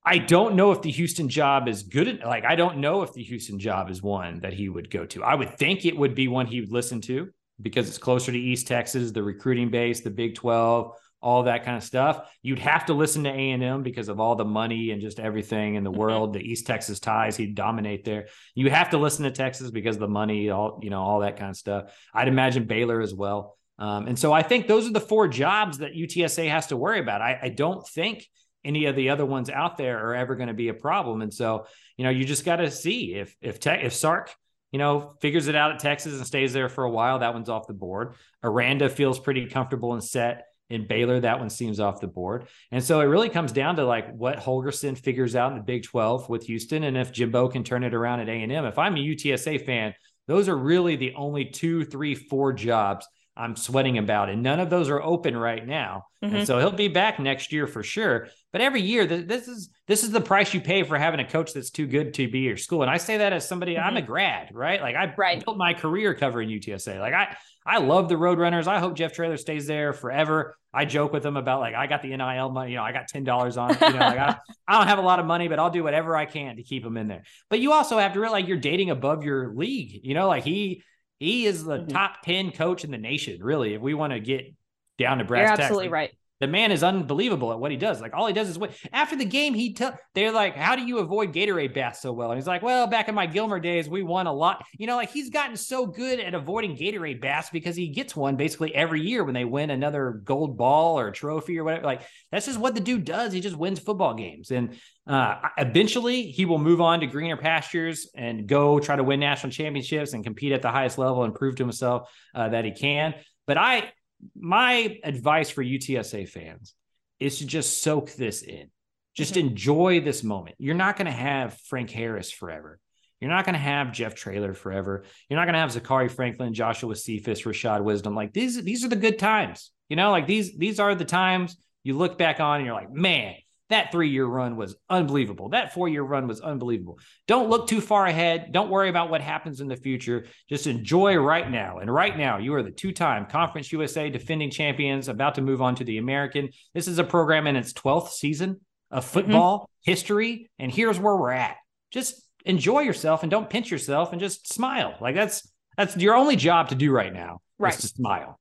I 0.06 0.18
don't 0.18 0.56
know 0.56 0.72
if 0.74 0.82
the 0.82 0.92
Houston 0.92 1.30
job 1.30 1.70
is 1.70 1.84
good. 1.84 2.20
Like, 2.26 2.44
I 2.44 2.56
don't 2.56 2.80
know 2.80 3.04
if 3.04 3.14
the 3.14 3.24
Houston 3.24 3.58
job 3.58 3.90
is 3.90 4.02
one 4.02 4.42
that 4.42 4.52
he 4.52 4.68
would 4.68 4.90
go 4.90 5.06
to. 5.06 5.24
I 5.24 5.36
would 5.36 5.58
think 5.58 5.86
it 5.86 5.96
would 5.96 6.14
be 6.14 6.28
one 6.28 6.46
he 6.46 6.60
would 6.60 6.74
listen 6.74 7.00
to 7.02 7.30
because 7.62 7.88
it's 7.88 7.98
closer 7.98 8.32
to 8.32 8.38
East 8.38 8.68
Texas, 8.68 9.12
the 9.12 9.24
recruiting 9.24 9.70
base, 9.70 10.02
the 10.02 10.10
Big 10.10 10.36
12, 10.36 10.92
all 11.24 11.44
that 11.44 11.64
kind 11.64 11.78
of 11.78 11.84
stuff. 11.84 12.30
You'd 12.42 12.60
have 12.60 12.86
to 12.88 12.94
listen 12.94 13.24
to 13.24 13.30
A&M 13.30 13.82
because 13.82 14.10
of 14.10 14.20
all 14.20 14.36
the 14.36 14.46
money 14.46 14.92
and 14.92 15.02
just 15.02 15.20
everything 15.20 15.76
in 15.76 15.84
the 15.84 15.92
Mhm. 15.92 15.96
world, 15.98 16.34
the 16.34 16.42
East 16.42 16.68
Texas 16.68 17.00
ties, 17.00 17.38
he'd 17.38 17.56
dominate 17.56 18.04
there. 18.04 18.28
You 18.54 18.70
have 18.70 18.90
to 18.90 18.98
listen 18.98 19.24
to 19.24 19.32
Texas 19.32 19.72
because 19.72 19.96
of 19.96 20.02
the 20.02 20.08
money, 20.10 20.50
all, 20.50 20.80
you 20.84 20.90
know, 20.90 21.02
all 21.02 21.22
that 21.22 21.38
kind 21.38 21.50
of 21.50 21.56
stuff. 21.56 21.98
I'd 22.14 22.28
imagine 22.28 22.66
Baylor 22.66 23.00
as 23.02 23.16
well. 23.16 23.58
Um, 23.80 24.08
and 24.08 24.20
so 24.20 24.32
I 24.34 24.44
think 24.44 24.68
those 24.68 24.86
are 24.88 24.92
the 24.94 25.00
four 25.00 25.28
jobs 25.28 25.80
that 25.80 25.96
UTSA 25.96 26.48
has 26.50 26.68
to 26.68 26.78
worry 26.78 27.00
about. 27.00 27.22
I, 27.22 27.40
I 27.44 27.50
don't 27.50 27.88
think 27.88 28.28
any 28.66 28.86
of 28.86 28.96
the 28.96 29.10
other 29.10 29.26
ones 29.26 29.50
out 29.50 29.78
there 29.78 30.06
are 30.06 30.16
ever 30.16 30.36
going 30.36 30.50
to 30.50 30.54
be 30.54 30.68
a 30.68 30.74
problem. 30.74 31.22
And 31.22 31.34
so, 31.34 31.66
you 31.98 32.04
know, 32.04 32.10
you 32.12 32.26
just 32.26 32.46
got 32.46 32.58
to 32.58 32.70
see 32.70 33.16
if 33.16 33.36
if 33.42 33.60
Te- 33.60 33.84
if 33.84 33.94
Sark, 33.94 34.34
you 34.72 34.80
know, 34.80 35.16
figures 35.22 35.48
it 35.48 35.56
out 35.56 35.72
at 35.72 35.80
Texas 35.80 36.16
and 36.18 36.26
stays 36.26 36.54
there 36.54 36.70
for 36.70 36.84
a 36.84 36.90
while, 36.90 37.20
that 37.20 37.34
one's 37.34 37.50
off 37.50 37.68
the 37.68 37.74
board. 37.74 38.14
Aranda 38.44 38.90
feels 38.90 39.20
pretty 39.20 39.46
comfortable 39.48 39.94
and 39.94 40.04
set 40.04 40.46
in 40.70 40.88
Baylor, 40.88 41.20
that 41.20 41.40
one 41.40 41.50
seems 41.50 41.80
off 41.80 42.00
the 42.00 42.08
board. 42.08 42.48
And 42.72 42.84
so 42.84 43.02
it 43.02 43.06
really 43.06 43.30
comes 43.30 43.52
down 43.52 43.76
to 43.76 43.86
like 43.86 44.14
what 44.14 44.40
Holgorsen 44.40 44.98
figures 44.98 45.36
out 45.36 45.52
in 45.52 45.58
the 45.58 45.64
Big 45.64 45.84
12 45.84 46.30
with 46.30 46.46
Houston 46.46 46.84
and 46.84 46.98
if 46.98 47.12
Jimbo 47.12 47.50
can 47.50 47.64
turn 47.64 47.84
it 47.84 47.94
around 47.94 48.22
at 48.22 48.30
A&M. 48.30 48.66
If 48.66 48.80
I'm 48.80 48.96
a 48.96 49.00
UTSA 49.00 49.66
fan, 49.66 49.94
those 50.28 50.48
are 50.48 50.58
really 50.58 50.96
the 50.96 51.14
only 51.16 51.46
two, 51.46 51.86
three, 51.86 52.16
four 52.16 52.54
jobs 52.54 53.08
I'm 53.36 53.56
sweating 53.56 53.98
about. 53.98 54.30
And 54.30 54.44
none 54.44 54.60
of 54.60 54.70
those 54.70 54.90
are 54.90 55.02
open 55.02 55.36
right 55.36 55.66
now. 55.66 56.06
Mhm. 56.24 56.34
And 56.34 56.48
so 56.48 56.60
he'll 56.60 56.72
be 56.72 56.88
back 56.88 57.20
next 57.20 57.52
year 57.52 57.68
for 57.68 57.84
sure. 57.84 58.28
But 58.54 58.62
every 58.62 58.82
year, 58.82 59.06
this 59.06 59.48
is 59.50 59.70
this 59.88 60.04
is 60.04 60.12
the 60.12 60.22
price 60.22 60.54
you 60.54 60.62
pay 60.62 60.84
for 60.84 60.98
having 60.98 61.20
a 61.20 61.28
coach 61.28 61.54
that's 61.54 61.72
too 61.72 61.88
good 61.88 62.14
to 62.14 62.30
be 62.30 62.40
your 62.42 62.56
school. 62.56 62.84
And 62.84 62.90
I 62.92 62.98
say 62.98 63.18
that 63.18 63.34
as 63.34 63.46
somebody, 63.48 63.78
I'm 63.78 63.98
a 63.98 64.02
grad, 64.02 64.52
right? 64.54 64.80
Like 64.80 64.96
I 64.96 65.14
Right. 65.18 65.44
built 65.44 65.58
my 65.58 65.74
career 65.74 66.14
covering 66.14 66.50
UTSA. 66.50 67.00
Like 67.00 67.14
I 67.14 67.36
I 67.66 67.80
love 67.80 68.10
the 68.10 68.16
Roadrunners. 68.16 68.68
I 68.68 68.80
hope 68.80 68.96
Jeff 68.96 69.14
Traylor 69.14 69.38
stays 69.38 69.66
there 69.68 69.92
forever. 69.92 70.56
I 70.72 70.86
joke 70.86 71.14
with 71.14 71.26
him 71.26 71.36
about 71.36 71.60
like 71.62 71.74
I 71.76 71.88
got 71.88 72.02
the 72.04 72.14
NIL 72.14 72.50
money, 72.52 72.72
you 72.72 72.78
know, 72.78 72.84
I 72.84 72.92
got 72.92 73.08
ten 73.08 73.24
dollars 73.24 73.58
on 73.58 73.76
it. 73.76 73.82
You 73.88 73.94
know, 73.94 74.06
like 74.06 74.20
I, 74.20 74.38
I 74.68 74.78
don't 74.78 74.88
have 74.88 75.00
a 75.00 75.04
lot 75.04 75.20
of 75.20 75.26
money, 75.26 75.48
but 75.48 75.58
I'll 75.60 75.70
do 75.72 75.84
whatever 75.84 76.16
I 76.16 76.26
can 76.26 76.56
to 76.58 76.64
keep 76.64 76.86
him 76.86 76.96
in 76.98 77.08
there. 77.08 77.24
But 77.50 77.60
you 77.60 77.74
also 77.74 77.98
have 77.98 78.14
to 78.14 78.20
realize 78.20 78.42
like, 78.44 78.48
you're 78.48 78.58
dating 78.58 78.92
above 78.92 79.24
your 79.24 79.54
league. 79.54 80.00
You 80.04 80.14
know, 80.14 80.28
like 80.28 80.44
he 80.44 80.84
he 81.20 81.46
is 81.46 81.64
the 81.64 81.80
Mhm. 81.80 81.90
top 81.90 82.22
ten 82.24 82.52
coach 82.52 82.84
in 82.84 82.92
the 82.92 82.98
nation. 82.98 83.42
Really, 83.42 83.74
if 83.74 83.82
we 83.82 83.94
want 83.96 84.14
to 84.14 84.20
get 84.20 84.54
down 85.00 85.18
to 85.18 85.24
brass 85.24 85.42
You're 85.42 85.48
tacks, 85.48 85.60
absolutely 85.64 85.90
right. 85.90 86.12
The 86.44 86.48
man 86.48 86.74
is 86.74 86.84
unbelievable 86.84 87.54
at 87.54 87.60
what 87.60 87.72
he 87.72 87.78
does. 87.78 88.02
Like 88.02 88.14
all 88.14 88.28
he 88.28 88.34
does 88.34 88.50
is 88.50 88.60
win. 88.60 88.72
After 88.92 89.16
the 89.16 89.24
game, 89.24 89.54
he 89.54 89.74
tell 89.74 89.98
they're 90.14 90.34
like, 90.34 90.58
"How 90.58 90.76
do 90.76 90.82
you 90.82 91.00
avoid 91.00 91.32
Gatorade 91.32 91.74
baths 91.74 92.02
so 92.02 92.12
well?" 92.12 92.32
And 92.32 92.38
he's 92.38 92.48
like, 92.48 92.62
"Well, 92.62 92.86
back 92.86 93.08
in 93.08 93.16
my 93.16 93.26
Gilmer 93.26 93.62
days, 93.62 93.88
we 93.88 94.04
won 94.04 94.28
a 94.28 94.34
lot." 94.34 94.66
You 94.78 94.86
know, 94.86 94.98
like 94.98 95.10
he's 95.10 95.30
gotten 95.30 95.56
so 95.56 95.86
good 95.86 96.20
at 96.20 96.34
avoiding 96.34 96.76
Gatorade 96.76 97.22
baths 97.22 97.50
because 97.50 97.78
he 97.78 97.88
gets 97.88 98.14
one 98.14 98.36
basically 98.36 98.76
every 98.76 99.00
year 99.00 99.24
when 99.24 99.34
they 99.34 99.46
win 99.46 99.70
another 99.70 100.22
gold 100.26 100.58
ball 100.58 101.00
or 101.00 101.12
trophy 101.12 101.58
or 101.58 101.64
whatever. 101.64 101.86
Like 101.86 102.02
that's 102.30 102.48
just 102.48 102.60
what 102.60 102.76
the 102.76 102.82
dude 102.82 103.06
does. 103.06 103.32
He 103.32 103.40
just 103.40 103.56
wins 103.56 103.80
football 103.80 104.16
games, 104.16 104.52
and 104.52 104.78
uh, 105.08 105.36
eventually 105.58 106.24
he 106.24 106.44
will 106.44 106.60
move 106.60 106.82
on 106.82 107.00
to 107.00 107.08
greener 107.08 107.38
pastures 107.38 108.10
and 108.16 108.48
go 108.48 108.82
try 108.82 108.98
to 108.98 109.04
win 109.04 109.22
national 109.22 109.54
championships 109.54 110.12
and 110.12 110.26
compete 110.26 110.52
at 110.52 110.62
the 110.62 110.72
highest 110.72 110.98
level 110.98 111.24
and 111.24 111.34
prove 111.34 111.56
to 111.56 111.64
himself 111.64 112.10
uh, 112.36 112.50
that 112.50 112.66
he 112.66 112.72
can. 112.72 113.16
But 113.48 113.58
I 113.58 113.92
my 114.36 115.00
advice 115.04 115.50
for 115.50 115.64
UTSA 115.64 116.28
fans 116.28 116.74
is 117.20 117.40
to 117.40 117.46
just 117.46 117.82
soak 117.82 118.12
this 118.14 118.42
in. 118.42 118.70
Just 119.16 119.36
mm-hmm. 119.36 119.50
enjoy 119.50 120.02
this 120.02 120.24
moment. 120.24 120.56
You're 120.60 120.76
not 120.76 120.98
going 120.98 121.06
to 121.06 121.12
have 121.12 121.58
Frank 121.66 121.90
Harris 121.90 122.32
forever. 122.32 122.80
You're 123.20 123.32
not 123.32 123.46
going 123.46 123.54
to 123.54 123.60
have 123.60 123.94
Jeff 123.94 124.16
Traylor 124.16 124.54
forever. 124.54 125.06
You're 125.30 125.40
not 125.40 125.46
going 125.46 125.54
to 125.54 125.60
have 125.60 125.72
Zakhari 125.72 126.12
Franklin, 126.12 126.54
Joshua 126.54 126.96
Cephus, 126.96 127.44
Rashad 127.44 127.82
Wisdom. 127.82 128.16
Like 128.16 128.34
these, 128.34 128.62
these 128.62 128.84
are 128.84 128.90
the 128.90 128.98
good 128.98 129.18
times. 129.18 129.72
You 129.88 129.96
know, 129.96 130.12
like 130.12 130.28
these, 130.28 130.58
these 130.58 130.80
are 130.80 130.94
the 130.94 131.06
times 131.06 131.56
you 131.84 131.96
look 131.98 132.18
back 132.18 132.40
on 132.40 132.58
and 132.58 132.66
you're 132.66 132.76
like, 132.76 132.92
man, 132.92 133.36
that 133.74 133.92
three 133.92 134.10
year 134.10 134.26
run 134.26 134.56
was 134.56 134.76
unbelievable. 134.90 135.50
That 135.50 135.74
four 135.74 135.90
year 135.90 136.04
run 136.04 136.28
was 136.28 136.40
unbelievable. 136.42 137.00
Don't 137.28 137.50
look 137.50 137.68
too 137.68 137.82
far 137.82 138.06
ahead. 138.06 138.52
Don't 138.52 138.70
worry 138.70 138.90
about 138.90 139.10
what 139.10 139.22
happens 139.22 139.62
in 139.62 139.68
the 139.68 139.76
future. 139.76 140.28
Just 140.48 140.68
enjoy 140.68 141.16
right 141.16 141.50
now. 141.50 141.80
And 141.80 141.92
right 141.92 142.16
now, 142.16 142.38
you 142.38 142.54
are 142.54 142.62
the 142.64 142.72
two 142.72 142.92
time 142.92 143.26
Conference 143.26 143.72
USA 143.72 144.10
defending 144.10 144.52
champions 144.52 145.08
about 145.08 145.36
to 145.36 145.42
move 145.42 145.62
on 145.62 145.76
to 145.76 145.84
the 145.84 145.98
American. 145.98 146.50
This 146.74 146.88
is 146.88 147.00
a 147.00 147.04
program 147.04 147.48
in 147.48 147.56
its 147.56 147.74
12th 147.74 148.10
season 148.10 148.62
of 148.92 149.04
mm-hmm. 149.04 149.14
football 149.14 149.60
mm-hmm. 149.60 149.92
history. 149.92 150.50
And 150.60 150.72
here's 150.72 151.00
where 151.00 151.16
we're 151.16 151.32
at. 151.32 151.58
Just 151.92 152.22
enjoy 152.46 152.82
yourself 152.82 153.24
and 153.24 153.32
don't 153.32 153.50
pinch 153.50 153.72
yourself 153.72 154.12
and 154.12 154.22
just 154.22 154.54
smile. 154.54 154.96
Like 155.02 155.16
that's 155.16 155.52
that's 155.78 155.98
your 155.98 156.16
only 156.16 156.36
job 156.36 156.70
to 156.70 156.76
do 156.76 156.92
right 156.92 157.12
now. 157.12 157.40
Right. 157.58 157.72
Just 157.72 157.82
to 157.82 157.88
smile. 157.88 158.40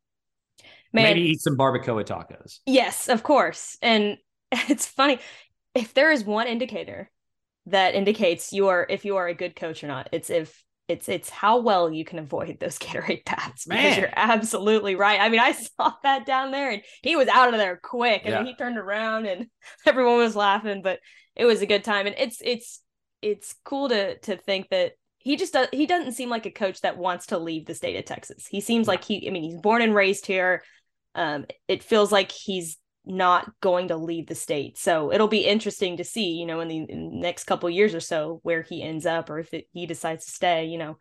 Man. 0.93 1.05
Maybe 1.05 1.23
eat 1.23 1.41
some 1.41 1.57
barbacoa 1.57 2.05
tacos. 2.05 2.59
Yes, 2.67 3.09
of 3.09 3.23
course. 3.23 3.79
And 3.81 4.19
it's 4.69 4.87
funny 4.87 5.19
if 5.75 5.95
there 5.95 6.13
is 6.13 6.25
one 6.25 6.47
indicator 6.47 7.11
that 7.67 7.95
indicates 7.95 8.53
you 8.53 8.69
are 8.69 8.87
if 8.89 9.05
you 9.05 9.17
are 9.17 9.29
a 9.29 9.35
good 9.35 9.57
coach 9.57 9.83
or 9.83 9.87
not 9.87 10.09
it's 10.13 10.31
if 10.31 10.63
it's 10.89 11.09
it's 11.09 11.31
how 11.31 11.59
well 11.59 11.91
you 11.91 12.05
can 12.05 12.19
avoid 12.19 12.59
those 12.61 12.79
Gatorade 12.79 13.25
paths. 13.25 13.65
Because 13.67 13.97
you're 13.97 14.11
absolutely 14.15 14.95
right. 14.95 15.21
I 15.21 15.29
mean, 15.29 15.41
I 15.41 15.53
saw 15.79 15.95
that 16.03 16.27
down 16.27 16.51
there, 16.51 16.71
and 16.71 16.83
he 17.03 17.17
was 17.17 17.29
out 17.29 17.53
of 17.53 17.59
there 17.59 17.81
quick, 17.83 18.23
and 18.25 18.33
yeah. 18.33 18.45
he 18.45 18.55
turned 18.55 18.79
around, 18.79 19.27
and 19.27 19.47
everyone 19.87 20.19
was 20.19 20.37
laughing. 20.37 20.83
But 20.83 21.01
it 21.35 21.45
was 21.45 21.63
a 21.63 21.67
good 21.67 21.85
time, 21.85 22.07
and 22.07 22.17
it's 22.19 22.41
it's 22.45 22.83
it's 23.21 23.55
cool 23.65 23.89
to 23.89 24.19
to 24.19 24.37
think 24.37 24.69
that 24.71 24.93
he 25.19 25.37
just 25.37 25.53
does, 25.53 25.69
he 25.73 25.87
doesn't 25.87 26.13
seem 26.13 26.29
like 26.29 26.47
a 26.47 26.51
coach 26.51 26.81
that 26.81 26.99
wants 26.99 27.27
to 27.27 27.39
leave 27.39 27.67
the 27.67 27.75
state 27.75 27.97
of 27.97 28.05
Texas. 28.05 28.47
He 28.47 28.61
seems 28.61 28.89
like 28.89 29.05
he. 29.05 29.27
I 29.27 29.31
mean, 29.31 29.45
he's 29.45 29.61
born 29.61 29.83
and 29.83 29.95
raised 29.95 30.27
here. 30.27 30.63
Um, 31.15 31.47
it 31.69 31.83
feels 31.83 32.11
like 32.11 32.33
he's 32.33 32.79
not 33.05 33.51
going 33.61 33.89
to 33.89 33.97
leave 33.97 34.27
the 34.27 34.35
state. 34.35 34.79
So 34.79 35.13
it'll 35.13 35.29
be 35.29 35.47
interesting 35.47 35.97
to 35.97 36.05
see, 36.05 36.33
you 36.33 36.47
know, 36.47 36.61
in 36.61 36.69
the, 36.69 36.77
in 36.77 37.11
the 37.11 37.17
next 37.17 37.45
couple 37.45 37.69
years 37.69 37.95
or 37.95 38.01
so 38.01 38.41
where 38.43 38.63
he 38.63 38.83
ends 38.83 39.07
up 39.07 39.31
or 39.31 39.39
if 39.39 39.53
it, 39.53 39.67
he 39.73 39.87
decides 39.87 40.27
to 40.27 40.31
stay, 40.31 40.67
you 40.67 40.79
know. 40.79 40.99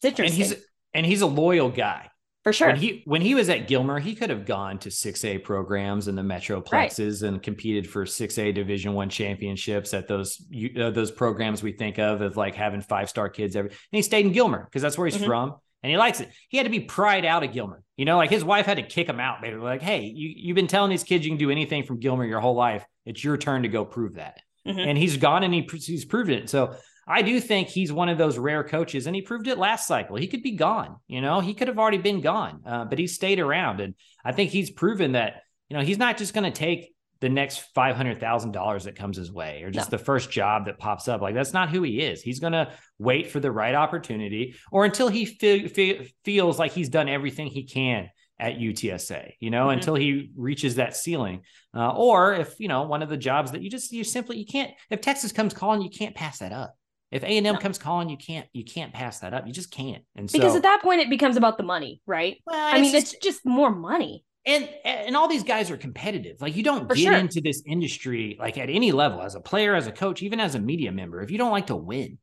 It's 0.00 0.06
interesting. 0.06 0.42
And 0.42 0.52
he's 0.52 0.64
and 0.94 1.06
he's 1.06 1.20
a 1.20 1.26
loyal 1.26 1.70
guy. 1.70 2.10
For 2.46 2.52
sure. 2.52 2.68
When 2.68 2.76
he 2.76 3.02
when 3.06 3.22
he 3.22 3.34
was 3.34 3.48
at 3.48 3.66
Gilmer, 3.66 3.98
he 3.98 4.14
could 4.14 4.30
have 4.30 4.46
gone 4.46 4.78
to 4.78 4.88
6A 4.88 5.42
programs 5.42 6.06
in 6.06 6.14
the 6.14 6.22
metroplexes 6.22 7.22
right. 7.22 7.28
and 7.28 7.42
competed 7.42 7.90
for 7.90 8.04
6A 8.04 8.54
Division 8.54 8.94
1 8.94 9.08
championships 9.08 9.92
at 9.92 10.06
those 10.06 10.40
uh, 10.78 10.90
those 10.90 11.10
programs 11.10 11.62
we 11.62 11.72
think 11.72 11.98
of 11.98 12.20
of 12.20 12.36
like 12.36 12.54
having 12.54 12.80
five-star 12.80 13.30
kids 13.30 13.56
every. 13.56 13.70
And 13.70 13.78
he 13.90 14.02
stayed 14.02 14.26
in 14.26 14.32
Gilmer 14.32 14.64
because 14.64 14.80
that's 14.80 14.96
where 14.96 15.08
he's 15.08 15.16
mm-hmm. 15.16 15.26
from 15.26 15.56
and 15.82 15.90
he 15.90 15.96
likes 15.96 16.20
it. 16.20 16.30
He 16.48 16.56
had 16.56 16.64
to 16.64 16.70
be 16.70 16.80
pried 16.80 17.24
out 17.24 17.44
of 17.44 17.52
Gilmer. 17.52 17.82
You 17.96 18.04
know, 18.04 18.16
like 18.16 18.30
his 18.30 18.44
wife 18.44 18.66
had 18.66 18.76
to 18.76 18.82
kick 18.82 19.08
him 19.08 19.20
out, 19.20 19.40
basically. 19.40 19.64
Like, 19.64 19.82
hey, 19.82 20.02
you, 20.02 20.32
you've 20.36 20.54
been 20.54 20.66
telling 20.66 20.90
these 20.90 21.04
kids 21.04 21.24
you 21.24 21.30
can 21.30 21.38
do 21.38 21.50
anything 21.50 21.84
from 21.84 22.00
Gilmer 22.00 22.24
your 22.24 22.40
whole 22.40 22.54
life. 22.56 22.84
It's 23.04 23.22
your 23.22 23.36
turn 23.36 23.62
to 23.62 23.68
go 23.68 23.84
prove 23.84 24.14
that. 24.14 24.40
Mm-hmm. 24.66 24.78
And 24.78 24.98
he's 24.98 25.16
gone 25.16 25.44
and 25.44 25.54
he, 25.54 25.62
he's 25.62 26.04
proved 26.04 26.30
it. 26.30 26.50
So 26.50 26.74
I 27.08 27.22
do 27.22 27.38
think 27.40 27.68
he's 27.68 27.92
one 27.92 28.08
of 28.08 28.18
those 28.18 28.36
rare 28.36 28.64
coaches, 28.64 29.06
and 29.06 29.14
he 29.14 29.22
proved 29.22 29.46
it 29.46 29.58
last 29.58 29.86
cycle. 29.86 30.16
He 30.16 30.26
could 30.26 30.42
be 30.42 30.56
gone. 30.56 30.96
You 31.06 31.20
know, 31.20 31.38
he 31.38 31.54
could 31.54 31.68
have 31.68 31.78
already 31.78 31.98
been 31.98 32.20
gone, 32.20 32.62
uh, 32.66 32.84
but 32.84 32.98
he 32.98 33.06
stayed 33.06 33.38
around. 33.38 33.80
And 33.80 33.94
I 34.24 34.32
think 34.32 34.50
he's 34.50 34.70
proven 34.70 35.12
that, 35.12 35.42
you 35.68 35.76
know, 35.76 35.84
he's 35.84 35.98
not 35.98 36.18
just 36.18 36.34
going 36.34 36.50
to 36.50 36.58
take 36.58 36.95
the 37.20 37.28
next 37.28 37.74
$500,000 37.74 38.84
that 38.84 38.96
comes 38.96 39.16
his 39.16 39.32
way 39.32 39.62
or 39.62 39.70
just 39.70 39.90
no. 39.90 39.96
the 39.96 40.04
first 40.04 40.30
job 40.30 40.66
that 40.66 40.78
pops 40.78 41.08
up. 41.08 41.20
Like 41.20 41.34
that's 41.34 41.52
not 41.52 41.70
who 41.70 41.82
he 41.82 42.00
is. 42.00 42.20
He's 42.20 42.40
going 42.40 42.52
to 42.52 42.72
wait 42.98 43.30
for 43.30 43.40
the 43.40 43.50
right 43.50 43.74
opportunity 43.74 44.56
or 44.70 44.84
until 44.84 45.08
he 45.08 45.24
fe- 45.24 45.68
fe- 45.68 46.12
feels 46.24 46.58
like 46.58 46.72
he's 46.72 46.88
done 46.88 47.08
everything 47.08 47.46
he 47.46 47.64
can 47.64 48.10
at 48.38 48.58
UTSA, 48.58 49.32
you 49.40 49.50
know, 49.50 49.66
mm-hmm. 49.66 49.78
until 49.78 49.94
he 49.94 50.30
reaches 50.36 50.74
that 50.74 50.94
ceiling. 50.94 51.42
Uh, 51.74 51.90
or 51.92 52.34
if, 52.34 52.60
you 52.60 52.68
know, 52.68 52.82
one 52.82 53.02
of 53.02 53.08
the 53.08 53.16
jobs 53.16 53.52
that 53.52 53.62
you 53.62 53.70
just, 53.70 53.92
you 53.92 54.04
simply, 54.04 54.38
you 54.38 54.46
can't, 54.46 54.72
if 54.90 55.00
Texas 55.00 55.32
comes 55.32 55.54
calling, 55.54 55.80
you 55.80 55.90
can't 55.90 56.14
pass 56.14 56.38
that 56.38 56.52
up. 56.52 56.74
If 57.10 57.22
A 57.22 57.38
and 57.38 57.46
M 57.46 57.56
comes 57.56 57.78
calling, 57.78 58.08
you 58.08 58.16
can't 58.16 58.48
you 58.52 58.64
can't 58.64 58.92
pass 58.92 59.20
that 59.20 59.32
up. 59.32 59.46
You 59.46 59.52
just 59.52 59.70
can't. 59.70 60.02
And 60.16 60.30
because 60.30 60.52
so, 60.52 60.56
at 60.56 60.64
that 60.64 60.82
point 60.82 61.00
it 61.00 61.08
becomes 61.08 61.36
about 61.36 61.56
the 61.56 61.62
money, 61.62 62.00
right? 62.04 62.36
Well, 62.44 62.56
I 62.56 62.80
mean, 62.80 62.92
just, 62.92 63.14
it's 63.14 63.24
just 63.24 63.46
more 63.46 63.70
money 63.70 64.24
and 64.46 64.68
and 64.84 65.16
all 65.16 65.28
these 65.28 65.42
guys 65.42 65.70
are 65.70 65.76
competitive. 65.76 66.40
Like 66.40 66.56
you 66.56 66.62
don't 66.62 66.88
For 66.88 66.94
get 66.94 67.02
sure. 67.02 67.16
into 67.16 67.40
this 67.40 67.62
industry 67.66 68.36
like 68.38 68.56
at 68.58 68.70
any 68.70 68.92
level 68.92 69.20
as 69.20 69.34
a 69.34 69.40
player, 69.40 69.74
as 69.74 69.86
a 69.86 69.92
coach, 69.92 70.22
even 70.22 70.40
as 70.40 70.54
a 70.54 70.60
media 70.60 70.92
member, 70.92 71.20
if 71.20 71.30
you 71.30 71.38
don't 71.38 71.50
like 71.50 71.66
to 71.66 71.76
win. 71.76 72.18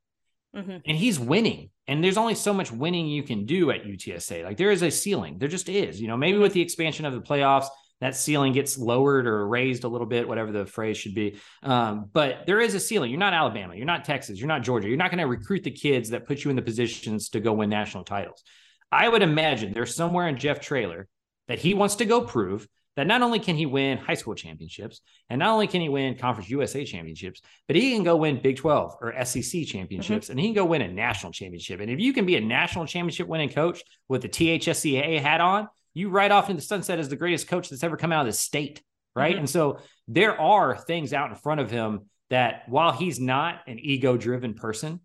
Mm-hmm. 0.55 0.77
And 0.85 0.97
he's 0.97 1.19
winning. 1.19 1.69
And 1.87 2.03
there's 2.03 2.17
only 2.17 2.35
so 2.35 2.53
much 2.53 2.71
winning 2.71 3.07
you 3.07 3.23
can 3.23 3.45
do 3.45 3.71
at 3.71 3.83
UTSA. 3.83 4.43
Like 4.43 4.57
there 4.57 4.71
is 4.71 4.81
a 4.83 4.91
ceiling. 4.91 5.37
There 5.37 5.49
just 5.49 5.67
is. 5.67 5.99
You 5.99 6.07
know, 6.07 6.15
maybe 6.15 6.37
with 6.37 6.53
the 6.53 6.61
expansion 6.61 7.05
of 7.05 7.13
the 7.13 7.21
playoffs, 7.21 7.67
that 7.99 8.15
ceiling 8.15 8.53
gets 8.53 8.77
lowered 8.77 9.27
or 9.27 9.47
raised 9.47 9.83
a 9.83 9.87
little 9.87 10.07
bit, 10.07 10.27
whatever 10.27 10.51
the 10.51 10.65
phrase 10.65 10.97
should 10.97 11.15
be. 11.15 11.39
Um, 11.61 12.09
but 12.11 12.45
there 12.45 12.59
is 12.59 12.75
a 12.75 12.79
ceiling. 12.79 13.09
You're 13.09 13.19
not 13.19 13.33
Alabama. 13.33 13.75
You're 13.75 13.85
not 13.85 14.03
Texas. 14.03 14.39
You're 14.39 14.47
not 14.47 14.61
Georgia. 14.61 14.87
You're 14.87 14.97
not 14.97 15.09
going 15.09 15.19
to 15.19 15.27
recruit 15.27 15.63
the 15.63 15.71
kids 15.71 16.09
that 16.09 16.27
put 16.27 16.43
you 16.43 16.49
in 16.49 16.55
the 16.55 16.61
positions 16.61 17.29
to 17.29 17.39
go 17.39 17.53
win 17.53 17.69
national 17.69 18.03
titles. 18.03 18.43
I 18.91 19.07
would 19.07 19.21
imagine 19.21 19.73
there's 19.73 19.95
somewhere 19.95 20.27
in 20.27 20.37
Jeff 20.37 20.59
Traylor 20.59 21.07
that 21.47 21.59
he 21.59 21.73
wants 21.73 21.95
to 21.95 22.05
go 22.05 22.21
prove 22.21 22.67
that 22.95 23.07
not 23.07 23.21
only 23.21 23.39
can 23.39 23.55
he 23.55 23.65
win 23.65 23.97
high 23.97 24.13
school 24.13 24.35
championships 24.35 25.01
and 25.29 25.39
not 25.39 25.49
only 25.49 25.67
can 25.67 25.81
he 25.81 25.89
win 25.89 26.15
conference 26.15 26.49
USA 26.49 26.85
championships, 26.85 27.41
but 27.67 27.75
he 27.75 27.91
can 27.91 28.03
go 28.03 28.15
win 28.15 28.39
Big 28.41 28.57
12 28.57 28.97
or 29.01 29.25
SEC 29.25 29.65
championships 29.65 30.25
mm-hmm. 30.25 30.31
and 30.31 30.39
he 30.39 30.47
can 30.47 30.55
go 30.55 30.65
win 30.65 30.81
a 30.81 30.87
national 30.87 31.31
championship. 31.31 31.79
And 31.79 31.89
if 31.89 31.99
you 31.99 32.13
can 32.13 32.25
be 32.25 32.35
a 32.35 32.41
national 32.41 32.85
championship 32.85 33.27
winning 33.27 33.49
coach 33.49 33.81
with 34.07 34.21
the 34.21 34.29
THSCA 34.29 35.19
hat 35.19 35.41
on, 35.41 35.67
you 35.93 36.09
ride 36.09 36.31
off 36.31 36.49
into 36.49 36.61
the 36.61 36.67
sunset 36.67 36.99
as 36.99 37.09
the 37.09 37.15
greatest 37.15 37.47
coach 37.47 37.69
that's 37.69 37.83
ever 37.83 37.97
come 37.97 38.11
out 38.11 38.21
of 38.21 38.27
the 38.27 38.37
state. 38.37 38.81
Right. 39.15 39.31
Mm-hmm. 39.31 39.39
And 39.39 39.49
so 39.49 39.79
there 40.07 40.39
are 40.39 40.75
things 40.75 41.13
out 41.13 41.29
in 41.29 41.35
front 41.35 41.61
of 41.61 41.69
him 41.69 42.09
that 42.29 42.63
while 42.67 42.91
he's 42.91 43.19
not 43.19 43.61
an 43.67 43.79
ego 43.79 44.17
driven 44.17 44.55
person, 44.55 45.01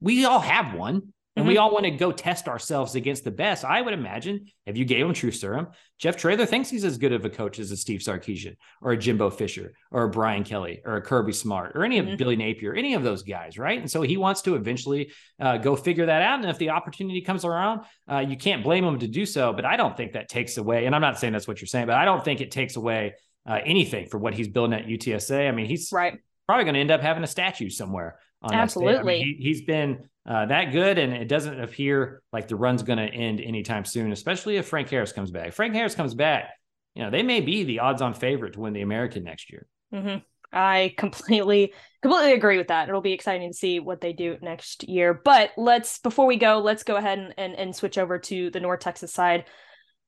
we 0.00 0.24
all 0.24 0.40
have 0.40 0.74
one 0.74 1.12
and 1.38 1.44
mm-hmm. 1.44 1.52
we 1.52 1.58
all 1.58 1.70
want 1.70 1.84
to 1.84 1.92
go 1.92 2.10
test 2.10 2.48
ourselves 2.48 2.96
against 2.96 3.22
the 3.22 3.30
best. 3.30 3.64
I 3.64 3.80
would 3.80 3.94
imagine 3.94 4.46
if 4.66 4.76
you 4.76 4.84
gave 4.84 5.06
him 5.06 5.14
true 5.14 5.30
serum, 5.30 5.68
Jeff 5.96 6.16
Traylor 6.16 6.46
thinks 6.46 6.68
he's 6.68 6.84
as 6.84 6.98
good 6.98 7.12
of 7.12 7.24
a 7.24 7.30
coach 7.30 7.60
as 7.60 7.70
a 7.70 7.76
Steve 7.76 8.00
Sarkisian 8.00 8.56
or 8.82 8.90
a 8.90 8.96
Jimbo 8.96 9.30
Fisher 9.30 9.72
or 9.92 10.02
a 10.02 10.10
Brian 10.10 10.42
Kelly 10.42 10.82
or 10.84 10.96
a 10.96 11.00
Kirby 11.00 11.32
Smart 11.32 11.76
or 11.76 11.84
any 11.84 11.98
of 11.98 12.06
mm-hmm. 12.06 12.16
Billy 12.16 12.34
Napier, 12.34 12.74
any 12.74 12.94
of 12.94 13.04
those 13.04 13.22
guys, 13.22 13.56
right? 13.56 13.78
And 13.78 13.88
so 13.88 14.02
he 14.02 14.16
wants 14.16 14.42
to 14.42 14.56
eventually 14.56 15.12
uh, 15.38 15.58
go 15.58 15.76
figure 15.76 16.06
that 16.06 16.22
out. 16.22 16.40
And 16.40 16.50
if 16.50 16.58
the 16.58 16.70
opportunity 16.70 17.20
comes 17.20 17.44
around, 17.44 17.82
uh, 18.10 18.18
you 18.18 18.36
can't 18.36 18.64
blame 18.64 18.82
him 18.82 18.98
to 18.98 19.06
do 19.06 19.24
so. 19.24 19.52
But 19.52 19.64
I 19.64 19.76
don't 19.76 19.96
think 19.96 20.14
that 20.14 20.28
takes 20.28 20.56
away, 20.56 20.86
and 20.86 20.94
I'm 20.94 21.00
not 21.00 21.20
saying 21.20 21.34
that's 21.34 21.46
what 21.46 21.60
you're 21.60 21.68
saying, 21.68 21.86
but 21.86 21.94
I 21.94 22.04
don't 22.04 22.24
think 22.24 22.40
it 22.40 22.50
takes 22.50 22.74
away 22.74 23.14
uh, 23.48 23.60
anything 23.64 24.08
for 24.08 24.18
what 24.18 24.34
he's 24.34 24.48
building 24.48 24.76
at 24.76 24.88
UTSA. 24.88 25.48
I 25.48 25.52
mean, 25.52 25.66
he's 25.66 25.92
right. 25.92 26.18
probably 26.46 26.64
going 26.64 26.74
to 26.74 26.80
end 26.80 26.90
up 26.90 27.00
having 27.00 27.22
a 27.22 27.28
statue 27.28 27.70
somewhere. 27.70 28.18
Absolutely. 28.42 28.98
I 28.98 29.02
mean, 29.18 29.36
he, 29.40 29.48
has 29.50 29.62
been 29.62 30.08
uh, 30.28 30.46
that 30.46 30.72
good, 30.72 30.98
and 30.98 31.12
it 31.12 31.26
doesn't 31.26 31.60
appear 31.60 32.22
like 32.32 32.46
the 32.46 32.56
run's 32.56 32.82
going 32.82 32.98
to 32.98 33.06
end 33.06 33.40
anytime 33.40 33.84
soon. 33.84 34.12
Especially 34.12 34.56
if 34.56 34.68
Frank 34.68 34.90
Harris 34.90 35.12
comes 35.12 35.30
back. 35.30 35.52
Frank 35.52 35.74
Harris 35.74 35.94
comes 35.94 36.14
back, 36.14 36.50
you 36.94 37.02
know 37.02 37.10
they 37.10 37.22
may 37.22 37.40
be 37.40 37.64
the 37.64 37.80
odds-on 37.80 38.12
favorite 38.12 38.54
to 38.54 38.60
win 38.60 38.72
the 38.72 38.82
American 38.82 39.24
next 39.24 39.50
year. 39.50 39.66
Mm-hmm. 39.94 40.18
I 40.52 40.94
completely 40.96 41.72
completely 42.02 42.32
agree 42.32 42.58
with 42.58 42.68
that. 42.68 42.88
It'll 42.88 43.00
be 43.00 43.12
exciting 43.12 43.50
to 43.50 43.56
see 43.56 43.80
what 43.80 44.00
they 44.00 44.12
do 44.12 44.36
next 44.42 44.88
year. 44.88 45.14
But 45.14 45.52
let's 45.56 45.98
before 45.98 46.26
we 46.26 46.36
go, 46.36 46.58
let's 46.58 46.82
go 46.82 46.96
ahead 46.96 47.18
and 47.18 47.34
and, 47.36 47.54
and 47.54 47.76
switch 47.76 47.98
over 47.98 48.18
to 48.18 48.50
the 48.50 48.60
North 48.60 48.80
Texas 48.80 49.12
side 49.12 49.44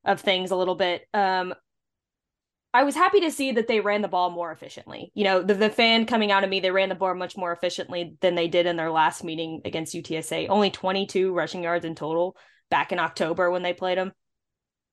of 0.05 0.21
things 0.21 0.51
a 0.51 0.57
little 0.57 0.77
bit. 0.77 1.03
Um, 1.13 1.55
I 2.73 2.85
was 2.85 2.95
happy 2.95 3.21
to 3.21 3.31
see 3.31 3.53
that 3.53 3.67
they 3.67 3.81
ran 3.81 4.03
the 4.03 4.09
ball 4.09 4.31
more 4.31 4.53
efficiently. 4.53 5.11
You 5.15 5.25
know, 5.25 5.43
the, 5.43 5.55
the 5.55 5.71
fan 5.71 6.07
coming 6.07 6.31
out 6.31 6.45
of 6.45 6.51
me, 6.51 6.61
they 6.61 6.71
ran 6.71 6.89
the 6.89 6.95
ball 6.95 7.15
much 7.15 7.37
more 7.37 7.53
efficiently 7.53 8.17
than 8.21 8.37
they 8.37 8.47
did 8.47 8.67
in 8.67 8.77
their 8.77 8.93
last 8.93 9.25
meeting 9.25 9.63
against 9.65 9.95
UTSA. 9.95 10.49
Only 10.49 10.71
22 10.71 11.33
rushing 11.35 11.65
yards 11.65 11.85
in 11.85 11.97
total 11.97 12.37
back 12.71 12.93
in 12.93 13.01
October 13.01 13.51
when 13.51 13.63
they 13.63 13.73
played 13.73 13.99
them. 13.99 14.13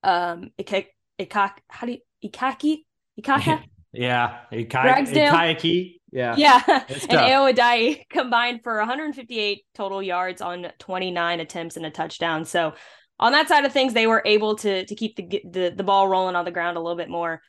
Um, 0.02 0.50
it, 0.58 0.90
it, 1.18 1.32
how 1.32 1.86
do 1.86 1.92
you, 1.92 1.98
Ikaki, 2.30 2.78
Ikaka, 3.20 3.62
yeah, 3.92 4.40
Ragsdale. 4.52 5.32
Ikayaki. 5.32 5.94
Yeah. 6.10 6.34
yeah, 6.36 6.62
and. 6.66 7.10
Aoadai 7.10 8.08
combined 8.08 8.62
for 8.62 8.78
158 8.78 9.62
total 9.74 10.02
yards 10.02 10.40
on 10.40 10.68
29 10.78 11.40
attempts 11.40 11.76
and 11.76 11.84
a 11.84 11.90
touchdown. 11.90 12.46
So 12.46 12.72
on 13.20 13.32
that 13.32 13.48
side 13.48 13.64
of 13.64 13.72
things, 13.72 13.92
they 13.92 14.06
were 14.06 14.22
able 14.24 14.56
to 14.56 14.86
to 14.86 14.94
keep 14.94 15.16
the 15.16 15.42
the, 15.48 15.74
the 15.76 15.84
ball 15.84 16.08
rolling 16.08 16.34
on 16.36 16.44
the 16.44 16.50
ground 16.50 16.76
a 16.76 16.80
little 16.80 16.96
bit 16.96 17.10
more, 17.10 17.42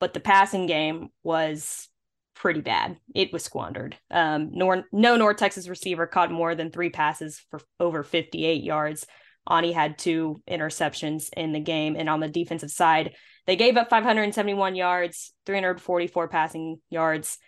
but 0.00 0.14
the 0.14 0.20
passing 0.20 0.66
game 0.66 1.10
was 1.22 1.88
pretty 2.34 2.60
bad. 2.60 2.96
It 3.14 3.32
was 3.32 3.44
squandered. 3.44 3.96
Um, 4.10 4.50
nor, 4.52 4.84
no 4.92 5.16
North 5.16 5.36
Texas 5.36 5.68
receiver 5.68 6.06
caught 6.06 6.32
more 6.32 6.54
than 6.54 6.70
three 6.70 6.90
passes 6.90 7.40
for 7.50 7.60
over 7.78 8.02
58 8.02 8.62
yards. 8.64 9.06
Aune 9.46 9.72
had 9.72 9.98
two 9.98 10.42
interceptions 10.50 11.28
in 11.36 11.52
the 11.52 11.60
game, 11.60 11.96
and 11.96 12.08
on 12.08 12.20
the 12.20 12.28
defensive 12.28 12.70
side, 12.70 13.14
they 13.46 13.56
gave 13.56 13.76
up 13.76 13.90
571 13.90 14.74
yards, 14.74 15.32
344 15.46 16.28
passing 16.28 16.80
yards 16.90 17.38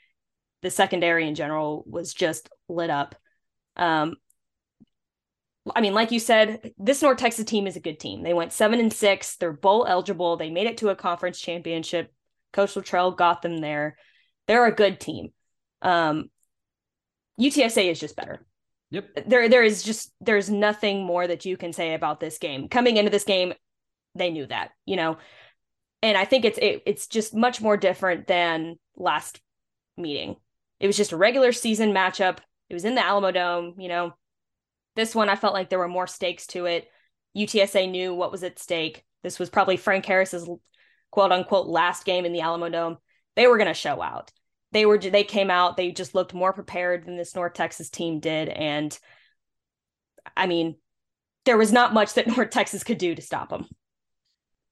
the 0.63 0.71
secondary 0.71 1.29
in 1.29 1.35
general 1.35 1.85
was 1.87 2.15
just 2.15 2.49
lit 2.69 2.89
up. 2.89 3.15
Um, 3.77 4.15
I 5.75 5.81
mean, 5.81 5.95
like 5.95 6.11
you 6.11 6.19
said, 6.19 6.73
this 6.79 7.03
North 7.03 7.19
Texas 7.19 7.45
team 7.45 7.67
is 7.67 7.77
a 7.77 7.81
good 7.81 8.01
team. 8.01 8.23
They 8.23 8.35
went 8.35 8.53
seven 8.53 8.81
and 8.81 8.93
six. 8.93 9.37
They're 9.37 9.53
bowl 9.53 9.87
eligible. 9.87 10.37
They 10.37 10.51
made 10.51 10.67
it 10.67 10.79
to 10.79 10.89
a 10.89 10.97
conference 10.97 11.41
championship. 11.41 12.13
Coach 12.53 12.75
Littrell 12.75 13.17
got 13.17 13.43
them 13.43 13.59
there. 13.59 13.97
They're 14.47 14.67
a 14.67 14.75
good 14.75 15.01
team. 15.01 15.33
Um, 15.81 16.31
UTSA 17.41 17.91
is 17.91 18.01
just 18.01 18.17
better. 18.17 18.45
Yep. 18.91 19.27
There, 19.27 19.49
there 19.49 19.63
is 19.63 19.83
just 19.83 20.13
there's 20.21 20.51
nothing 20.51 21.05
more 21.05 21.27
that 21.27 21.45
you 21.45 21.57
can 21.57 21.73
say 21.73 21.95
about 21.95 22.21
this 22.21 22.39
game. 22.39 22.69
Coming 22.69 22.99
into 22.99 23.11
this 23.11 23.25
game, 23.25 23.55
they 24.15 24.31
knew 24.31 24.47
that, 24.47 24.73
you 24.85 24.97
know, 24.97 25.17
and 26.03 26.19
I 26.19 26.25
think 26.25 26.45
it's 26.45 26.59
it, 26.59 26.83
it's 26.85 27.07
just 27.07 27.35
much 27.35 27.61
more 27.61 27.77
different 27.77 28.27
than 28.27 28.77
last 28.97 29.41
meeting. 29.97 30.37
It 30.79 30.87
was 30.87 30.97
just 30.97 31.13
a 31.13 31.17
regular 31.17 31.53
season 31.53 31.93
matchup. 31.93 32.39
It 32.69 32.75
was 32.75 32.85
in 32.85 32.95
the 32.95 33.05
Alamo 33.05 33.31
Dome, 33.31 33.75
you 33.79 33.89
know. 33.89 34.13
This 34.95 35.15
one 35.15 35.31
I 35.31 35.37
felt 35.37 35.55
like 35.55 35.71
there 35.71 35.79
were 35.79 35.89
more 35.89 36.07
stakes 36.07 36.47
to 36.49 36.67
it. 36.67 36.87
UTSA 37.37 37.91
knew 37.91 38.13
what 38.13 38.31
was 38.31 38.43
at 38.43 38.59
stake. 38.59 39.05
This 39.23 39.39
was 39.39 39.49
probably 39.49 39.79
Frank 39.79 40.05
Harris's 40.05 40.47
quote 41.13 41.31
unquote 41.31 41.69
last 41.69 42.05
game 42.05 42.25
in 42.25 42.33
the 42.33 42.41
Alamo 42.41 42.69
Dome. 42.69 42.99
They 43.37 43.47
were 43.47 43.57
going 43.59 43.69
to 43.69 43.75
show 43.75 44.03
out. 44.03 44.33
They 44.73 44.85
were 44.87 44.99
they 44.99 45.23
came 45.23 45.51
out, 45.51 45.77
they 45.77 45.93
just 45.93 46.15
looked 46.15 46.35
more 46.35 46.53
prepared 46.53 47.05
than 47.05 47.17
this 47.17 47.37
North 47.37 47.53
Texas 47.53 47.89
team 47.91 48.19
did 48.19 48.49
and 48.49 48.99
I 50.37 50.47
mean, 50.47 50.77
there 51.45 51.59
was 51.59 51.73
not 51.73 51.93
much 51.93 52.15
that 52.15 52.27
North 52.37 52.51
Texas 52.51 52.83
could 52.83 52.99
do 52.99 53.15
to 53.15 53.23
stop 53.23 53.51
them. 53.51 53.67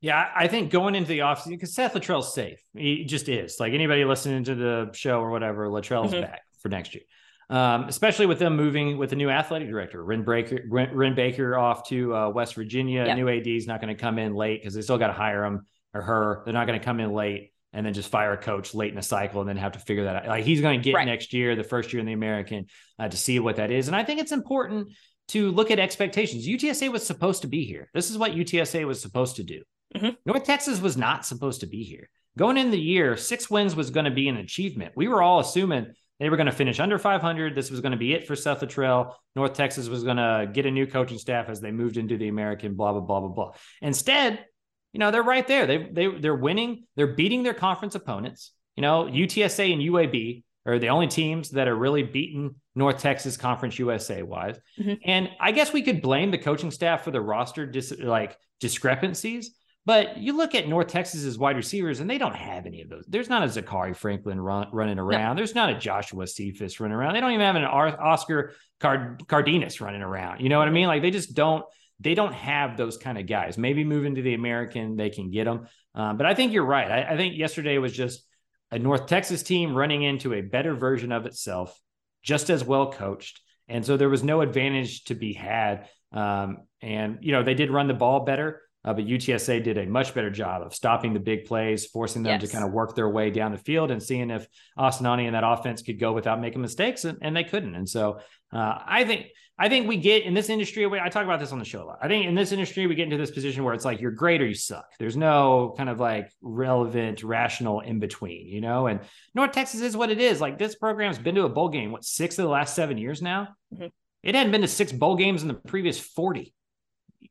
Yeah, 0.00 0.30
I 0.34 0.48
think 0.48 0.70
going 0.70 0.94
into 0.94 1.08
the 1.08 1.18
offseason, 1.18 1.50
because 1.50 1.74
Seth 1.74 1.92
Littrell's 1.92 2.32
safe. 2.32 2.62
He 2.74 3.04
just 3.04 3.28
is. 3.28 3.60
Like 3.60 3.74
anybody 3.74 4.04
listening 4.06 4.44
to 4.44 4.54
the 4.54 4.90
show 4.94 5.20
or 5.20 5.30
whatever, 5.30 5.68
Littrell's 5.68 6.14
Mhm. 6.14 6.22
back 6.22 6.40
for 6.62 6.70
next 6.70 6.94
year. 6.94 7.04
Um, 7.50 7.84
especially 7.84 8.26
with 8.26 8.38
them 8.38 8.56
moving 8.56 8.96
with 8.96 9.12
a 9.12 9.16
new 9.16 9.28
athletic 9.28 9.68
director, 9.68 10.02
Wren 10.02 10.24
Baker, 10.24 10.60
Wren, 10.68 10.94
Wren 10.94 11.14
Baker 11.14 11.58
off 11.58 11.88
to 11.88 12.14
uh, 12.14 12.28
West 12.30 12.54
Virginia. 12.54 13.04
Yep. 13.04 13.16
New 13.16 13.28
AD 13.28 13.46
is 13.46 13.66
not 13.66 13.80
going 13.82 13.94
to 13.94 14.00
come 14.00 14.18
in 14.18 14.34
late 14.34 14.62
because 14.62 14.72
they 14.72 14.80
still 14.82 14.98
got 14.98 15.08
to 15.08 15.12
hire 15.12 15.44
him 15.44 15.66
or 15.94 16.02
her. 16.02 16.42
They're 16.44 16.54
not 16.54 16.66
going 16.66 16.78
to 16.78 16.84
come 16.84 17.00
in 17.00 17.12
late 17.12 17.52
and 17.72 17.86
then 17.86 17.92
just 17.92 18.10
fire 18.10 18.32
a 18.32 18.36
coach 18.36 18.74
late 18.74 18.92
in 18.92 18.98
a 18.98 19.02
cycle 19.02 19.40
and 19.40 19.48
then 19.48 19.56
have 19.56 19.72
to 19.72 19.78
figure 19.78 20.04
that 20.04 20.16
out. 20.16 20.26
Like 20.26 20.44
he's 20.44 20.60
going 20.60 20.80
to 20.80 20.84
get 20.84 20.94
Right. 20.94 21.06
next 21.06 21.32
year, 21.32 21.54
the 21.54 21.62
first 21.64 21.92
year 21.92 22.00
in 22.00 22.06
the 22.06 22.12
American, 22.12 22.66
uh, 22.98 23.08
to 23.08 23.16
see 23.16 23.38
what 23.38 23.56
that 23.56 23.70
is. 23.70 23.86
And 23.86 23.96
I 23.96 24.02
think 24.04 24.20
it's 24.20 24.32
important 24.32 24.88
to 25.28 25.52
look 25.52 25.70
at 25.70 25.78
expectations. 25.78 26.46
UTSA 26.48 26.90
was 26.90 27.06
supposed 27.06 27.42
to 27.42 27.48
be 27.48 27.64
here. 27.64 27.88
This 27.94 28.10
is 28.10 28.18
what 28.18 28.32
UTSA 28.32 28.84
was 28.86 29.00
supposed 29.00 29.36
to 29.36 29.44
do. 29.44 29.62
Mhm. 29.94 30.16
North 30.26 30.44
Texas 30.44 30.80
was 30.80 30.96
not 30.96 31.24
supposed 31.24 31.60
to 31.60 31.66
be 31.66 31.84
here. 31.84 32.08
Going 32.36 32.56
in 32.56 32.70
the 32.70 32.80
year, 32.80 33.16
six 33.16 33.48
wins 33.50 33.76
was 33.76 33.90
going 33.90 34.04
to 34.04 34.10
be 34.10 34.28
an 34.28 34.36
achievement. 34.36 34.92
We 34.96 35.06
were 35.08 35.22
all 35.22 35.38
assuming 35.40 35.86
they 36.18 36.28
were 36.28 36.36
going 36.36 36.46
to 36.46 36.52
finish 36.52 36.78
under 36.80 36.98
500. 36.98 37.54
This 37.54 37.70
was 37.70 37.80
going 37.80 37.92
to 37.92 37.98
be 37.98 38.12
it 38.14 38.26
for 38.26 38.36
Seth 38.36 38.60
Littrell. 38.60 39.14
North 39.34 39.54
Texas 39.54 39.88
was 39.88 40.04
going 40.04 40.16
to 40.16 40.48
get 40.52 40.66
a 40.66 40.70
new 40.70 40.86
coaching 40.86 41.18
staff 41.18 41.48
as 41.48 41.60
they 41.60 41.70
moved 41.72 41.96
into 41.96 42.16
the 42.18 42.28
American, 42.28 42.74
blah, 42.74 42.92
blah, 42.92 43.00
blah, 43.00 43.20
blah, 43.20 43.28
blah. 43.30 43.52
Instead, 43.82 44.44
you 44.92 44.98
know, 45.00 45.10
they're 45.10 45.22
right 45.22 45.46
there. 45.46 45.66
They, 45.66 45.88
they, 45.90 46.06
they're 46.08 46.34
winning. 46.34 46.84
They're 46.96 47.14
beating 47.14 47.42
their 47.42 47.54
conference 47.54 47.94
opponents. 47.94 48.52
You 48.76 48.82
know, 48.82 49.04
UTSA 49.04 49.72
and 49.72 49.82
UAB 49.82 50.42
are 50.66 50.78
the 50.78 50.88
only 50.90 51.06
teams 51.06 51.50
that 51.50 51.68
are 51.68 51.74
really 51.76 52.02
beating 52.02 52.54
North 52.74 52.98
Texas 52.98 53.36
Conference 53.36 53.78
USA 53.78 54.22
wise. 54.22 54.56
Mhm. 54.78 54.98
And 55.04 55.28
I 55.40 55.52
guess 55.52 55.72
we 55.72 55.82
could 55.82 56.02
blame 56.02 56.30
the 56.30 56.38
coaching 56.38 56.70
staff 56.70 57.02
for 57.04 57.10
the 57.10 57.20
roster 57.20 57.66
dis- 57.66 57.98
like 57.98 58.36
discrepancies. 58.60 59.50
But 59.86 60.18
you 60.18 60.36
look 60.36 60.54
at 60.54 60.68
North 60.68 60.88
Texas's 60.88 61.38
wide 61.38 61.56
receivers, 61.56 62.00
and 62.00 62.08
they 62.08 62.18
don't 62.18 62.36
have 62.36 62.66
any 62.66 62.82
of 62.82 62.90
those. 62.90 63.04
There's 63.08 63.30
not 63.30 63.42
a 63.42 63.46
Zakhari 63.46 63.96
Franklin 63.96 64.38
run, 64.40 64.68
running 64.72 64.98
around. 64.98 65.36
There's 65.36 65.54
not 65.54 65.70
a 65.70 65.78
Joshua 65.78 66.26
Cephus 66.26 66.78
running 66.80 66.94
around. 66.96 67.14
They 67.14 67.20
don't 67.20 67.32
even 67.32 67.46
have 67.46 67.56
an 67.56 67.64
Ar- 67.64 67.98
Oscar 68.00 68.52
Card- 68.78 69.22
Cardenas 69.26 69.80
running 69.80 70.02
around. 70.02 70.40
You 70.40 70.50
know 70.50 70.58
what 70.58 70.68
I 70.68 70.70
mean? 70.70 70.86
Like 70.86 71.00
they 71.02 71.10
just 71.10 71.34
don't. 71.34 71.64
They 72.00 72.14
don't 72.14 72.34
have 72.34 72.76
those 72.76 72.96
kind 72.96 73.18
of 73.18 73.26
guys. 73.26 73.58
Maybe 73.58 73.84
moving 73.84 74.14
to 74.14 74.22
the 74.22 74.34
American, 74.34 74.96
they 74.96 75.10
can 75.10 75.30
get 75.30 75.44
them. 75.44 75.66
Um, 75.94 76.16
but 76.16 76.26
I 76.26 76.34
think 76.34 76.52
you're 76.52 76.64
right. 76.64 76.90
I, 76.90 77.12
I 77.12 77.16
think 77.16 77.36
yesterday 77.36 77.78
was 77.78 77.92
just 77.92 78.24
a 78.70 78.78
North 78.78 79.06
Texas 79.06 79.42
team 79.42 79.74
running 79.74 80.02
into 80.02 80.32
a 80.32 80.40
better 80.40 80.74
version 80.74 81.12
of 81.12 81.26
itself, 81.26 81.78
just 82.22 82.50
as 82.50 82.64
well 82.64 82.92
coached. 82.92 83.40
And 83.68 83.84
so 83.84 83.96
there 83.96 84.08
was 84.08 84.22
no 84.22 84.40
advantage 84.40 85.04
to 85.04 85.14
be 85.14 85.32
had. 85.32 85.88
Um, 86.12 86.58
and, 86.80 87.18
you 87.20 87.32
know, 87.32 87.42
they 87.42 87.54
did 87.54 87.70
run 87.70 87.88
the 87.88 87.94
ball 87.94 88.24
better, 88.24 88.62
uh, 88.84 88.94
but 88.94 89.06
UTSA 89.06 89.62
did 89.62 89.76
a 89.76 89.86
much 89.86 90.14
better 90.14 90.30
job 90.30 90.62
of 90.62 90.74
stopping 90.74 91.12
the 91.12 91.20
big 91.20 91.44
plays, 91.44 91.86
forcing 91.86 92.22
them 92.22 92.40
to 92.40 92.46
kind 92.48 92.64
of 92.64 92.72
work 92.72 92.96
their 92.96 93.08
way 93.08 93.30
down 93.30 93.52
the 93.52 93.58
field 93.58 93.90
and 93.90 94.02
seeing 94.02 94.30
if 94.30 94.46
Austin 94.76 95.06
Aune 95.06 95.26
and 95.26 95.34
that 95.34 95.44
offense 95.44 95.82
could 95.82 96.00
go 96.00 96.12
without 96.12 96.40
making 96.40 96.62
mistakes, 96.62 97.04
and, 97.04 97.18
and 97.20 97.36
they 97.36 97.44
couldn't. 97.44 97.74
And 97.74 97.88
so 97.88 98.20
uh, 98.52 98.78
I 98.86 99.04
think 99.04 99.26
I 99.62 99.68
think 99.68 99.86
we 99.86 99.98
get 99.98 100.24
in 100.24 100.32
this 100.32 100.48
industry. 100.48 100.86
I 100.86 101.10
talk 101.10 101.24
about 101.24 101.38
this 101.38 101.52
on 101.52 101.58
the 101.58 101.66
show 101.66 101.82
a 101.82 101.84
lot. 101.84 101.98
I 102.00 102.08
think 102.08 102.24
in 102.26 102.34
this 102.34 102.50
industry 102.50 102.86
we 102.86 102.94
get 102.94 103.04
into 103.04 103.18
this 103.18 103.30
position 103.30 103.62
where 103.62 103.74
it's 103.74 103.84
like 103.84 104.00
you're 104.00 104.10
great 104.10 104.40
or 104.40 104.46
you 104.46 104.54
suck. 104.54 104.86
There's 104.98 105.18
no 105.18 105.74
kind 105.76 105.90
of 105.90 106.00
like 106.00 106.32
relevant, 106.40 107.22
rational 107.22 107.80
in 107.80 107.98
between, 107.98 108.46
you 108.46 108.62
know. 108.62 108.86
And 108.86 109.00
North 109.34 109.52
Texas 109.52 109.82
is 109.82 109.94
what 109.94 110.10
it 110.10 110.18
is. 110.18 110.40
Like 110.40 110.58
this 110.58 110.76
program's 110.76 111.18
been 111.18 111.34
to 111.34 111.44
a 111.44 111.48
bowl 111.50 111.68
game, 111.68 111.92
what 111.92 112.06
six 112.06 112.38
of 112.38 112.44
the 112.44 112.50
last 112.50 112.74
seven 112.74 112.96
years 112.96 113.20
now. 113.20 113.48
Mhm. 113.74 113.90
It 114.22 114.34
hadn't 114.34 114.50
been 114.50 114.62
to 114.62 114.68
six 114.68 114.92
bowl 114.92 115.14
games 115.16 115.42
in 115.42 115.48
the 115.48 115.54
previous 115.54 116.00
forty 116.00 116.54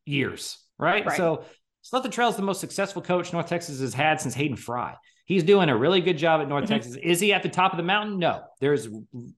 years, 0.06 0.58
right? 0.78 1.04
Right. 1.06 1.18
So 1.18 1.46
Seth 1.82 2.04
Littrell's 2.04 2.36
the 2.36 2.44
most 2.44 2.62
successful 2.62 3.02
coach 3.02 3.34
North 3.34 3.48
Texas 3.48 3.80
has 3.80 3.96
had 3.96 4.22
since 4.22 4.36
Hayden 4.36 4.56
Fry. 4.56 4.96
He's 5.26 5.44
doing 5.44 5.70
a 5.70 5.76
really 5.78 6.02
good 6.02 6.18
job 6.20 6.42
at 6.42 6.48
North 6.48 6.66
Mhm. 6.66 6.68
Texas. 6.68 6.96
Is 7.02 7.20
he 7.20 7.34
at 7.34 7.42
the 7.42 7.50
top 7.50 7.74
of 7.74 7.78
the 7.78 7.84
mountain? 7.84 8.20
No. 8.20 8.44
There's 8.60 8.88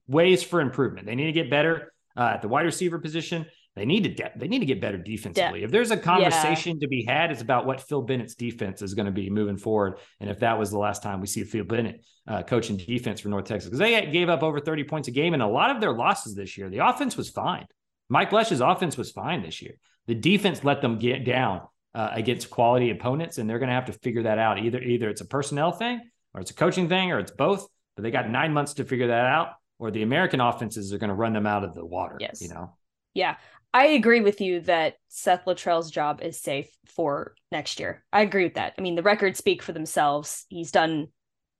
ways 0.06 0.42
for 0.42 0.60
improvement. 0.60 1.06
They 1.06 1.14
need 1.14 1.26
to 1.26 1.32
get 1.32 1.48
better 1.48 1.92
uh, 2.16 2.32
at 2.34 2.42
the 2.42 2.48
wide 2.48 2.64
receiver 2.64 2.98
position. 2.98 3.46
They 3.74 3.86
need 3.86 4.04
to 4.04 4.10
de- 4.10 4.32
they 4.36 4.48
need 4.48 4.58
to 4.58 4.66
get 4.66 4.82
better 4.82 4.98
defensively. 4.98 5.62
If 5.64 5.70
there's 5.70 5.90
a 5.90 5.96
conversation 5.96 6.78
to 6.80 6.88
be 6.88 7.06
had, 7.08 7.30
it's 7.30 7.40
about 7.40 7.64
what 7.64 7.80
Phil 7.80 8.02
Bennett's 8.02 8.34
defense 8.34 8.82
is 8.82 8.92
going 8.92 9.06
to 9.06 9.12
be 9.12 9.30
moving 9.30 9.56
forward, 9.56 9.98
and 10.20 10.28
if 10.28 10.40
that 10.40 10.58
was 10.58 10.70
the 10.70 10.78
last 10.78 11.02
time 11.02 11.22
we 11.22 11.26
see 11.26 11.42
Phil 11.42 11.64
Bennett 11.64 12.04
uh, 12.28 12.42
coaching 12.42 12.76
defense 12.76 13.20
for 13.20 13.28
North 13.30 13.46
Texas, 13.46 13.70
because 13.70 13.78
they 13.78 14.10
gave 14.10 14.28
up 14.28 14.42
over 14.42 14.60
30 14.60 14.84
points 14.84 15.08
a 15.08 15.10
game, 15.10 15.32
and 15.32 15.42
a 15.42 15.46
lot 15.46 15.70
of 15.70 15.80
their 15.80 15.92
losses 15.92 16.34
this 16.34 16.58
year, 16.58 16.68
the 16.68 16.86
offense 16.86 17.16
was 17.16 17.30
fine. 17.30 17.64
Mike 18.10 18.30
Bloesch's 18.30 18.60
offense 18.60 18.98
was 18.98 19.10
fine 19.10 19.42
this 19.42 19.62
year. 19.62 19.72
The 20.06 20.14
defense 20.14 20.64
let 20.64 20.82
them 20.82 20.98
get 20.98 21.24
down 21.24 21.62
uh, 21.94 22.10
against 22.12 22.50
quality 22.50 22.90
opponents, 22.90 23.38
and 23.38 23.48
they're 23.48 23.58
going 23.58 23.68
to 23.68 23.74
have 23.74 23.86
to 23.86 23.92
figure 23.92 24.24
that 24.24 24.38
out. 24.38 24.58
Either 24.58 24.80
either 24.80 25.08
it's 25.08 25.20
a 25.20 25.26
personnel 25.26 25.72
thing, 25.72 26.00
or 26.34 26.40
it's 26.40 26.50
a 26.50 26.54
coaching 26.54 26.88
thing, 26.88 27.10
or 27.10 27.18
it's 27.18 27.30
both. 27.30 27.66
But 27.96 28.02
they 28.02 28.10
got 28.10 28.28
nine 28.28 28.52
months 28.52 28.74
to 28.74 28.84
figure 28.84 29.08
that 29.08 29.26
out, 29.26 29.50
or 29.82 29.90
the 29.90 30.04
American 30.04 30.40
offenses 30.40 30.92
are 30.92 30.98
going 30.98 31.08
to 31.08 31.14
run 31.14 31.32
them 31.32 31.44
out 31.44 31.64
of 31.64 31.74
the 31.74 31.84
water. 31.84 32.16
Yes. 32.20 32.40
you 32.40 32.48
know. 32.48 32.76
Yeah, 33.14 33.34
I 33.74 33.86
agree 33.86 34.20
with 34.20 34.40
you 34.40 34.60
that 34.60 34.94
Seth 35.08 35.44
Littrell's 35.44 35.90
job 35.90 36.20
is 36.22 36.40
safe 36.40 36.70
for 36.86 37.34
next 37.50 37.80
year. 37.80 38.04
I 38.12 38.22
agree 38.22 38.44
with 38.44 38.54
that. 38.54 38.74
I 38.78 38.80
mean, 38.80 38.94
the 38.94 39.02
records 39.02 39.38
speak 39.38 39.60
for 39.60 39.72
themselves. 39.72 40.46
He's 40.48 40.70
done, 40.70 41.08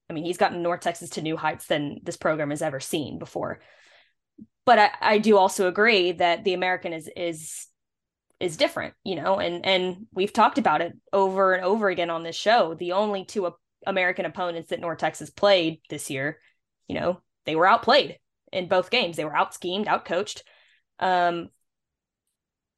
I 0.09 0.12
mean, 0.12 0.25
he's 0.25 0.37
gotten 0.39 0.62
North 0.62 0.83
Texas 0.83 1.11
to 1.11 1.23
new 1.23 1.37
heights 1.37 1.66
than 1.66 1.99
this 2.05 2.16
program 2.16 2.51
has 2.51 2.62
ever 2.62 2.79
seen 2.79 3.18
before. 3.18 3.61
But 4.64 4.79
I, 4.79 4.91
I 5.01 5.18
do 5.18 5.37
also 5.37 5.66
agree 5.66 6.12
that 6.12 6.45
the 6.45 6.55
American 6.55 6.93
is 6.93 7.11
is 7.16 7.66
is 8.39 8.57
different, 8.57 8.95
you 9.03 9.16
know, 9.16 9.41
and 9.41 9.66
and 9.66 10.07
we've 10.12 10.33
talked 10.33 10.59
about 10.59 10.81
it 10.81 10.93
over 11.12 11.55
and 11.55 11.64
over 11.64 11.89
again 11.89 12.11
on 12.11 12.23
this 12.23 12.37
show. 12.37 12.75
The 12.75 12.93
only 12.93 13.25
two 13.25 13.47
uh, 13.47 13.51
American 13.85 14.27
opponents 14.27 14.70
that 14.70 14.79
North 14.79 14.99
Texas 14.99 15.31
played 15.31 15.81
this 15.91 16.09
year, 16.09 16.39
you 16.87 16.95
know, 16.95 17.20
they 17.47 17.57
were 17.57 17.66
outplayed 17.66 18.18
in 18.53 18.68
both 18.68 18.90
games. 18.90 19.16
They 19.16 19.24
were 19.24 19.36
out 19.36 19.55
schemed, 19.55 19.88
out 19.88 20.05
coached. 20.05 20.43
Um, 20.99 21.49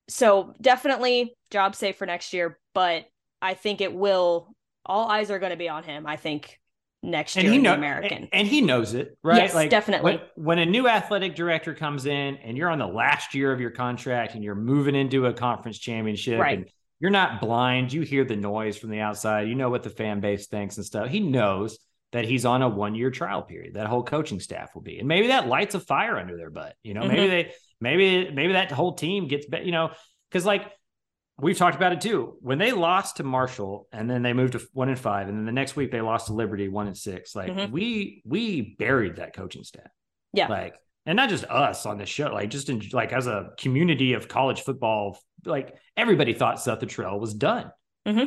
so 0.09 0.55
definitely 0.61 1.35
job 1.51 1.75
safe 1.75 1.97
for 1.97 2.07
next 2.07 2.33
year, 2.33 2.59
but 2.75 3.05
I 3.41 3.55
think 3.55 3.81
it 3.81 3.95
will. 3.95 4.55
All 4.87 5.09
eyes 5.09 5.31
are 5.31 5.39
going 5.39 5.51
to 5.51 5.57
be 5.57 5.69
on 5.69 5.83
him. 5.83 6.07
I 6.07 6.17
think 6.17 6.59
next 7.03 7.37
year 7.37 7.45
and 7.45 7.53
he 7.53 7.57
in 7.57 7.63
the 7.63 7.71
know, 7.71 7.75
American. 7.75 8.19
and, 8.19 8.29
and 8.33 8.49
he 8.49 8.61
knows 8.61 8.95
it, 8.95 9.17
right? 9.23 9.53
Yes, 9.53 9.71
definitely. 9.71 10.21
When, 10.37 10.57
when 10.57 10.59
a 10.59 10.67
new 10.67 10.89
athletic 10.89 11.35
director 11.35 11.75
comes 11.75 12.07
in 12.07 12.37
and 12.37 12.57
you're 12.57 12.71
on 12.71 12.79
the 12.79 12.87
last 12.87 13.35
year 13.35 13.53
of 13.53 13.61
your 13.61 13.71
contract 13.71 14.35
and 14.35 14.45
you're 14.45 14.55
moving 14.55 14.95
into 14.95 15.27
a 15.27 15.33
conference 15.33 15.79
championship 15.79 16.41
Right. 16.41 16.59
and 16.59 16.69
you're 17.01 17.11
not 17.11 17.41
blind. 17.41 17.93
You 17.93 18.03
hear 18.03 18.25
the 18.25 18.37
noise 18.37 18.77
from 18.77 18.91
the 18.91 19.01
outside. 19.01 19.49
You 19.49 19.55
know 19.55 19.69
what 19.71 19.83
the 19.83 19.91
fan 19.91 20.21
base 20.21 20.47
thinks 20.47 20.77
and 20.77 20.85
stuff. 20.87 21.09
He 21.09 21.21
knows 21.21 21.79
that 22.15 22.25
he's 22.25 22.45
on 22.45 22.63
a 22.63 22.69
one 22.69 22.95
year 22.95 23.11
trial 23.11 23.43
period. 23.43 23.75
That 23.75 23.89
whole 23.89 24.05
coaching 24.05 24.39
staff 24.39 24.73
will 24.73 24.83
be, 24.83 25.01
and 25.01 25.09
maybe 25.09 25.27
that 25.27 25.49
lights 25.49 25.75
a 25.75 25.81
fire 25.81 26.17
under 26.17 26.37
their 26.37 26.49
butt. 26.49 26.77
You 26.85 26.95
know, 26.95 27.01
mm-hmm. 27.03 27.13
maybe 27.13 27.27
they, 27.27 27.53
maybe, 27.81 28.31
maybe 28.31 28.53
that 28.53 28.71
whole 28.71 28.95
team 28.95 29.27
gets, 29.27 29.47
you 29.65 29.73
know, 29.73 29.91
because 30.31 30.47
like 30.47 30.71
we've 31.41 31.59
talked 31.59 31.75
about 31.75 31.93
it 31.93 32.01
too. 32.01 32.37
When 32.41 32.59
they 32.59 32.71
lost 32.71 33.17
to 33.17 33.25
Marshall 33.25 33.89
and 33.93 34.09
then 34.09 34.23
they 34.23 34.33
moved 34.33 34.53
to 34.53 34.65
one 34.73 34.89
and 34.89 34.99
five, 34.99 35.29
and 35.29 35.37
then 35.37 35.45
the 35.45 35.51
next 35.51 35.75
week 35.75 35.91
they 35.91 36.01
lost 36.01 36.29
to 36.29 36.35
Liberty 36.35 36.69
one 36.69 36.87
and 36.87 36.97
six. 36.97 37.35
Like 37.35 37.51
mm-hmm. 37.51 37.73
we 37.73 38.23
we 38.25 38.77
buried 38.79 39.17
that 39.17 39.35
coaching 39.35 39.65
staff. 39.65 39.91
Yeah. 40.33 40.47
Like 40.47 40.77
and 41.07 41.17
not 41.17 41.31
just 41.31 41.43
us 41.47 41.85
on 41.85 41.99
the 41.99 42.07
show, 42.07 42.33
like 42.33 42.49
just 42.49 42.69
in 42.69 42.81
like 42.93 43.13
as 43.13 43.27
a 43.27 43.51
community 43.59 44.13
of 44.13 44.29
college 44.29 44.61
football, 44.61 45.19
like 45.45 45.75
everybody 45.97 46.33
thought 46.33 46.61
Seth 46.61 46.79
Littrell 46.79 47.19
was 47.19 47.35
done. 47.35 47.73
Mm-hmm. 48.07 48.27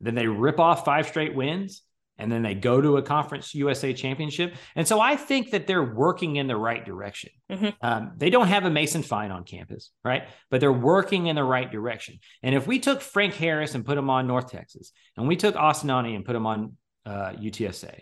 Then 0.00 0.14
they 0.14 0.26
rip 0.26 0.58
off 0.58 0.86
five 0.86 1.06
straight 1.06 1.34
wins 1.34 1.82
and 2.18 2.30
then 2.30 2.42
they 2.42 2.54
go 2.54 2.80
to 2.80 2.96
a 2.96 3.02
conference 3.02 3.54
USA 3.54 3.92
championship. 3.92 4.54
And 4.76 4.86
so 4.86 5.00
I 5.00 5.16
think 5.16 5.50
that 5.50 5.66
they're 5.66 5.94
working 5.94 6.36
in 6.36 6.46
the 6.46 6.56
right 6.56 6.84
direction. 6.84 7.30
Mm-hmm. 7.50 7.68
Um, 7.82 8.12
they 8.16 8.30
don't 8.30 8.48
have 8.48 8.64
a 8.64 8.70
Mason 8.70 9.02
Fine 9.02 9.30
on 9.30 9.44
campus, 9.44 9.90
right? 10.04 10.28
But 10.50 10.60
they're 10.60 10.72
working 10.72 11.26
in 11.26 11.36
the 11.36 11.44
right 11.44 11.70
direction. 11.70 12.18
And 12.42 12.54
if 12.54 12.66
we 12.66 12.78
took 12.78 13.00
Frank 13.00 13.34
Harris 13.34 13.74
and 13.74 13.84
put 13.84 13.98
him 13.98 14.10
on 14.10 14.26
North 14.26 14.50
Texas, 14.50 14.92
and 15.16 15.26
we 15.26 15.36
took 15.36 15.56
Austin 15.56 15.90
and 15.90 16.24
put 16.24 16.36
him 16.36 16.46
on 16.46 16.76
uh, 17.04 17.32
UTSA, 17.32 18.00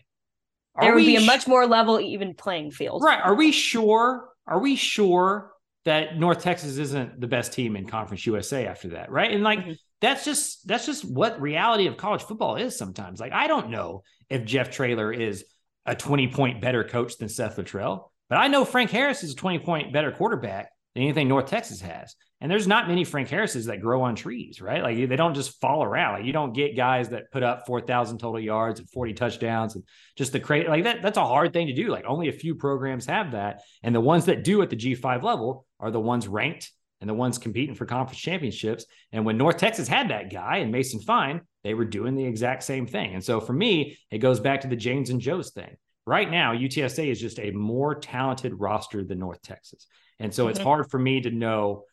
there 0.81 0.95
would 0.95 1.05
be 1.05 1.17
a 1.17 1.21
much 1.21 1.47
more 1.47 1.67
level, 1.67 2.01
even 2.01 2.35
playing 2.35 2.71
field. 2.71 3.03
Right. 3.05 3.21
Are 3.23 3.35
we 3.35 3.53
sure? 3.53 4.29
Are 4.47 4.59
we 4.59 4.77
sure 4.77 5.53
that 5.85 6.19
North 6.19 6.43
Texas 6.43 6.79
isn't 6.79 7.21
the 7.21 7.27
best 7.27 7.53
team 7.53 7.77
in 7.77 7.87
Conference 7.87 8.27
USA 8.27 8.67
after 8.67 8.89
that? 8.89 9.11
Right. 9.11 9.31
And 9.31 9.43
like, 9.43 9.59
mm-hmm 9.59 9.73
that's 10.03 10.25
just 10.25 10.67
that's 10.67 10.85
just 10.85 11.05
what 11.05 11.41
reality 11.41 11.87
of 11.87 11.97
college 11.97 12.23
football 12.23 12.57
is 12.57 12.77
sometimes. 12.77 13.21
Like 13.21 13.33
I 13.33 13.47
don't 13.47 13.71
know 13.71 14.03
if 14.29 14.45
Jeff 14.45 14.71
Traylor 14.71 15.13
is 15.13 15.45
a 15.87 15.95
20 15.95 16.29
point 16.29 16.61
better 16.61 16.85
coach 16.85 17.17
than 17.17 17.29
Seth 17.29 17.57
Littrell, 17.57 18.11
but 18.29 18.37
I 18.37 18.49
know 18.49 18.65
Frank 18.65 18.91
Harris 18.91 19.23
is 19.23 19.33
a 19.33 19.37
20 19.37 19.61
point 19.61 19.93
better 19.93 20.11
quarterback 20.11 20.69
than 20.95 21.05
anything 21.05 21.29
North 21.29 21.47
Texas 21.47 21.81
has. 21.81 22.17
And 22.41 22.51
there's 22.51 22.67
not 22.67 22.89
many 22.89 23.05
Frank 23.05 23.29
Harrises 23.29 23.67
that 23.67 23.81
grow 23.81 24.03
on 24.03 24.17
trees, 24.17 24.61
right? 24.61 24.83
Like 24.83 24.97
they 25.09 25.15
don't 25.15 25.35
just 25.35 25.61
fall 25.61 25.85
around. 25.85 26.15
Like 26.15 26.25
you 26.25 26.33
don't 26.33 26.53
get 26.53 26.77
guys 26.77 27.11
that 27.11 27.31
put 27.31 27.45
up 27.45 27.67
4,000 27.69 28.19
total 28.19 28.41
yards 28.41 28.81
and 28.81 28.91
40 28.91 29.15
touchdowns 29.15 29.77
and 29.77 29.85
just 30.17 30.33
the 30.33 30.41
crazy 30.41 30.67
like 30.67 30.83
that. 30.83 31.03
That's 31.03 31.17
a 31.17 31.25
hard 31.25 31.53
thing 31.53 31.69
to 31.69 31.75
do. 31.75 31.87
Like 31.87 32.05
only 32.05 32.29
a 32.29 32.33
few 32.33 32.57
programs 32.57 33.07
have 33.07 33.33
that. 33.33 33.63
And 33.85 33.95
the 33.95 34.01
ones 34.01 34.25
that 34.25 34.43
do 34.43 34.61
at 34.63 34.71
the 34.71 34.77
G5 34.77 35.23
level 35.23 35.65
are 35.79 35.93
the 35.93 36.01
ones 36.01 36.27
ranked 36.27 36.73
and 37.03 37.11
the 37.11 37.15
ones 37.15 37.37
competing 37.37 37.75
for 37.75 37.85
conference 37.85 38.21
championships. 38.21 38.87
And 39.11 39.27
when 39.27 39.37
North 39.37 39.57
Texas 39.57 39.89
had 39.89 40.11
that 40.11 40.33
guy 40.33 40.59
and 40.59 40.71
Mason 40.71 41.01
Fine, 41.01 41.41
they 41.65 41.75
were 41.75 41.85
doing 41.85 42.15
the 42.15 42.25
exact 42.25 42.63
same 42.63 42.87
thing. 42.87 43.13
And 43.13 43.23
so 43.23 43.41
for 43.41 43.53
me, 43.53 43.99
it 44.13 44.19
goes 44.19 44.39
back 44.39 44.61
to 44.61 44.69
the 44.69 44.77
James 44.77 45.11
and 45.11 45.21
Joe's 45.21 45.51
thing. 45.51 45.77
Right 46.07 46.31
now, 46.31 46.55
UTSA 46.55 47.09
is 47.09 47.21
just 47.21 47.41
a 47.41 47.51
more 47.51 47.97
talented 47.97 48.55
roster 48.59 49.03
than 49.05 49.19
North 49.19 49.43
Texas. 49.43 49.87
And 50.21 50.33
so 50.33 50.45
mm-hmm. 50.45 50.51
it's 50.53 50.61
hard 50.61 50.91
for 50.91 50.99
me 50.99 51.21
to 51.23 51.31
know 51.31 51.85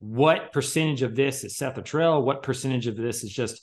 what 0.00 0.52
percentage 0.52 1.02
of 1.02 1.14
this 1.14 1.44
is 1.44 1.56
Seth 1.56 1.76
Littrell, 1.76 2.24
what 2.24 2.42
percentage 2.42 2.88
of 2.88 2.96
this 2.96 3.22
is 3.22 3.32
just 3.32 3.62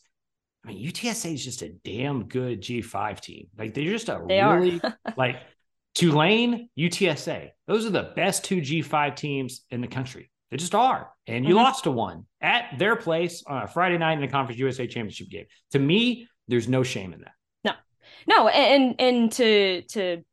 I 0.66 0.70
mean, 0.70 0.86
UTSA 0.86 1.34
is 1.34 1.44
just 1.44 1.62
a 1.62 1.70
damn 1.86 2.28
good 2.28 2.62
G5 2.62 3.20
team. 3.20 3.48
Like 3.58 3.74
they're 3.74 3.86
just 3.86 4.10
a 4.10 4.22
they 4.28 4.42
really 4.42 4.82
like 5.18 5.38
Tulane, 5.96 6.70
UTSA. 6.78 7.50
Those 7.68 7.86
are 7.86 7.90
the 7.90 8.12
best 8.16 8.44
two 8.44 8.58
G5 8.62 9.16
teams 9.16 9.62
in 9.70 9.82
the 9.82 9.88
country. 9.88 10.30
They 10.52 10.58
just 10.58 10.76
are. 10.76 11.10
And 11.28 11.46
you 11.46 11.56
mm-hmm. 11.56 11.64
lost 11.64 11.84
to 11.84 11.92
one 11.92 12.26
at 12.42 12.78
their 12.78 12.96
place 12.96 13.44
on 13.46 13.64
a 13.64 13.68
Friday 13.68 13.98
night 13.98 14.14
in 14.14 14.22
the 14.22 14.28
Conference 14.28 14.60
USA 14.60 14.88
Championship 14.88 15.30
game. 15.30 15.46
To 15.72 15.80
me, 15.80 16.28
there's 16.48 16.68
no 16.68 16.84
shame 16.84 17.14
in 17.14 17.20
that. 17.20 17.34
No. 17.64 17.74
No, 18.28 18.48
and 18.48 18.96
and 19.00 19.32
to 19.34 19.82
to 19.90 20.24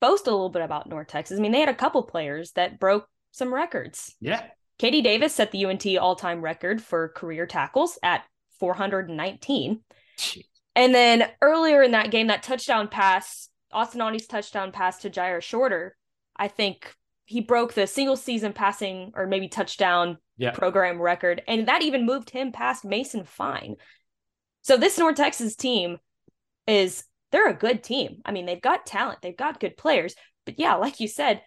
boast 0.00 0.26
a 0.26 0.30
little 0.30 0.50
bit 0.50 0.62
about 0.62 0.88
North 0.88 1.08
Texas. 1.08 1.38
I 1.38 1.42
mean, 1.42 1.52
they 1.52 1.60
had 1.60 1.68
a 1.68 1.74
couple 1.74 2.02
players 2.02 2.52
that 2.52 2.78
broke 2.78 3.06
some 3.30 3.54
records. 3.54 4.14
Yeah. 4.20 4.44
KD 4.78 5.02
Davis 5.02 5.34
set 5.34 5.52
the 5.52 5.64
UNT 5.64 5.86
all-time 5.98 6.42
record 6.42 6.82
for 6.82 7.08
career 7.10 7.46
tackles 7.46 7.98
at 8.02 8.24
419. 8.58 9.80
Jeez. 10.18 10.44
And 10.74 10.94
then 10.94 11.28
earlier 11.40 11.82
in 11.82 11.92
that 11.92 12.10
game, 12.10 12.26
that 12.28 12.42
touchdown 12.42 12.88
pass, 12.88 13.48
Austin 13.70 14.00
Aune's 14.00 14.26
touchdown 14.26 14.72
pass 14.72 14.98
to 14.98 15.10
Jyaire 15.10 15.42
Shorter, 15.42 15.96
I 16.36 16.48
think 16.48 16.92
he 17.24 17.40
broke 17.40 17.74
the 17.74 17.86
single 17.86 18.16
season 18.16 18.52
passing 18.52 19.12
or 19.14 19.26
maybe 19.26 19.48
touchdown 19.48 20.18
yeah. 20.36 20.50
program 20.50 21.00
record, 21.00 21.42
and 21.46 21.68
that 21.68 21.82
even 21.82 22.06
moved 22.06 22.30
him 22.30 22.52
past 22.52 22.84
Mason 22.84 23.24
Fine. 23.24 23.76
So 24.62 24.76
this 24.76 24.98
North 24.98 25.16
Texas 25.16 25.56
team 25.56 25.98
is 26.66 27.04
they're 27.30 27.48
a 27.48 27.54
good 27.54 27.82
team. 27.82 28.22
I 28.24 28.32
mean, 28.32 28.46
they've 28.46 28.60
got 28.60 28.86
talent, 28.86 29.20
they've 29.22 29.36
got 29.36 29.60
good 29.60 29.76
players, 29.76 30.14
but 30.44 30.58
yeah, 30.58 30.74
like 30.74 31.00
you 31.00 31.08
said, 31.08 31.42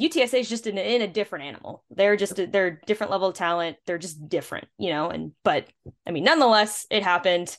UTSA 0.00 0.40
is 0.40 0.48
just 0.48 0.66
in 0.66 0.78
a, 0.78 0.96
in 0.96 1.02
a 1.02 1.08
different 1.08 1.44
animal. 1.44 1.84
They're 1.90 2.16
just 2.16 2.38
a, 2.38 2.46
they're 2.46 2.66
a 2.66 2.86
different 2.86 3.10
level 3.10 3.28
of 3.28 3.34
talent. 3.34 3.76
They're 3.86 3.98
just 3.98 4.28
different, 4.28 4.68
you 4.78 4.90
know. 4.90 5.10
And 5.10 5.32
but 5.44 5.66
I 6.06 6.10
mean, 6.10 6.24
nonetheless, 6.24 6.86
it 6.90 7.02
happened. 7.02 7.54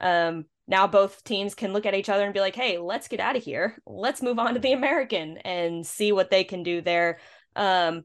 Um, 0.00 0.44
now 0.68 0.86
both 0.86 1.22
teams 1.24 1.54
can 1.54 1.72
look 1.72 1.86
at 1.86 1.94
each 1.94 2.08
other 2.08 2.24
and 2.24 2.34
be 2.34 2.40
like, 2.40 2.56
hey, 2.56 2.78
let's 2.78 3.08
get 3.08 3.20
out 3.20 3.36
of 3.36 3.42
here. 3.42 3.76
Let's 3.86 4.22
move 4.22 4.38
on 4.38 4.54
to 4.54 4.60
the 4.60 4.72
American 4.72 5.38
and 5.38 5.86
see 5.86 6.12
what 6.12 6.30
they 6.30 6.44
can 6.44 6.62
do 6.62 6.80
there. 6.80 7.18
Um, 7.54 8.04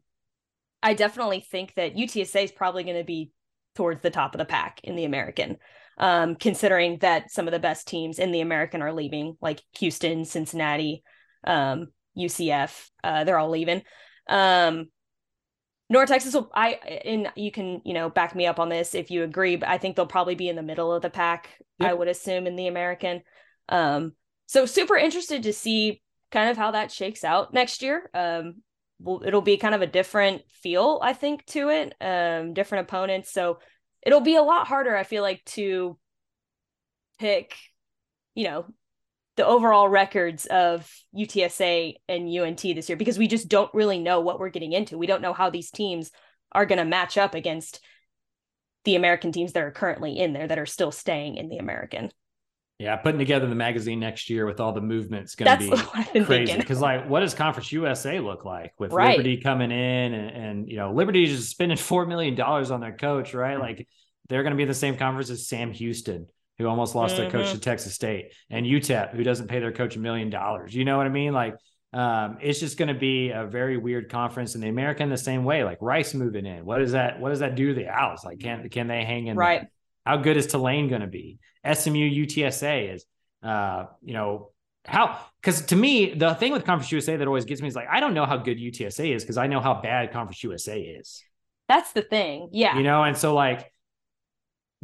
I 0.83 0.93
definitely 0.93 1.39
think 1.39 1.73
that 1.75 1.95
UTSA 1.95 2.43
is 2.43 2.51
probably 2.51 2.83
going 2.83 2.97
to 2.97 3.03
be 3.03 3.31
towards 3.75 4.01
the 4.01 4.09
top 4.09 4.35
of 4.35 4.39
the 4.39 4.45
pack 4.45 4.81
in 4.83 4.95
the 4.95 5.05
American, 5.05 5.57
um, 5.97 6.35
considering 6.35 6.97
that 6.99 7.31
some 7.31 7.47
of 7.47 7.51
the 7.51 7.59
best 7.59 7.87
teams 7.87 8.19
in 8.19 8.31
the 8.31 8.41
American 8.41 8.81
are 8.81 8.93
leaving, 8.93 9.37
like 9.41 9.61
Houston, 9.79 10.25
Cincinnati, 10.25 11.03
um, 11.45 11.87
UCF. 12.17 12.89
Uh, 13.03 13.23
they're 13.23 13.37
all 13.37 13.49
leaving. 13.49 13.81
Um, 14.27 14.87
North 15.91 16.07
Texas 16.07 16.33
will 16.33 16.49
I 16.55 16.69
and 17.05 17.31
you 17.35 17.51
can, 17.51 17.81
you 17.83 17.93
know, 17.93 18.09
back 18.09 18.33
me 18.33 18.47
up 18.47 18.59
on 18.59 18.69
this 18.69 18.95
if 18.95 19.11
you 19.11 19.23
agree, 19.23 19.57
but 19.57 19.67
I 19.67 19.77
think 19.77 19.95
they'll 19.95 20.07
probably 20.07 20.35
be 20.35 20.47
in 20.47 20.55
the 20.55 20.63
middle 20.63 20.93
of 20.93 21.01
the 21.01 21.09
pack, 21.09 21.49
yep. 21.79 21.89
I 21.91 21.93
would 21.93 22.07
assume, 22.07 22.47
in 22.47 22.55
the 22.55 22.67
American. 22.67 23.23
Um, 23.67 24.13
so 24.45 24.65
super 24.65 24.95
interested 24.95 25.43
to 25.43 25.53
see 25.53 26.01
kind 26.31 26.49
of 26.49 26.55
how 26.55 26.71
that 26.71 26.91
shakes 26.91 27.25
out 27.25 27.53
next 27.53 27.81
year. 27.81 28.09
Um, 28.13 28.61
well, 28.99 29.21
it'll 29.25 29.41
be 29.41 29.57
kind 29.57 29.75
of 29.75 29.81
a 29.81 29.87
different 29.87 30.43
feel, 30.49 30.99
I 31.03 31.11
think, 31.11 31.45
to 31.47 31.69
it. 31.69 31.93
Um, 31.99 32.53
different 32.53 32.87
opponents. 32.87 33.33
So 33.33 33.59
it'll 34.01 34.21
be 34.21 34.35
a 34.35 34.43
lot 34.43 34.67
harder, 34.67 34.95
I 34.95 35.03
feel 35.03 35.23
like, 35.23 35.43
to 35.45 35.97
pick, 37.19 37.53
you 38.33 38.45
know, 38.45 38.65
the 39.41 39.47
overall 39.47 39.89
records 39.89 40.45
of 40.45 40.87
UTSA 41.17 41.95
and 42.07 42.29
UNT 42.29 42.61
this 42.61 42.87
year 42.87 42.95
because 42.95 43.17
we 43.17 43.27
just 43.27 43.49
don't 43.49 43.73
really 43.73 43.97
know 43.97 44.19
what 44.19 44.39
we're 44.39 44.49
getting 44.49 44.71
into. 44.71 44.99
We 44.99 45.07
don't 45.07 45.23
know 45.23 45.33
how 45.33 45.49
these 45.49 45.71
teams 45.71 46.11
are 46.51 46.67
going 46.67 46.77
to 46.77 46.85
match 46.85 47.17
up 47.17 47.33
against 47.33 47.79
the 48.85 48.95
American 48.95 49.31
teams 49.31 49.53
that 49.53 49.63
are 49.63 49.71
currently 49.71 50.19
in 50.19 50.33
there 50.33 50.47
that 50.47 50.59
are 50.59 50.67
still 50.67 50.91
staying 50.91 51.37
in 51.37 51.49
the 51.49 51.57
American. 51.57 52.11
Yeah, 52.77 52.95
putting 52.97 53.17
together 53.17 53.47
the 53.47 53.55
magazine 53.55 53.99
next 53.99 54.29
year 54.29 54.45
with 54.45 54.59
all 54.59 54.73
the 54.73 54.81
movements 54.81 55.33
going 55.33 55.59
to 55.59 56.11
be 56.13 56.23
crazy. 56.23 56.57
Because, 56.57 56.79
like, 56.79 57.09
what 57.09 57.21
does 57.21 57.33
Conference 57.33 57.71
USA 57.71 58.19
look 58.19 58.45
like 58.45 58.73
with 58.77 58.93
right. 58.93 59.17
Liberty 59.17 59.37
coming 59.41 59.71
in 59.71 60.13
and, 60.13 60.29
and 60.29 60.69
you 60.69 60.77
know 60.77 60.93
Liberty 60.93 61.23
is 61.23 61.49
spending 61.49 61.77
four 61.79 62.05
million 62.05 62.35
dollars 62.35 62.69
on 62.69 62.79
their 62.79 62.95
coach, 62.95 63.33
right? 63.33 63.57
Mm. 63.57 63.61
Like, 63.61 63.87
they're 64.29 64.43
going 64.43 64.51
to 64.51 64.57
be 64.57 64.63
in 64.63 64.69
the 64.69 64.75
same 64.75 64.97
conference 64.97 65.31
as 65.31 65.47
Sam 65.47 65.71
Houston 65.71 66.27
who 66.61 66.67
almost 66.67 66.95
lost 66.95 67.15
mm-hmm. 67.15 67.23
their 67.23 67.31
coach 67.31 67.51
to 67.51 67.59
Texas 67.59 67.93
State, 67.93 68.33
and 68.49 68.65
UTEP, 68.65 69.15
who 69.15 69.23
doesn't 69.23 69.47
pay 69.47 69.59
their 69.59 69.71
coach 69.71 69.95
a 69.95 69.99
million 69.99 70.29
dollars. 70.29 70.73
You 70.73 70.85
know 70.85 70.97
what 70.97 71.05
I 71.05 71.09
mean? 71.09 71.33
Like, 71.33 71.55
um, 71.93 72.37
it's 72.41 72.59
just 72.59 72.77
going 72.77 72.87
to 72.87 72.99
be 72.99 73.31
a 73.31 73.45
very 73.45 73.77
weird 73.77 74.09
conference. 74.09 74.55
And 74.55 74.63
the 74.63 74.69
American 74.69 75.09
the 75.09 75.17
same 75.17 75.43
way, 75.43 75.63
like 75.63 75.79
Rice 75.81 76.13
moving 76.13 76.45
in. 76.45 76.65
What 76.65 76.77
does 76.77 76.93
that? 76.93 77.19
What 77.19 77.29
does 77.29 77.39
that 77.39 77.55
do 77.55 77.69
to 77.69 77.73
the 77.73 77.87
Owls? 77.87 78.23
Like, 78.23 78.39
can 78.39 78.69
can 78.69 78.87
they 78.87 79.03
hang 79.03 79.27
in? 79.27 79.35
Right. 79.35 79.61
There? 79.61 79.69
How 80.05 80.17
good 80.17 80.37
is 80.37 80.47
Tulane 80.47 80.87
going 80.87 81.01
to 81.01 81.07
be? 81.07 81.37
SMU 81.65 82.09
UTSA 82.09 82.95
is, 82.95 83.05
uh, 83.43 83.85
you 84.01 84.13
know, 84.13 84.51
how 84.85 85.19
because 85.41 85.61
to 85.67 85.75
me 85.75 86.13
the 86.13 86.33
thing 86.35 86.53
with 86.53 86.65
Conference 86.65 86.91
USA 86.91 87.15
that 87.17 87.27
always 87.27 87.45
gets 87.45 87.61
me 87.61 87.67
is 87.67 87.75
like 87.75 87.87
I 87.89 87.99
don't 87.99 88.13
know 88.13 88.25
how 88.25 88.37
good 88.37 88.57
UTSA 88.57 89.15
is 89.15 89.23
because 89.23 89.37
I 89.37 89.47
know 89.47 89.59
how 89.59 89.79
bad 89.81 90.11
Conference 90.11 90.43
USA 90.43 90.79
is. 90.79 91.23
That's 91.67 91.93
the 91.93 92.01
thing, 92.01 92.49
yeah. 92.51 92.75
You 92.77 92.83
know, 92.83 93.03
and 93.03 93.17
so 93.17 93.33
like 93.33 93.71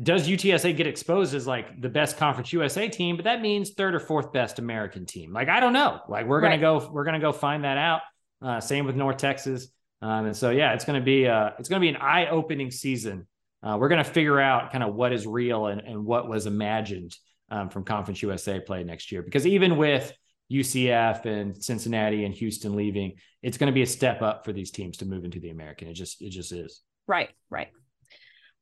does 0.02 0.28
UTSA 0.28 0.78
get 0.78 0.86
exposed 0.86 1.34
as 1.34 1.48
like 1.48 1.82
the 1.82 1.90
best 1.90 2.18
conference 2.18 2.54
USA 2.54 2.88
team, 2.88 3.16
but 3.16 3.26
that 3.26 3.42
means 3.42 3.72
third 3.72 3.96
or 3.96 4.00
fourth 4.00 4.32
best 4.32 4.60
American 4.60 5.06
team. 5.06 5.34
Like, 5.34 5.50
I 5.50 5.60
don't 5.60 5.74
know. 5.74 6.00
Like 6.08 6.28
we're 6.28 6.42
going 6.42 6.52
to 6.52 6.60
go, 6.60 6.88
we're 6.92 7.04
going 7.04 7.16
to 7.16 7.20
go 7.20 7.32
find 7.32 7.64
that 7.64 7.78
out. 7.78 8.02
Uh, 8.40 8.60
same 8.60 8.86
with 8.86 8.96
North 8.96 9.18
Texas. 9.18 9.68
Um, 10.04 10.28
and 10.28 10.38
so, 10.38 10.52
yeah, 10.52 10.74
it's 10.74 10.86
going 10.86 11.00
to 11.00 11.04
be, 11.04 11.28
uh, 11.28 11.52
it's 11.58 11.70
to 11.70 11.80
be 11.80 11.90
an 11.90 11.96
eye 11.96 12.28
opening 12.28 12.70
season. 12.70 13.28
Uh, 13.64 13.78
we're 13.80 13.90
going 13.90 14.04
to 14.04 14.10
figure 14.10 14.40
out 14.40 14.72
kind 14.72 14.84
of 14.84 14.94
what 14.94 15.12
is 15.12 15.26
real 15.26 15.66
and, 15.66 15.82
and 15.82 16.06
what 16.06 16.30
was 16.30 16.46
imagined 16.46 17.16
um, 17.50 17.70
from 17.70 17.84
conference 17.84 18.22
USA 18.22 18.60
play 18.60 18.84
next 18.84 19.12
year, 19.12 19.24
because 19.24 19.48
even 19.48 19.78
with 19.78 20.14
UCF 20.52 21.26
and 21.26 21.58
Cincinnati 21.62 22.24
and 22.24 22.36
Houston 22.36 22.76
leaving, 22.76 23.16
it's 23.42 23.58
going 23.58 23.68
to 23.68 23.74
be 23.74 23.82
a 23.82 23.88
step 23.88 24.22
up 24.22 24.46
for 24.46 24.54
these 24.54 24.70
teams 24.70 24.98
to 24.98 25.06
move 25.06 25.26
into 25.26 25.40
the 25.40 25.50
American. 25.50 25.88
It 25.88 25.94
just, 25.94 26.22
it 26.22 26.30
just 26.30 26.52
is. 26.52 26.82
Right. 27.08 27.30
Right. 27.50 27.70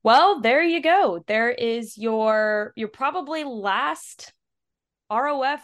Well, 0.05 0.39
there 0.39 0.61
you 0.61 0.83
go. 0.83 1.23
There 1.25 1.49
is 1.49 1.97
your 1.97 2.73
your 2.75 2.89
probably 2.89 3.43
last 3.43 4.33
ROF 5.11 5.61